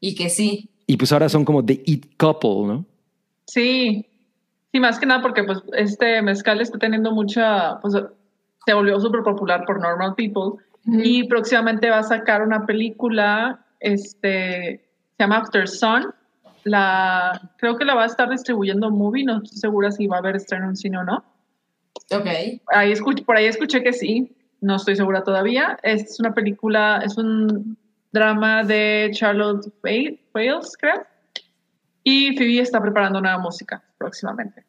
[0.00, 0.68] Y que sí.
[0.86, 2.86] Y pues ahora son como The It Couple, ¿no?
[3.46, 4.06] Sí,
[4.72, 7.94] sí, más que nada porque pues este mezcal está teniendo mucha, pues
[8.66, 14.84] se volvió súper popular por Normal People y próximamente va a sacar una película, este,
[15.16, 16.14] se llama After Sun.
[16.62, 20.18] La, creo que la va a estar distribuyendo Movie, no estoy segura si va a
[20.20, 21.24] haber estreno en cine o no.
[22.10, 22.26] Ok.
[22.68, 22.94] Ahí
[23.24, 25.78] por ahí escuché que sí, no estoy segura todavía.
[25.82, 27.76] Es una película, es un
[28.12, 31.04] drama de Charlotte Wales, creo.
[32.08, 34.64] Y Phoebe está preparando nueva música próximamente.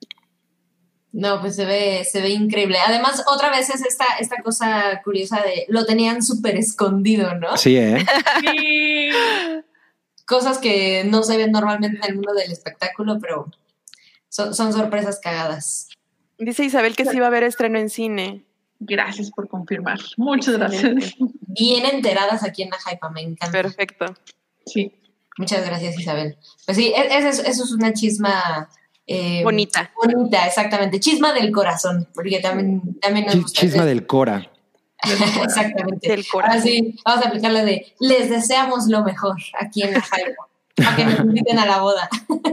[1.12, 2.80] No, pues se ve, se ve increíble.
[2.84, 7.56] Además, otra vez es esta, esta cosa curiosa de lo tenían súper escondido, ¿no?
[7.56, 8.04] Sí, ¿eh?
[8.42, 9.10] Sí.
[10.26, 13.52] Cosas que no se ven normalmente en el mundo del espectáculo, pero
[14.30, 15.90] son, son sorpresas cagadas.
[16.40, 18.46] Dice Isabel que sí va a haber estreno en cine.
[18.80, 20.00] Gracias por confirmar.
[20.18, 21.02] Muchas Excelente.
[21.02, 21.16] gracias.
[21.42, 23.52] Bien enteradas aquí en la Hypa, me encanta.
[23.52, 24.06] Perfecto.
[24.66, 24.92] Sí.
[25.38, 26.38] Muchas gracias, Isabel.
[26.66, 28.70] Pues sí, e- eso es, eso es una chisma
[29.06, 29.92] eh, Bonita.
[30.02, 31.00] bonita, exactamente.
[31.00, 33.62] Chisma del corazón, porque también, también nos gusta.
[33.62, 34.52] Chisma del Cora.
[35.44, 36.10] Exactamente.
[36.10, 36.62] Del Ahora corazón.
[36.64, 40.96] sí, vamos a aplicar la de les deseamos lo mejor aquí en la Hypa, para
[40.96, 42.10] que nos inviten a la boda.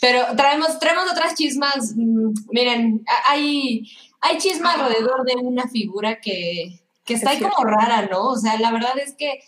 [0.00, 1.92] Pero traemos, traemos otras chismas.
[1.94, 3.88] mm, Miren, hay,
[4.20, 8.28] hay chisma alrededor de una figura que, que está Es ahí como rara, ¿no?
[8.28, 9.40] O sea, la verdad es que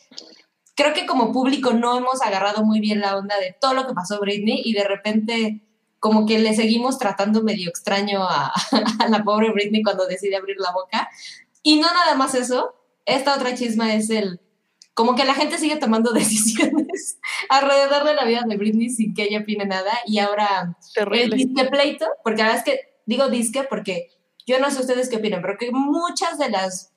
[0.75, 3.95] creo que como público no hemos agarrado muy bien la onda de todo lo que
[3.95, 5.63] pasó Britney y de repente
[5.99, 8.53] como que le seguimos tratando medio extraño a,
[8.99, 11.09] a la pobre Britney cuando decide abrir la boca.
[11.63, 12.75] Y no nada más eso,
[13.07, 14.41] esta otra chisma es el,
[14.95, 17.19] como que la gente sigue tomando decisiones
[17.49, 21.37] alrededor de la vida de Britney sin que ella opine nada y ahora el Terrible.
[21.37, 24.09] disque pleito, porque la verdad es que digo disque porque
[24.47, 26.93] yo no sé ustedes qué opinan, pero que muchas de las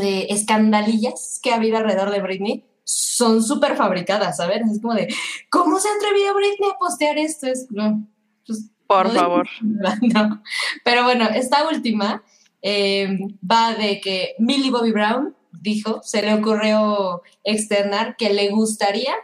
[0.00, 4.60] eh, escandalillas que ha habido alrededor de Britney son súper fabricadas, ¿sabes?
[4.70, 5.12] Es como de,
[5.50, 7.48] ¿cómo se ha atrevido Britney a postear esto?
[7.48, 8.06] Es, no,
[8.46, 9.48] pues, Por no favor.
[9.60, 10.42] no.
[10.84, 12.22] Pero bueno, esta última
[12.62, 19.14] eh, va de que Millie Bobby Brown dijo, se le ocurrió externar que le gustaría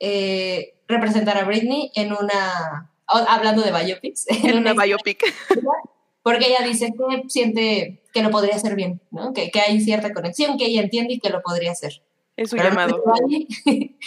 [0.00, 5.22] eh, representar a Britney en una, hablando de biopics, En una biopic.
[6.22, 9.34] porque ella dice que siente que lo podría hacer bien, ¿no?
[9.34, 12.02] que, que hay cierta conexión, que ella entiende y que lo podría hacer.
[12.36, 13.02] Es su llamado.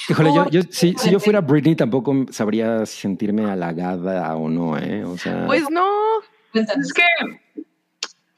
[0.09, 5.03] Híjole, yo, si, si yo fuera Britney tampoco sentirme sentirme halagada o no, ¿eh?
[5.03, 5.85] O sea, Pues no.
[6.53, 7.03] Es que,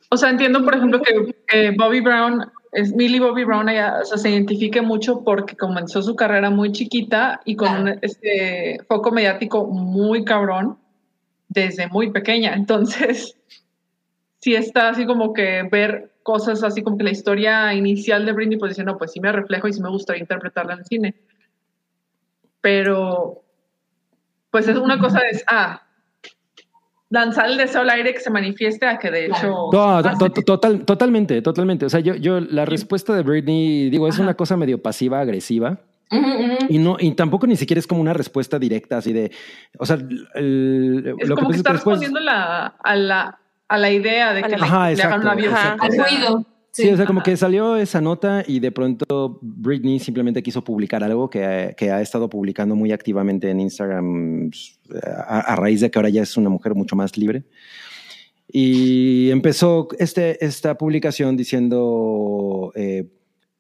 [0.10, 4.06] o sea, entiendo, por ejemplo, que eh, Bobby Brown, es, Millie Bobby Brown, ella, o
[4.06, 9.12] sea, se identifique mucho porque comenzó su carrera muy chiquita y con un este, foco
[9.12, 10.78] mediático muy cabrón
[11.48, 12.54] desde muy pequeña.
[12.56, 13.38] Entonces,
[14.40, 18.58] sí está así como que ver cosas así como que la historia inicial de Britney,
[18.58, 21.16] pues diciendo, no, pues sí me reflejo y sí me gustaría interpretarla en el cine.
[22.60, 23.44] Pero,
[24.52, 25.84] pues es una cosa es, ah,
[27.10, 29.70] lanzar el deseo al aire que se manifieste a que de hecho...
[29.72, 30.18] No, pase.
[30.20, 31.86] to- to- total, totalmente, totalmente.
[31.86, 34.24] O sea, yo, yo la respuesta de Britney, digo, es Ajá.
[34.24, 35.80] una cosa medio pasiva, agresiva.
[36.68, 39.32] Y no, y tampoco ni siquiera es como una respuesta directa así de,
[39.80, 39.96] o sea,
[40.36, 44.44] el- Es lo como que pasa está respondiendo la, a, la, a la idea de
[44.44, 45.74] que le, Ajá, le hagan una exacto, biopsia.
[45.74, 45.82] exacto.
[45.82, 46.46] O Al sea, ruido.
[46.72, 51.04] Sí, o sea, como que salió esa nota y de pronto Britney simplemente quiso publicar
[51.04, 54.52] algo que, que ha estado publicando muy activamente en Instagram
[55.04, 57.46] a, a raíz de que ahora ya es una mujer mucho más libre.
[58.48, 63.10] Y empezó este, esta publicación diciendo, eh,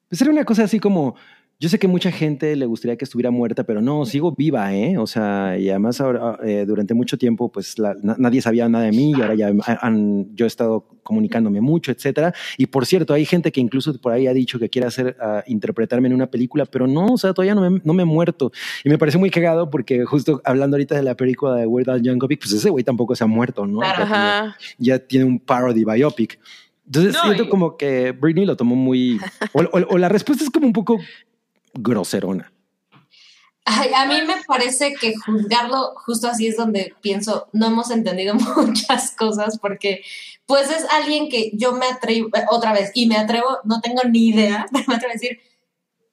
[0.07, 1.15] pues era una cosa así como,
[1.59, 4.97] yo sé que mucha gente le gustaría que estuviera muerta, pero no, sigo viva, ¿eh?
[4.99, 8.85] O sea, y además ahora, eh, durante mucho tiempo, pues la- na- nadie sabía nada
[8.85, 9.51] de mí y ahora ya
[9.81, 12.31] han- yo he estado comunicándome mucho, etcétera.
[12.57, 15.43] Y por cierto, hay gente que incluso por ahí ha dicho que quiere hacer, ah,
[15.47, 18.51] interpretarme en una película, pero no, o sea, todavía no me, no me he muerto.
[18.83, 22.01] Y me parece muy cagado porque justo hablando ahorita de la película de Weird Al
[22.03, 23.79] Yankovic, pues ese güey tampoco se ha muerto, ¿no?
[23.79, 23.97] Claro.
[23.99, 24.57] Ya tiene- Ajá.
[24.77, 26.39] ya tiene un parody biopic.
[26.85, 29.19] Entonces No, siento y- como que Britney lo tomó muy...
[29.53, 30.97] O, o- o la respuesta es como un poco
[31.73, 32.51] groserona.
[33.65, 39.11] A mí me parece que juzgarlo justo así es donde pienso, no hemos entendido muchas
[39.11, 40.03] cosas porque
[40.45, 44.01] pues es alguien que yo me atrevo, eh, otra vez, y me atrevo, no tengo
[44.09, 45.39] ni idea, pero me atrevo a decir,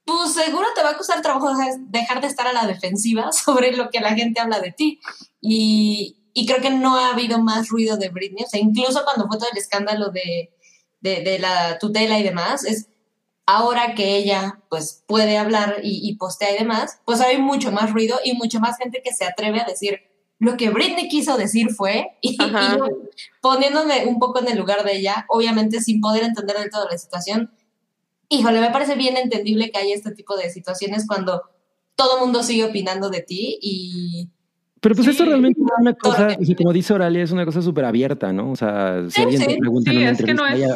[0.04, 1.48] pues seguro te va a costar trabajo
[1.88, 4.98] dejar- de estar a la defensiva sobre lo que la gente habla de ti.
[5.40, 9.48] Y, y creo que no ha habido más ruido de Britney, incluso cuando fue todo
[9.52, 10.50] el escándalo de,
[11.00, 12.88] de, de la tutela y demás, es
[13.46, 17.92] ahora que ella pues puede hablar y, y postea y demás, pues hay mucho más
[17.92, 20.00] ruido y mucho más gente que se atreve a decir
[20.38, 22.88] lo que Britney quiso decir fue, y, y yo
[23.40, 26.98] poniéndome un poco en el lugar de ella, obviamente sin poder entender del todo la
[26.98, 27.50] situación,
[28.28, 31.42] híjole, me parece bien entendible que haya este tipo de situaciones cuando
[31.94, 34.28] todo mundo sigue opinando de ti y...
[34.80, 38.32] Pero pues esto realmente es una cosa, como dice Oralia, es una cosa súper abierta,
[38.34, 38.50] ¿no?
[38.50, 39.46] O sea, si Sí, alguien sí.
[39.46, 40.66] te pregunta Sí, en una es que no es- "Oye,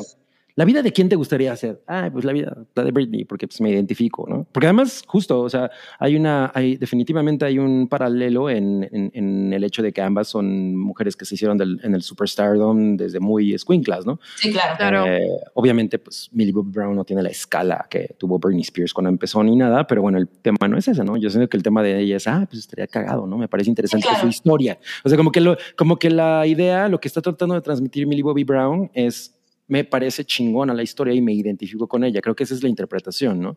[0.58, 1.80] ¿la vida de quién te gustaría ser?
[1.86, 4.44] Ah, pues la vida, la de Britney, porque pues me identifico, ¿no?
[4.50, 5.70] Porque además, justo, o sea,
[6.00, 10.26] hay una, hay, definitivamente hay un paralelo en, en, en el hecho de que ambas
[10.26, 14.18] son mujeres que se hicieron del- en el Superstardom desde muy escuinclas, ¿no?
[14.34, 14.74] Sí, claro.
[14.76, 15.06] Claro.
[15.06, 15.20] Eh,
[15.54, 19.42] obviamente, pues Millie Bobby Brown no tiene la escala que tuvo Britney Spears cuando empezó
[19.44, 21.16] ni nada, pero bueno, el tema no es ese, ¿no?
[21.16, 23.38] Yo siento que el tema de ella es, ah, pues estaría cagado, ¿no?
[23.38, 24.22] Me parece interesante Sí, claro.
[24.24, 24.78] su historia.
[25.04, 28.06] O sea, como que, lo, como que la idea, lo que está tratando de transmitir
[28.06, 29.37] Millie Bobby Brown es,
[29.68, 32.20] me parece chingona la historia y me identifico con ella.
[32.20, 33.56] Creo que esa es la interpretación, ¿no?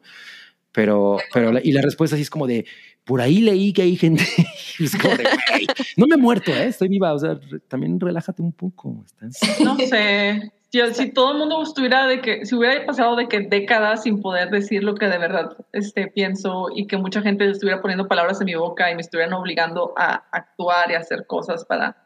[0.71, 2.65] Pero, pero, la- y la respuesta sí es como de,
[3.03, 4.23] por ahí leí que hay gente,
[4.79, 5.67] es como de, "Güey,
[5.97, 6.67] no me he muerto, ¿eh?
[6.67, 9.03] estoy viva, o sea, re- también relájate un poco.
[9.05, 9.59] Estás...
[9.59, 10.51] No sé.
[10.73, 14.21] Yo, si todo el mundo estuviera de que, si hubiera pasado de que décadas sin
[14.21, 18.39] poder decir lo que de verdad este, pienso y que mucha gente estuviera poniendo palabras
[18.39, 21.97] en mi boca y me estuvieran obligando a actuar y hacer cosas para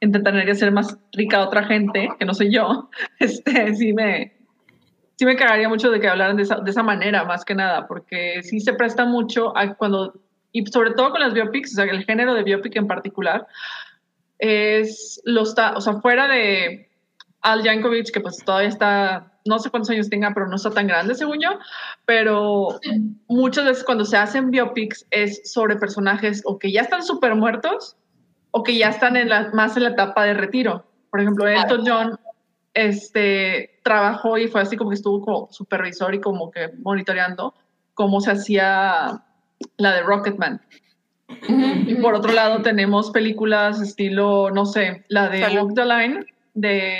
[0.00, 4.32] intentar hacer más rica a otra gente, que no soy yo, este, sí me,
[5.16, 7.86] sí me cagaría mucho de que hablaran de esa, de esa manera, más que nada,
[7.86, 11.84] porque sí se presta mucho a cuando, y sobre todo con las biopics, o sea,
[11.84, 13.46] el género de biopic en particular,
[14.38, 16.90] es los, o sea, fuera de
[17.42, 20.88] Al Yankovic, que pues todavía está, no sé cuántos años tenga, pero no está tan
[20.88, 21.60] grande según yo,
[22.06, 22.80] pero
[23.28, 27.96] muchas veces cuando se hacen biopics es sobre personajes o que ya están súper muertos
[28.52, 30.86] o que ya están en la, más en la etapa de retiro.
[31.10, 32.20] Por ejemplo, Elton John
[32.74, 37.54] este, trabajó y fue así como que estuvo como supervisor y como que monitoreando
[37.94, 39.22] cómo se hacía
[39.76, 40.60] la de Rocketman.
[41.86, 45.62] Y por otro lado tenemos películas estilo, no sé, la de Salud.
[45.64, 46.96] Walk the Line, de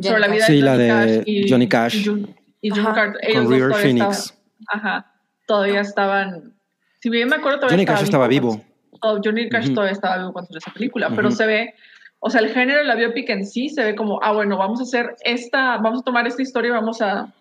[0.00, 1.94] sobre la vida Sí, de la Johnny de Cash y, Johnny Cash.
[1.96, 2.94] y, Jun- y June Ajá.
[2.94, 3.20] Carter.
[3.22, 4.16] Ellos Con dos River todavía Phoenix.
[4.20, 4.40] estaban-
[4.86, 5.12] ajá,
[5.46, 6.54] todavía estaban.
[7.00, 8.60] Si bien me acuerdo, todavía Johnny Cash estaba vivo.
[9.04, 11.74] Oh, Johnny Cash todavía estaba vivo cuando salió esa película, pero se ve,
[12.20, 14.80] o sea, el género de la biopic en sí se ve como, ah, bueno, vamos
[14.80, 17.32] a hacer esta, vamos a tomar esta historia y vamos a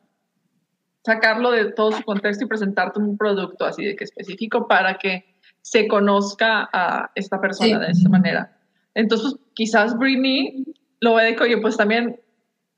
[1.06, 5.26] sacarlo de todo su contexto y presentarte un producto así de que específico para que
[5.62, 7.86] se conozca a esta persona Sí.
[7.86, 8.58] de esa manera.
[8.96, 10.66] Entonces, pues, quizás Britney
[11.02, 12.20] lo ve de que, oye, pues también,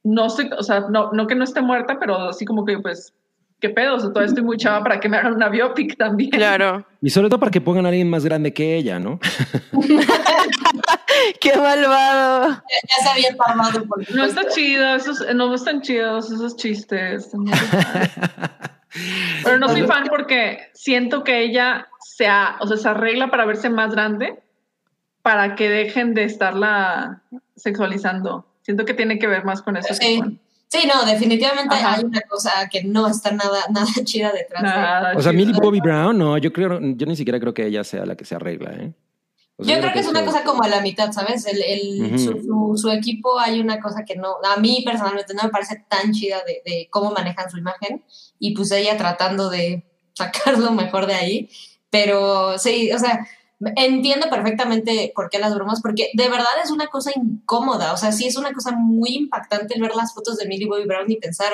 [0.04, 3.14] no sé, o sea, no, no que no esté muerta, pero así como que, pues,
[3.66, 3.96] ¿qué pedo?
[3.96, 6.30] O sea, todavía estoy muy chava para que me hagan una biopic también.
[6.30, 6.86] Claro.
[7.02, 9.20] Y sobre todo para que pongan a alguien más grande que ella, ¿no?
[11.42, 12.50] Qué malvado.
[12.50, 17.32] Ya, ya se había parmado por No está chido, esos, no están chidos esos chistes.
[19.44, 23.46] Pero no soy fan porque siento que ella se, ha- o sea, se arregla para
[23.46, 24.36] verse más grande
[25.24, 27.24] para que dejen de estarla
[27.56, 28.46] sexualizando.
[28.62, 29.94] Siento que tiene que ver más con eso.
[30.00, 31.96] que con Sí, no, definitivamente Ajá.
[31.96, 34.62] hay una cosa que no está nada, nada chida detrás.
[34.64, 35.32] de- nada O sea.
[35.32, 38.26] Millie Bobby Brown, no, yo creo, yo ni siquiera creo que ella sea la que
[38.26, 38.94] se arregla, ¿eh?
[39.58, 41.46] O sea, Yo creo que es una cosa como a la mitad, ¿sabes?
[41.46, 42.18] El, el- Ujú.
[42.20, 45.86] su, su- su equipo hay una cosa que no, a mí personalmente no me parece
[45.88, 48.04] tan chida de, de cómo manejan su imagen
[48.38, 51.50] y pues ella tratando de sacar lo mejor de ahí,
[51.90, 53.26] pero sí, o sea,
[53.76, 58.12] entiendo perfectamente por qué las bromas, porque de verdad es una cosa incómoda, o sea,
[58.12, 61.18] sí es una cosa muy impactante el ver las fotos de Millie Bobby Brown y
[61.18, 61.54] pensar,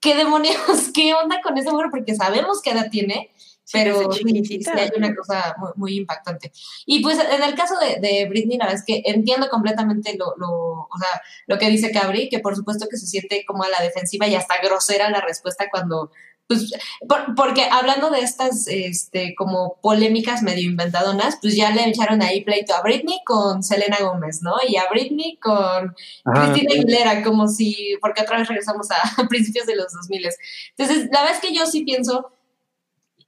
[0.00, 0.56] ¿qué demonios,
[0.94, 1.88] qué onda con esa mujer?
[1.90, 3.30] Porque sabemos qué edad tiene,
[3.72, 4.72] pero sí, sí, chiquitita.
[4.72, 6.52] sí, hay una cosa muy, muy impactante.
[6.84, 10.34] Y pues en el caso de, de Britney, la verdad es que entiendo completamente lo,
[10.36, 13.68] lo, o sea, lo que dice Cabri, que por supuesto que se siente como a
[13.68, 16.10] la defensiva y hasta grosera la respuesta cuando,
[16.48, 16.72] pues,
[17.08, 22.42] por- porque hablando de estas, este, como polémicas medio inventadonas, pues ya le echaron ahí
[22.44, 24.52] pleito a Britney con Selena Gómez, ¿no?
[24.68, 25.94] Y a Britney con.
[26.24, 28.96] Cristina Aguilera, como si, porque otra vez regresamos a,
[29.28, 30.28] principios de los 2000.
[30.76, 32.30] Entonces, la verdad es que yo sí pienso,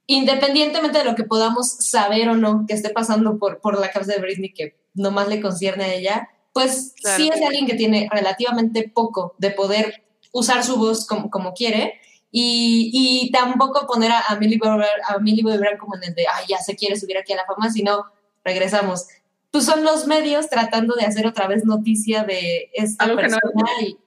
[0.07, 4.13] independientemente de lo que podamos saber o no que esté pasando por, por la cabeza
[4.13, 7.17] de Britney, que nomás le concierne a ella, pues Claro.
[7.17, 11.99] sí es alguien que tiene relativamente poco de poder usar su voz como, como quiere.
[12.37, 16.15] Y, y tampoco poner a, a Millie Bobby a Millie Bobby Brown como en el
[16.15, 18.03] de, ay, ya se quiere subir aquí a la fama, sino
[18.43, 19.07] regresamos.
[19.51, 23.37] Pues son los medios tratando de hacer otra vez noticia de esta Algo que no-
[23.41, 23.97] persona y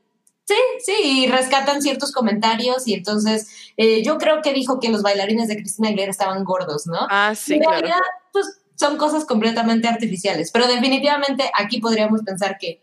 [0.44, 3.48] sí, sí, y rescatan ciertos comentarios y entonces
[3.78, 6.98] eh, yo creo que dijo que los bailarines de Cristina Aguilera estaban gordos, ¿no?
[7.08, 7.76] Ah, sí, en claro.
[7.78, 8.00] realidad,
[8.32, 12.82] pues son cosas completamente artificiales, pero definitivamente aquí podríamos pensar que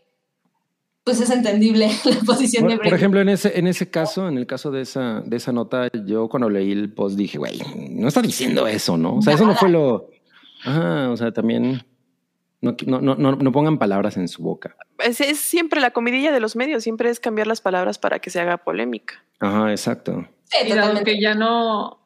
[1.06, 4.38] pues es entendible la posición de Por, por ejemplo, en ese, en ese caso, en
[4.38, 7.60] el caso de esa, de esa nota, yo cuando leí el post dije, güey,
[7.90, 9.18] no está diciendo eso, ¿no?
[9.18, 10.10] O sea, eso no fue lo.
[10.64, 11.86] Ajá, o sea, también
[12.60, 14.74] no, no, no, no, no pongan palabras en su boca.
[14.98, 18.30] Es, es siempre la comidilla de los medios, siempre es cambiar las palabras para que
[18.30, 19.22] se haga polémica.
[19.38, 20.26] Ajá, exacto.
[20.46, 22.00] Sí, Y dado que ya no,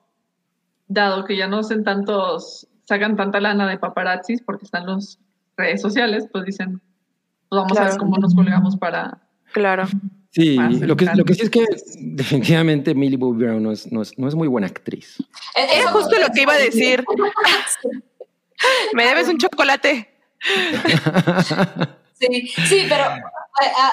[0.89, 5.19] dado que ya no hacen tantos, sacan tanta lana de paparazzis porque están las
[5.57, 6.83] redes sociales, pues dicen,
[7.51, 9.19] pues vamos a ver cómo nos colgamos para...
[9.53, 9.87] Claro.
[10.31, 11.65] Sí, lo que, lo que sí es que
[11.99, 15.17] definitivamente Millie Bobby Brown no es, no es, no es muy buena actriz.
[15.57, 17.05] Eh, Era justo lo que iba a decir.
[18.95, 20.09] Me debes un chocolate.
[22.21, 23.05] Sí, sí, pero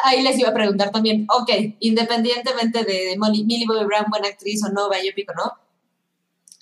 [0.04, 4.62] ahí les iba a preguntar también, ok, independientemente de Molly- Millie Bobby Brown, buena actriz
[4.66, 5.54] o no, biopic o no,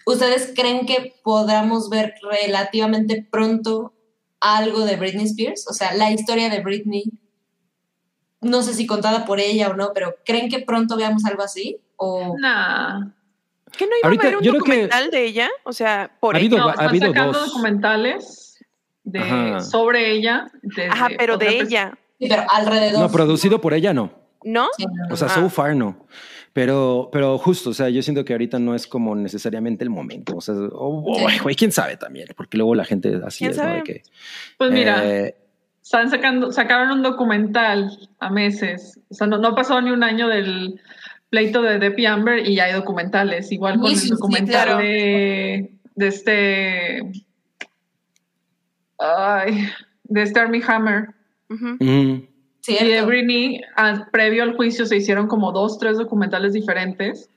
[0.05, 3.93] ¿ustedes creen que podamos ver relativamente pronto
[4.57, 5.67] algo de Britney Spears?
[5.69, 7.05] O sea, la historia de Britney,
[8.41, 11.79] no sé si contada por ella o no, pero ¿creen que pronto veamos algo así?
[11.95, 13.07] O Nah,
[13.77, 15.49] ¿Que no iba Ahorita, a haber un creo que- documental de ella?
[15.65, 16.63] O sea, por Ha habido- ella.
[16.63, 17.47] no, ha están habido sacando dos.
[17.47, 18.57] documentales
[19.03, 19.59] de, Ajá.
[19.61, 20.47] sobre ella.
[20.61, 23.01] desde Ajá, pero de ella, sí, pero alrededor.
[23.01, 24.11] No, producido por ella no.
[24.45, 24.67] ¿no?
[24.77, 25.13] Sí, no, no.
[25.13, 25.35] O sea, Ah.
[25.35, 26.05] so far no.
[26.55, 30.37] Pero, pero justo, o sea, yo siento que ahorita no es como necesariamente el momento.
[30.37, 31.39] O sea, o- o, Sí.
[31.43, 33.63] güey, quién sabe también, porque luego la gente así ¿Quién es, ¿no?
[33.63, 33.75] sabe?
[33.75, 34.03] De que,
[34.57, 35.35] Pues mira, eh,
[35.83, 38.97] están sacando, sacaron un documental a meses.
[39.09, 40.79] O sea, no, no pasó ni un año del
[41.29, 43.51] pleito de Deppie Amber y ya hay documentales.
[43.51, 44.77] Igual con Sí, el sí, documental claro.
[44.77, 47.01] de, de este.
[48.97, 49.67] Ay,
[50.05, 51.09] de este Army Hammer.
[51.49, 52.19] Mm,
[52.67, 53.07] Y de Cierto.
[53.07, 53.61] Britney,
[54.11, 57.29] previo al juicio, se hicieron como dos, tres documentales diferentes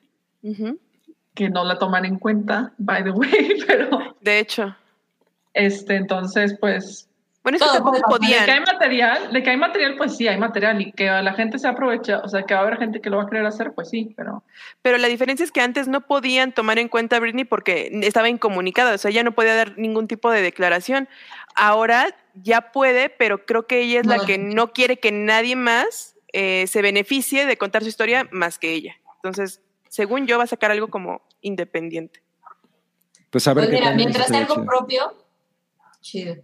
[1.35, 4.75] que no la toman en cuenta, by the way, pero De hecho.
[5.55, 7.09] este, entonces, pues
[7.43, 8.21] Bueno, es que Todo pasar.
[8.21, 10.81] De que hay material, de que hay material, pues sí, hay material.
[10.81, 13.19] Y que la gente se aprovecha, o sea, que va a haber gente que lo
[13.19, 14.43] va a querer hacer, pues sí, pero.
[14.83, 18.29] Pero la diferencia es que antes no podían tomar en cuenta a Britney porque estaba
[18.29, 21.09] incomunicada, o sea, ella no podía dar ningún tipo de declaración.
[21.55, 26.17] Ahora ya puede, pero creo que ella es la que no quiere que nadie más
[26.33, 28.97] eh, se beneficie de contar su historia más que ella.
[29.17, 32.23] Entonces, según yo, va a sacar algo como independiente.
[33.31, 34.67] pues a ver Pues qué mira, mientras estaría algo chido.
[34.67, 35.25] propio,
[36.01, 36.37] chido.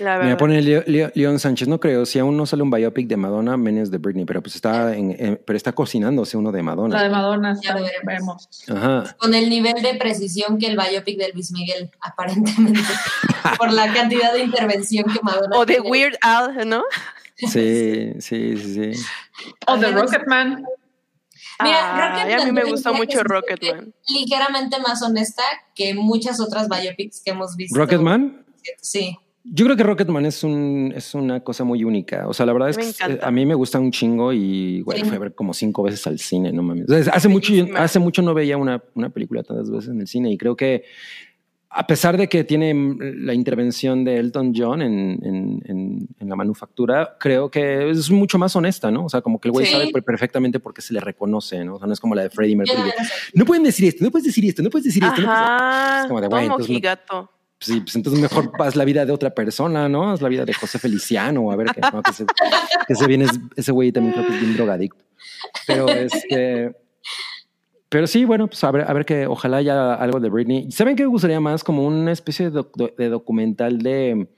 [0.00, 3.08] La Mira, pone Leo- Leo- León Sánchez, no creo, si aún no sale un biopic
[3.08, 6.58] de Madonna, menos de Britney, pero pues está en, en- pero está cocinándose uno de
[6.58, 7.08] La de Madonna.
[7.08, 8.48] Madonna, Ya lo veremos.
[8.68, 9.16] Ajá.
[9.18, 12.80] Con el nivel de precisión que el biopic de Luis Miguel, aparentemente,
[13.58, 15.80] por la cantidad de intervención que Madonna O de.
[15.80, 16.82] Weird Al, ¿no?
[17.36, 19.02] Sí, sí, sí, sí.
[19.66, 20.64] O de Rocketman.
[21.60, 23.92] Mira, Ay, a Rocketman mí me gustó mucho Rocketman.
[24.08, 25.42] Ligeramente más honesta
[25.74, 27.76] que muchas otras biopics que hemos visto.
[27.78, 28.44] Rocketman,
[28.82, 29.16] Sí.
[29.50, 32.28] Yo creo que Rocketman es un es una cosa muy única.
[32.28, 33.26] O sea, la verdad es Me que encanta.
[33.26, 35.04] a mí me gusta un chingo y güey, Sí.
[35.06, 36.86] fui a ver como cinco veces al cine, no mames.
[37.12, 40.38] Hace mucho hace mucho no veía una, una película tantas veces en el cine y
[40.38, 40.84] creo que
[41.70, 42.74] a pesar de que tiene
[43.18, 48.38] la intervención de Elton John en, en- en- en la manufactura, creo que es mucho
[48.38, 49.04] más honesta, ¿no?
[49.04, 49.72] O sea, como que el güey Sí.
[49.72, 51.74] sabe per- perfectamente por qué se le reconoce, ¿no?
[51.74, 52.90] O sea, no es como la de Freddie Mercury.
[52.90, 53.12] sé.
[53.34, 55.20] no pueden decir esto, no puedes decir esto, no puedes decir esto.
[55.20, 55.40] no puedes-".
[55.42, 56.00] Ajá.
[56.00, 56.70] Es como de, güey, entonces
[57.12, 60.10] no- sí, pues entonces mejor haz la vida de otra persona, ¿no?
[60.10, 62.24] Haz la vida de José Feliciano, a ver qué, no, que, se,
[62.86, 63.26] que se viene,
[63.56, 65.04] ese güey también creo que es bien drogadicto.
[65.66, 66.74] Pero este,
[67.88, 70.70] pero sí, bueno, pues a ver, a ver que ojalá haya algo de Britney.
[70.70, 71.64] ¿Saben qué me gustaría más?
[71.64, 74.28] Como una especie de, doc- de documental de,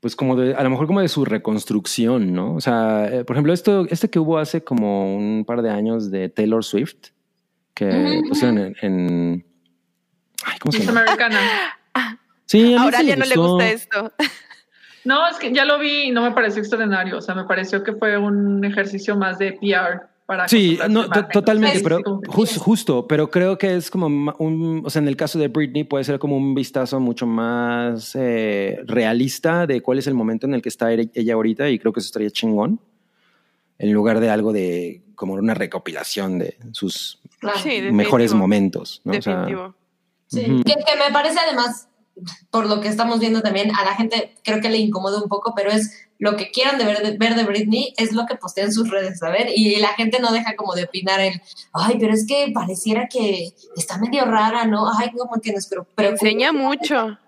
[0.00, 2.54] pues como de, a lo mejor como de su reconstrucción, ¿no?
[2.54, 6.10] O sea, eh, por ejemplo, esto, este que hubo hace como un par de años
[6.10, 7.08] de Taylor Swift,
[7.74, 9.46] que pusieron en, en-
[10.44, 11.00] ay, ¿cómo se llama?
[11.02, 11.38] Americana.
[12.46, 14.12] Sí, a mí Ahora sí me ya no le gusta esto.
[15.04, 17.18] No, es que ya lo vi y no me pareció extraordinario.
[17.18, 20.48] O sea, me pareció que fue un ejercicio más de PR para.
[20.48, 25.06] Sí, no, totalmente, Sí, pero justo, pero creo que es como un, o sea, en
[25.06, 29.98] el caso de Britney puede ser como un vistazo mucho más eh, realista de cuál
[29.98, 32.80] es el momento en el que está ella ahorita y creo que eso estaría chingón,
[33.78, 37.58] en lugar de algo de como una recopilación de sus Claro.
[37.60, 38.38] Sí, mejores definitivo.
[38.38, 39.12] momentos, ¿no?
[39.16, 39.74] O sea, Definitivo.
[40.26, 41.88] Sí, que me parece además,
[42.50, 45.52] por lo que estamos viendo también, a la gente creo que le incomoda un poco,
[45.54, 48.68] pero es lo que quieran de ver, de ver de Britney, es lo que postean
[48.68, 49.48] en sus redes, ¿saben?
[49.54, 51.40] Y la gente no deja como de opinar el,
[51.72, 54.90] ay, pero es que pareciera que está medio rara, ¿no?
[54.98, 56.04] Ay, como que nos preocupa.
[56.04, 57.18] Enseña mucho.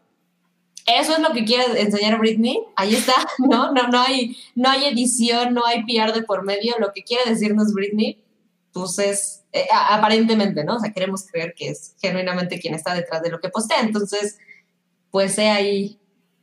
[0.86, 3.72] Eso es lo que quiere enseñar Britney, ahí está, ¿no?
[3.72, 7.28] No, no, hay, no hay edición, no hay PR de por medio, lo que quiere
[7.28, 8.24] decirnos Britney,
[8.72, 10.76] pues es, eh, aparentemente, ¿no?
[10.76, 14.38] O sea, queremos creer que es genuinamente quien está detrás de lo que postea, entonces,
[15.10, 15.98] pues sé ahí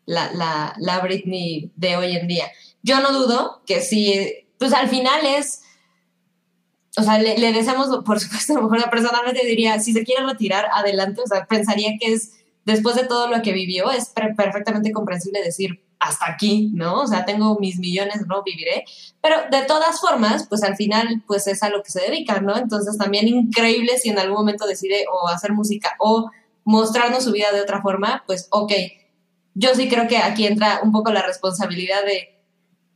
[0.05, 2.45] la, la, la Britney de hoy en día.
[2.83, 4.13] Yo no dudo que si,
[4.59, 5.61] pues al final es,
[6.97, 10.25] o sea, le, le deseamos, por supuesto, a lo mejor personalmente diría, si se quiere
[10.25, 12.33] retirar, adelante, o sea, pensaría que es
[12.65, 17.01] después de todo lo que vivió, es per- perfectamente comprensible decir, hasta aquí, ¿no?
[17.01, 18.83] O sea, tengo mis millones, no viviré.
[19.21, 22.55] Pero de todas formas, pues al final, pues es a lo que se dedica, ¿no?
[22.57, 26.29] Entonces también increíble si en algún momento decide o hacer música o
[26.65, 28.73] mostrarnos su vida de otra forma, pues ok.
[29.53, 32.35] Yo sí creo que aquí entra un poco la responsabilidad de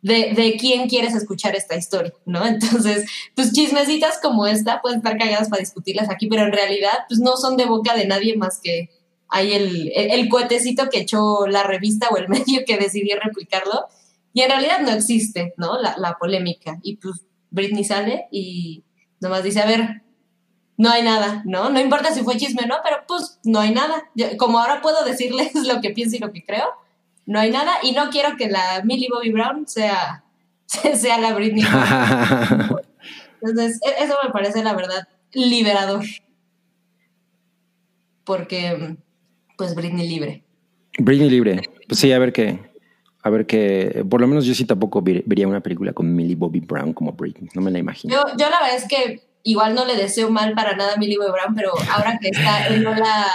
[0.01, 2.45] de, de, quién quieres escuchar esta historia, ¿no?
[2.45, 3.05] Entonces,
[3.35, 7.35] pues chismecitas como esta pueden estar cagadas para discutirlas aquí, pero en realidad, pues no
[7.37, 8.89] son de boca de nadie más que
[9.31, 13.85] hay el, el, cohetecito que echó la revista o el medio que decidió replicarlo.
[14.33, 15.79] Y en realidad no existe, ¿no?
[15.79, 16.79] La, la polémica.
[16.81, 18.83] Y pues Britney sale y
[19.19, 20.03] nomás dice, a ver,
[20.79, 21.69] no hay nada, ¿no?
[21.69, 24.09] No importa si fue chisme o no, pero pues no hay nada.
[24.37, 26.69] como ahora puedo decirles lo que pienso y lo que creo,
[27.25, 30.23] no hay nada y no quiero que la Millie Bobby Brown sea,
[30.67, 31.63] sea la Britney.
[33.41, 36.05] Entonces, e-, eso me parece la verdad liberador.
[38.23, 38.95] Porque,
[39.57, 40.43] pues, Britney libre.
[40.97, 41.61] Britney libre.
[41.89, 42.57] Pues sí, a ver qué.
[43.21, 44.05] A ver qué.
[44.09, 47.49] Por lo menos yo sí tampoco vería una película con Millie Bobby Brown como Britney.
[47.53, 48.15] No me la imagino.
[48.15, 51.17] Yo, yo la verdad es que igual no le deseo mal para nada a Millie
[51.17, 53.25] Bobby Brown, pero ahora que está en Nola,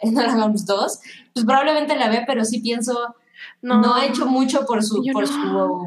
[0.00, 1.00] en Nola 2,
[1.34, 3.14] pues probablemente la ve, pero sí pienso
[3.62, 5.86] no, ha hecho mucho por su, por su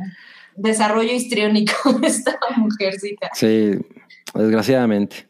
[0.55, 1.73] desarrollo histriónico
[2.03, 3.29] esta mujercita.
[3.33, 3.73] Sí,
[4.33, 5.27] desgraciadamente.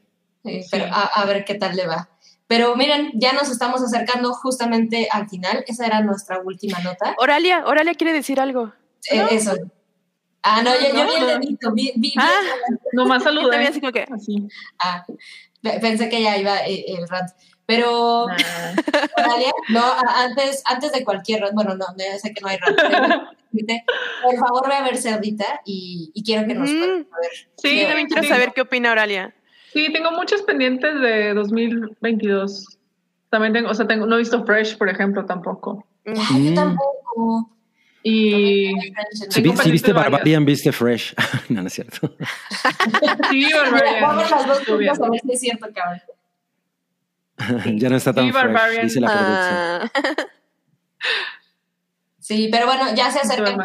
[0.72, 2.10] pero A, ver qué tal le va.
[2.48, 5.64] Pero miren, ya nos estamos acercando justamente al final.
[5.68, 7.16] Esa era nuestra última nota.
[7.18, 8.72] Oralia, Oralia quiere decir algo.
[9.10, 9.54] Eh, eso.
[10.48, 11.72] Ah, no, yo, yo vi el dedito.
[11.74, 12.30] Vi, vi, ah,
[12.94, 13.68] nomás saludé.
[13.68, 14.06] Así como que...
[14.12, 14.48] Así.
[14.78, 15.04] Ah,
[15.82, 17.32] pensé que ya iba el, el rant.
[17.66, 18.28] Pero,
[19.70, 19.84] no,
[20.16, 22.60] antes, antes de cualquier bueno, no, ya sé que no hay
[24.22, 27.08] por favor ve a ver Cerdita y, y quiero que nos mm.
[27.58, 29.34] Sí, también quiero saber qué opina Oralia.
[29.74, 32.78] Sí, tengo muchos pendientes de 2022.
[33.30, 35.86] También tengo, o sea, tengo, no he visto Fresh, por ejemplo, tampoco.
[36.06, 37.50] Ay, yo tampoco.
[38.08, 38.72] Y
[39.32, 41.16] si, si viste Barbarian, viste Fresh.
[41.50, 42.16] no, no es cierto.
[43.32, 44.02] sí, Barbarian.
[44.04, 46.02] Vamos las dos juntas a ver si es cierto, cabrón.
[47.80, 49.92] ya no está tan fresh, dice la ah.
[52.26, 53.60] Sí, pero bueno, ya se acercan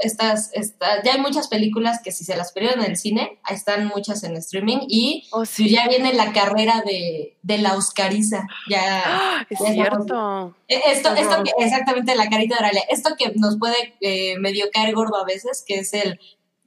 [0.00, 3.88] estas, estas, ya hay muchas películas que si se las perdieron en el cine, están
[3.88, 8.46] muchas en streaming y oh, ya viene la carrera de, de la Oscariza.
[8.70, 10.56] Ya, es cierto.
[10.66, 12.84] E, esto, esto exactamente la carita de Oralia.
[12.88, 16.18] Esto que nos puede eh, medio caer gordo a veces, que es el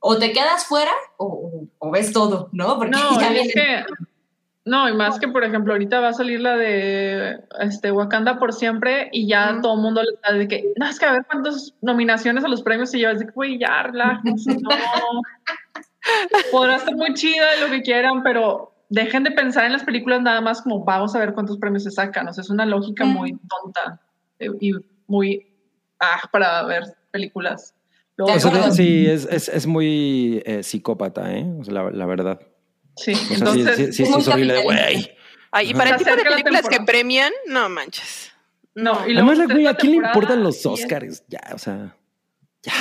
[0.02, 2.78] o te quedas fuera o, ves todo, ¿no?
[2.78, 3.86] Porque ya viene.
[4.70, 8.54] No, y más que, por ejemplo, ahorita va a salir la de este, Wakanda por
[8.54, 11.26] siempre y ya todo el mundo le está de que, no, es que a ver
[11.26, 13.14] cuántas nominaciones a los premios se lleva.
[13.14, 14.70] Es de que, güey, ya, relájense, no.
[16.52, 20.40] Podrá estar muy chida lo que quieran, pero dejen de pensar en las películas nada
[20.40, 22.28] más como vamos a ver cuántos premios se sacan.
[22.28, 24.00] O sea, es una lógica muy tonta
[24.38, 24.74] eh, y
[25.08, 25.48] muy,
[26.00, 27.74] ah, para ver películas.
[28.72, 31.52] sí, es, es, es muy eh, psicópata, ¿eh?
[31.60, 32.40] O sea, la, la verdad.
[33.00, 33.96] Sí, entonces.
[33.96, 35.12] Sí, es horrible de güey.
[35.64, 38.32] y para el tipo de películas que premian, no manches.
[38.76, 41.24] No, y Además, güey, ¿a quién le importan los Oscars?
[41.28, 41.96] Ya, o sea.
[42.62, 42.74] Ya.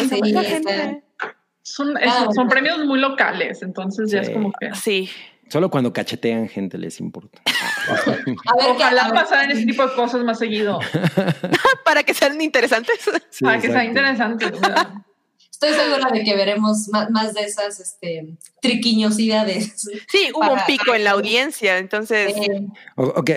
[1.62, 1.94] Son,
[2.34, 4.74] son premios muy locales, entonces ya es como que.
[4.74, 5.10] Sí.
[5.48, 7.40] Solo cuando cachetean gente les importa.
[7.46, 8.34] a ver,
[8.70, 10.78] Ojalá pasaran ese tipo de cosas más seguido.
[11.84, 12.98] Para que sean interesantes.
[13.40, 14.52] Para que sean interesantes.
[15.60, 18.28] Estoy segura de que veremos más, de esas este,
[18.60, 19.88] triquiñosidades.
[20.08, 22.32] Sí, hubo un pico en la audiencia, entonces.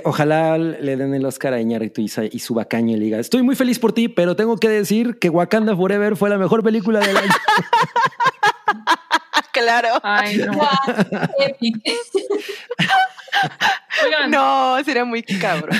[0.04, 3.42] ojalá le den el Oscar a Iñárritu y, y su bacaña y le diga: Estoy
[3.42, 7.00] muy feliz por ti, pero tengo que decir que Wakanda Forever fue la mejor película
[7.00, 7.28] del año.
[9.52, 10.00] claro.
[10.04, 10.52] Ay, no.
[14.06, 14.32] Oigan.
[14.32, 15.78] No, sería muy cabrón.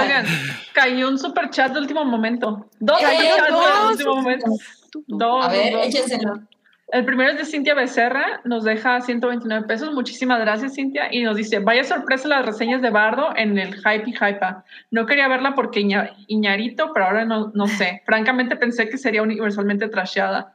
[0.00, 0.26] Oigan,
[0.72, 2.66] cayó un super chat de último momento.
[2.80, 4.46] Dos super chats de último momento.
[5.06, 6.40] Dos, a ver, échenselo.
[6.92, 9.94] El primero es de Cintia Becerra, nos deja 129 pesos.
[9.94, 11.08] Muchísimas gracias, Cintia.
[11.10, 14.64] Y nos dice: Vaya sorpresa las reseñas de Bardo en el Hype y Hypa.
[14.90, 15.80] No quería verla porque
[16.26, 18.02] Iñarito, pero ahora no, no sé.
[18.04, 20.54] Francamente pensé que sería universalmente trasheada.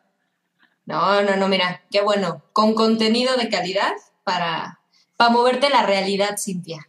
[0.85, 2.43] No, no, no, mira, qué bueno.
[2.53, 3.93] Con contenido de calidad
[4.23, 4.79] para,
[5.17, 6.87] para moverte la realidad, Cintia.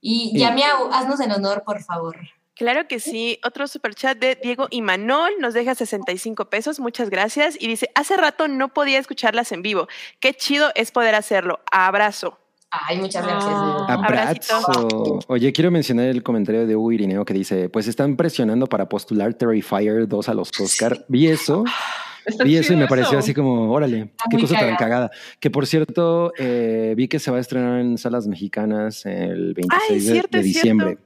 [0.00, 0.38] Y sí.
[0.38, 2.16] Yamiau, haznos el honor, por favor.
[2.54, 3.38] Claro que sí.
[3.44, 6.80] Otro superchat de Diego Imanol nos deja 65 pesos.
[6.80, 7.56] Muchas gracias.
[7.60, 9.86] Y dice, hace rato no podía escucharlas en vivo.
[10.18, 11.60] Qué chido es poder hacerlo.
[11.70, 12.38] Abrazo.
[12.70, 13.52] Ay, muchas gracias.
[13.88, 15.20] Abrazo.
[15.28, 19.34] Oye, quiero mencionar el comentario de Hugo Irineo que dice, pues están presionando para postular
[19.34, 21.04] Terrifier 2 a los Oscar.
[21.08, 21.64] Vi eso.
[22.44, 25.10] vi eso y me pareció así como, órale, qué cosa tan cagada.
[25.40, 30.30] Que por cierto, eh, vi que se va a estrenar en salas mexicanas el 26
[30.30, 30.98] de, diciembre.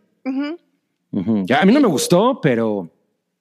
[1.44, 2.90] Ya, a mí no me gustó, pero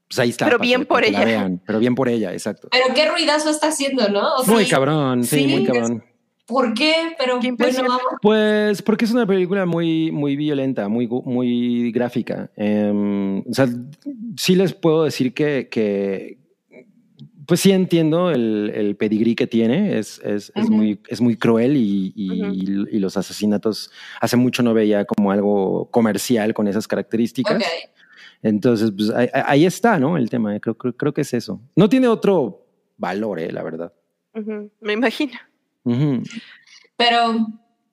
[0.08, 0.46] pues ahí está.
[0.46, 1.24] Pero para bien que- por ella.
[1.24, 2.68] vean, pero bien por ella, exacto.
[2.72, 4.36] Pero qué ruidazo está haciendo, ¿no?
[4.36, 6.04] O sea, Muy cabrón, sí, sí, muy es- cabrón.
[6.46, 6.94] ¿Por qué?
[7.18, 8.02] Pero Qué bueno, vamos.
[8.22, 12.52] Pues porque es una película muy, muy violenta, muy, muy gráfica.
[12.58, 13.70] Em, o sea,
[14.36, 16.40] sí les puedo decir que, que
[17.52, 19.98] pues sí entiendo el, el pedigrí que tiene.
[20.00, 22.88] Es, es, es muy, es muy cruel y, y- Ujú.
[22.90, 23.92] y los asesinatos
[24.22, 27.62] hace mucho no veía como algo comercial con esas características.
[28.42, 30.16] Entonces, pues ahí, ahí está, ¿no?
[30.16, 30.58] El tema.
[30.62, 31.60] Creo, creo, creo que es eso.
[31.76, 32.66] No tiene otro
[32.96, 33.92] valor, eh, la verdad.
[34.80, 35.34] Me imagino.
[36.96, 37.48] Pero,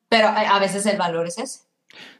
[0.08, 1.60] pero a veces el valor es ese.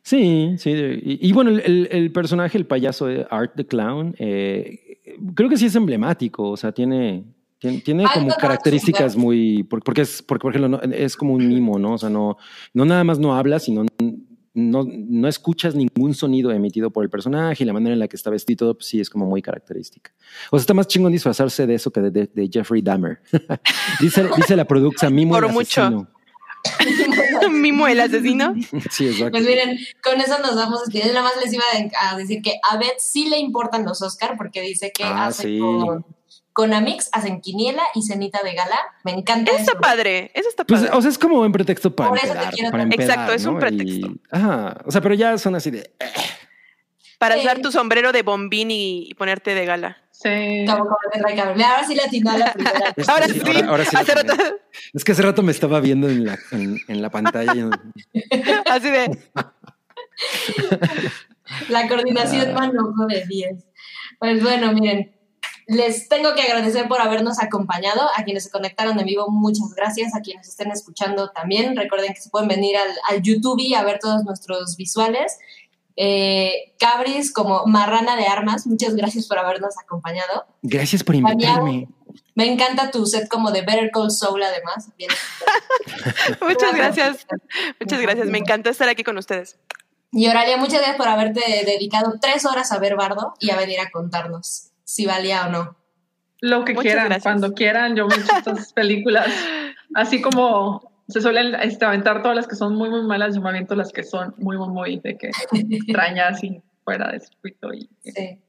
[0.02, 0.70] Sí, sí.
[0.70, 4.98] Y, y bueno, el, el- personaje, el payaso de Art the Clown, eh,
[5.34, 6.50] creo que sí es emblemático.
[6.50, 7.24] O sea, tiene,
[7.58, 9.62] tiene, tiene como características muy.
[9.64, 11.94] por- Porque es, porque, por ejemplo, no- es como un mimo, ¿no?
[11.94, 12.36] O sea, no,
[12.74, 13.84] no nada más no habla, sino
[14.54, 18.16] no, no escuchas ningún sonido emitido por el personaje y la manera en la que
[18.16, 20.10] está vestido, pues sí es como muy característica.
[20.50, 23.20] O sea, está más chingón disfrazarse de eso que de, de- de Jeffrey Dahmer.
[24.00, 26.08] dice, dice la producción Mimo Por el mucho.
[27.62, 28.54] Mimo el asesino.
[28.90, 29.32] Sí, exacto.
[29.32, 30.82] Pues miren, con eso nos vamos.
[30.90, 31.64] Que yo nada más les iba
[32.00, 35.44] a decir que a Beth sí le importan los Oscar porque dice que Ah, hace
[35.44, 35.58] sí.
[35.58, 36.04] con,
[36.52, 38.78] con Amix, hacen quiniela y cenita de gala.
[39.04, 39.80] Me encanta Eso está eso.
[39.80, 40.30] padre.
[40.34, 40.96] Eso está Pues, padre.
[40.96, 43.44] o sea, es como un pretexto para Por eso te quiero para empedar, Exacto, es
[43.46, 44.06] un pretexto.
[44.08, 45.90] Y- ajá, o sea, pero ya son así de...
[47.18, 47.40] Para Sí.
[47.40, 49.98] usar tu sombrero de bombín y, y ponerte de gala.
[50.20, 50.64] Sí.
[50.68, 50.84] Como.
[50.90, 52.94] Ahora sí le atinó a la primera.
[53.06, 53.40] Ahora sí, sí.
[53.46, 54.34] ahora- ahora sí hace rato-
[54.92, 57.68] Es que hace rato me estaba viendo en la, en, en la pantalla.
[58.66, 59.18] así de.
[61.68, 63.64] La coordinación manojo de 10.
[64.18, 65.14] Pues bueno, miren,
[65.66, 68.02] les tengo que agradecer por habernos acompañado.
[68.16, 70.14] A quienes se conectaron en vivo, muchas gracias.
[70.14, 73.82] A quienes estén escuchando también, recuerden que se pueden venir al, al YouTube y a
[73.82, 75.38] ver todos nuestros visuales.
[76.00, 80.46] Eh, Cabris, como marrana de armas, muchas gracias por habernos acompañado.
[80.62, 81.88] Gracias por invitarme.
[82.36, 84.90] Me encanta tu set como de Better Call Saul, además.
[84.96, 85.10] Bien.
[86.40, 87.26] Muchas gracias.
[87.80, 88.28] Muchas gracias.
[88.28, 89.58] Me encantó estar aquí con ustedes.
[90.12, 93.80] Y Oralia, muchas gracias por haberte dedicado tres horas a ver Bardo y a venir
[93.80, 95.76] a contarnos si valía o no.
[96.40, 97.24] Lo que Muchas quieran, gracias.
[97.24, 99.26] cuando quieran, yo me echo estas películas.
[99.94, 103.48] Así como se suelen este, aventar todas las que son muy, muy malas, yo me
[103.48, 107.72] aviento las que son muy, muy, muy de que extrañas y fuera de circuito.
[107.72, 108.40] Y, Sí.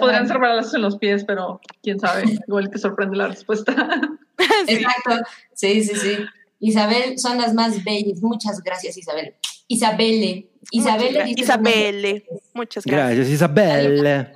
[0.00, 0.26] Bueno.
[0.26, 3.74] ser balazos en los pies, pero quién sabe, igual que sorprende la respuesta.
[4.66, 4.74] Sí.
[4.74, 5.30] Exacto.
[5.54, 6.18] Sí, sí, sí.
[6.60, 8.20] Isabel, son las más bellas.
[8.20, 9.34] Muchas gracias, Isabel.
[9.66, 10.50] Isabelle.
[10.70, 11.24] Isabelle.
[11.24, 12.24] dice- Isabelle.
[12.52, 13.16] Muchas gracias.
[13.16, 14.28] Gracias, Isabel.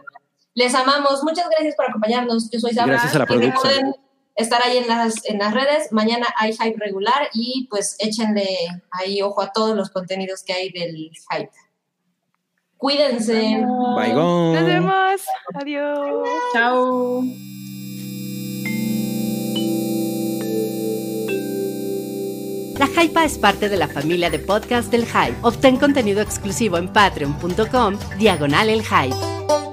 [0.55, 1.23] Les amamos.
[1.23, 2.51] Muchas gracias por acompañarnos.
[2.51, 2.93] Yo soy Isabel.
[2.93, 3.95] Gracias a la producción.
[4.41, 5.93] Estar ahí en las, en las redes.
[5.93, 8.49] Mañana hay hype regular y pues échenle
[8.91, 11.51] ahí ojo a todos los contenidos que hay del hype.
[12.77, 13.33] Cuídense.
[13.35, 15.21] Bye, Nos vemos.
[15.55, 16.29] Adiós.
[16.53, 17.23] Chao.
[22.81, 25.37] La Hypa es parte de la familia de podcast del Hype.
[25.43, 29.70] Obtén contenido exclusivo en patreon.com, diagonal el Hype.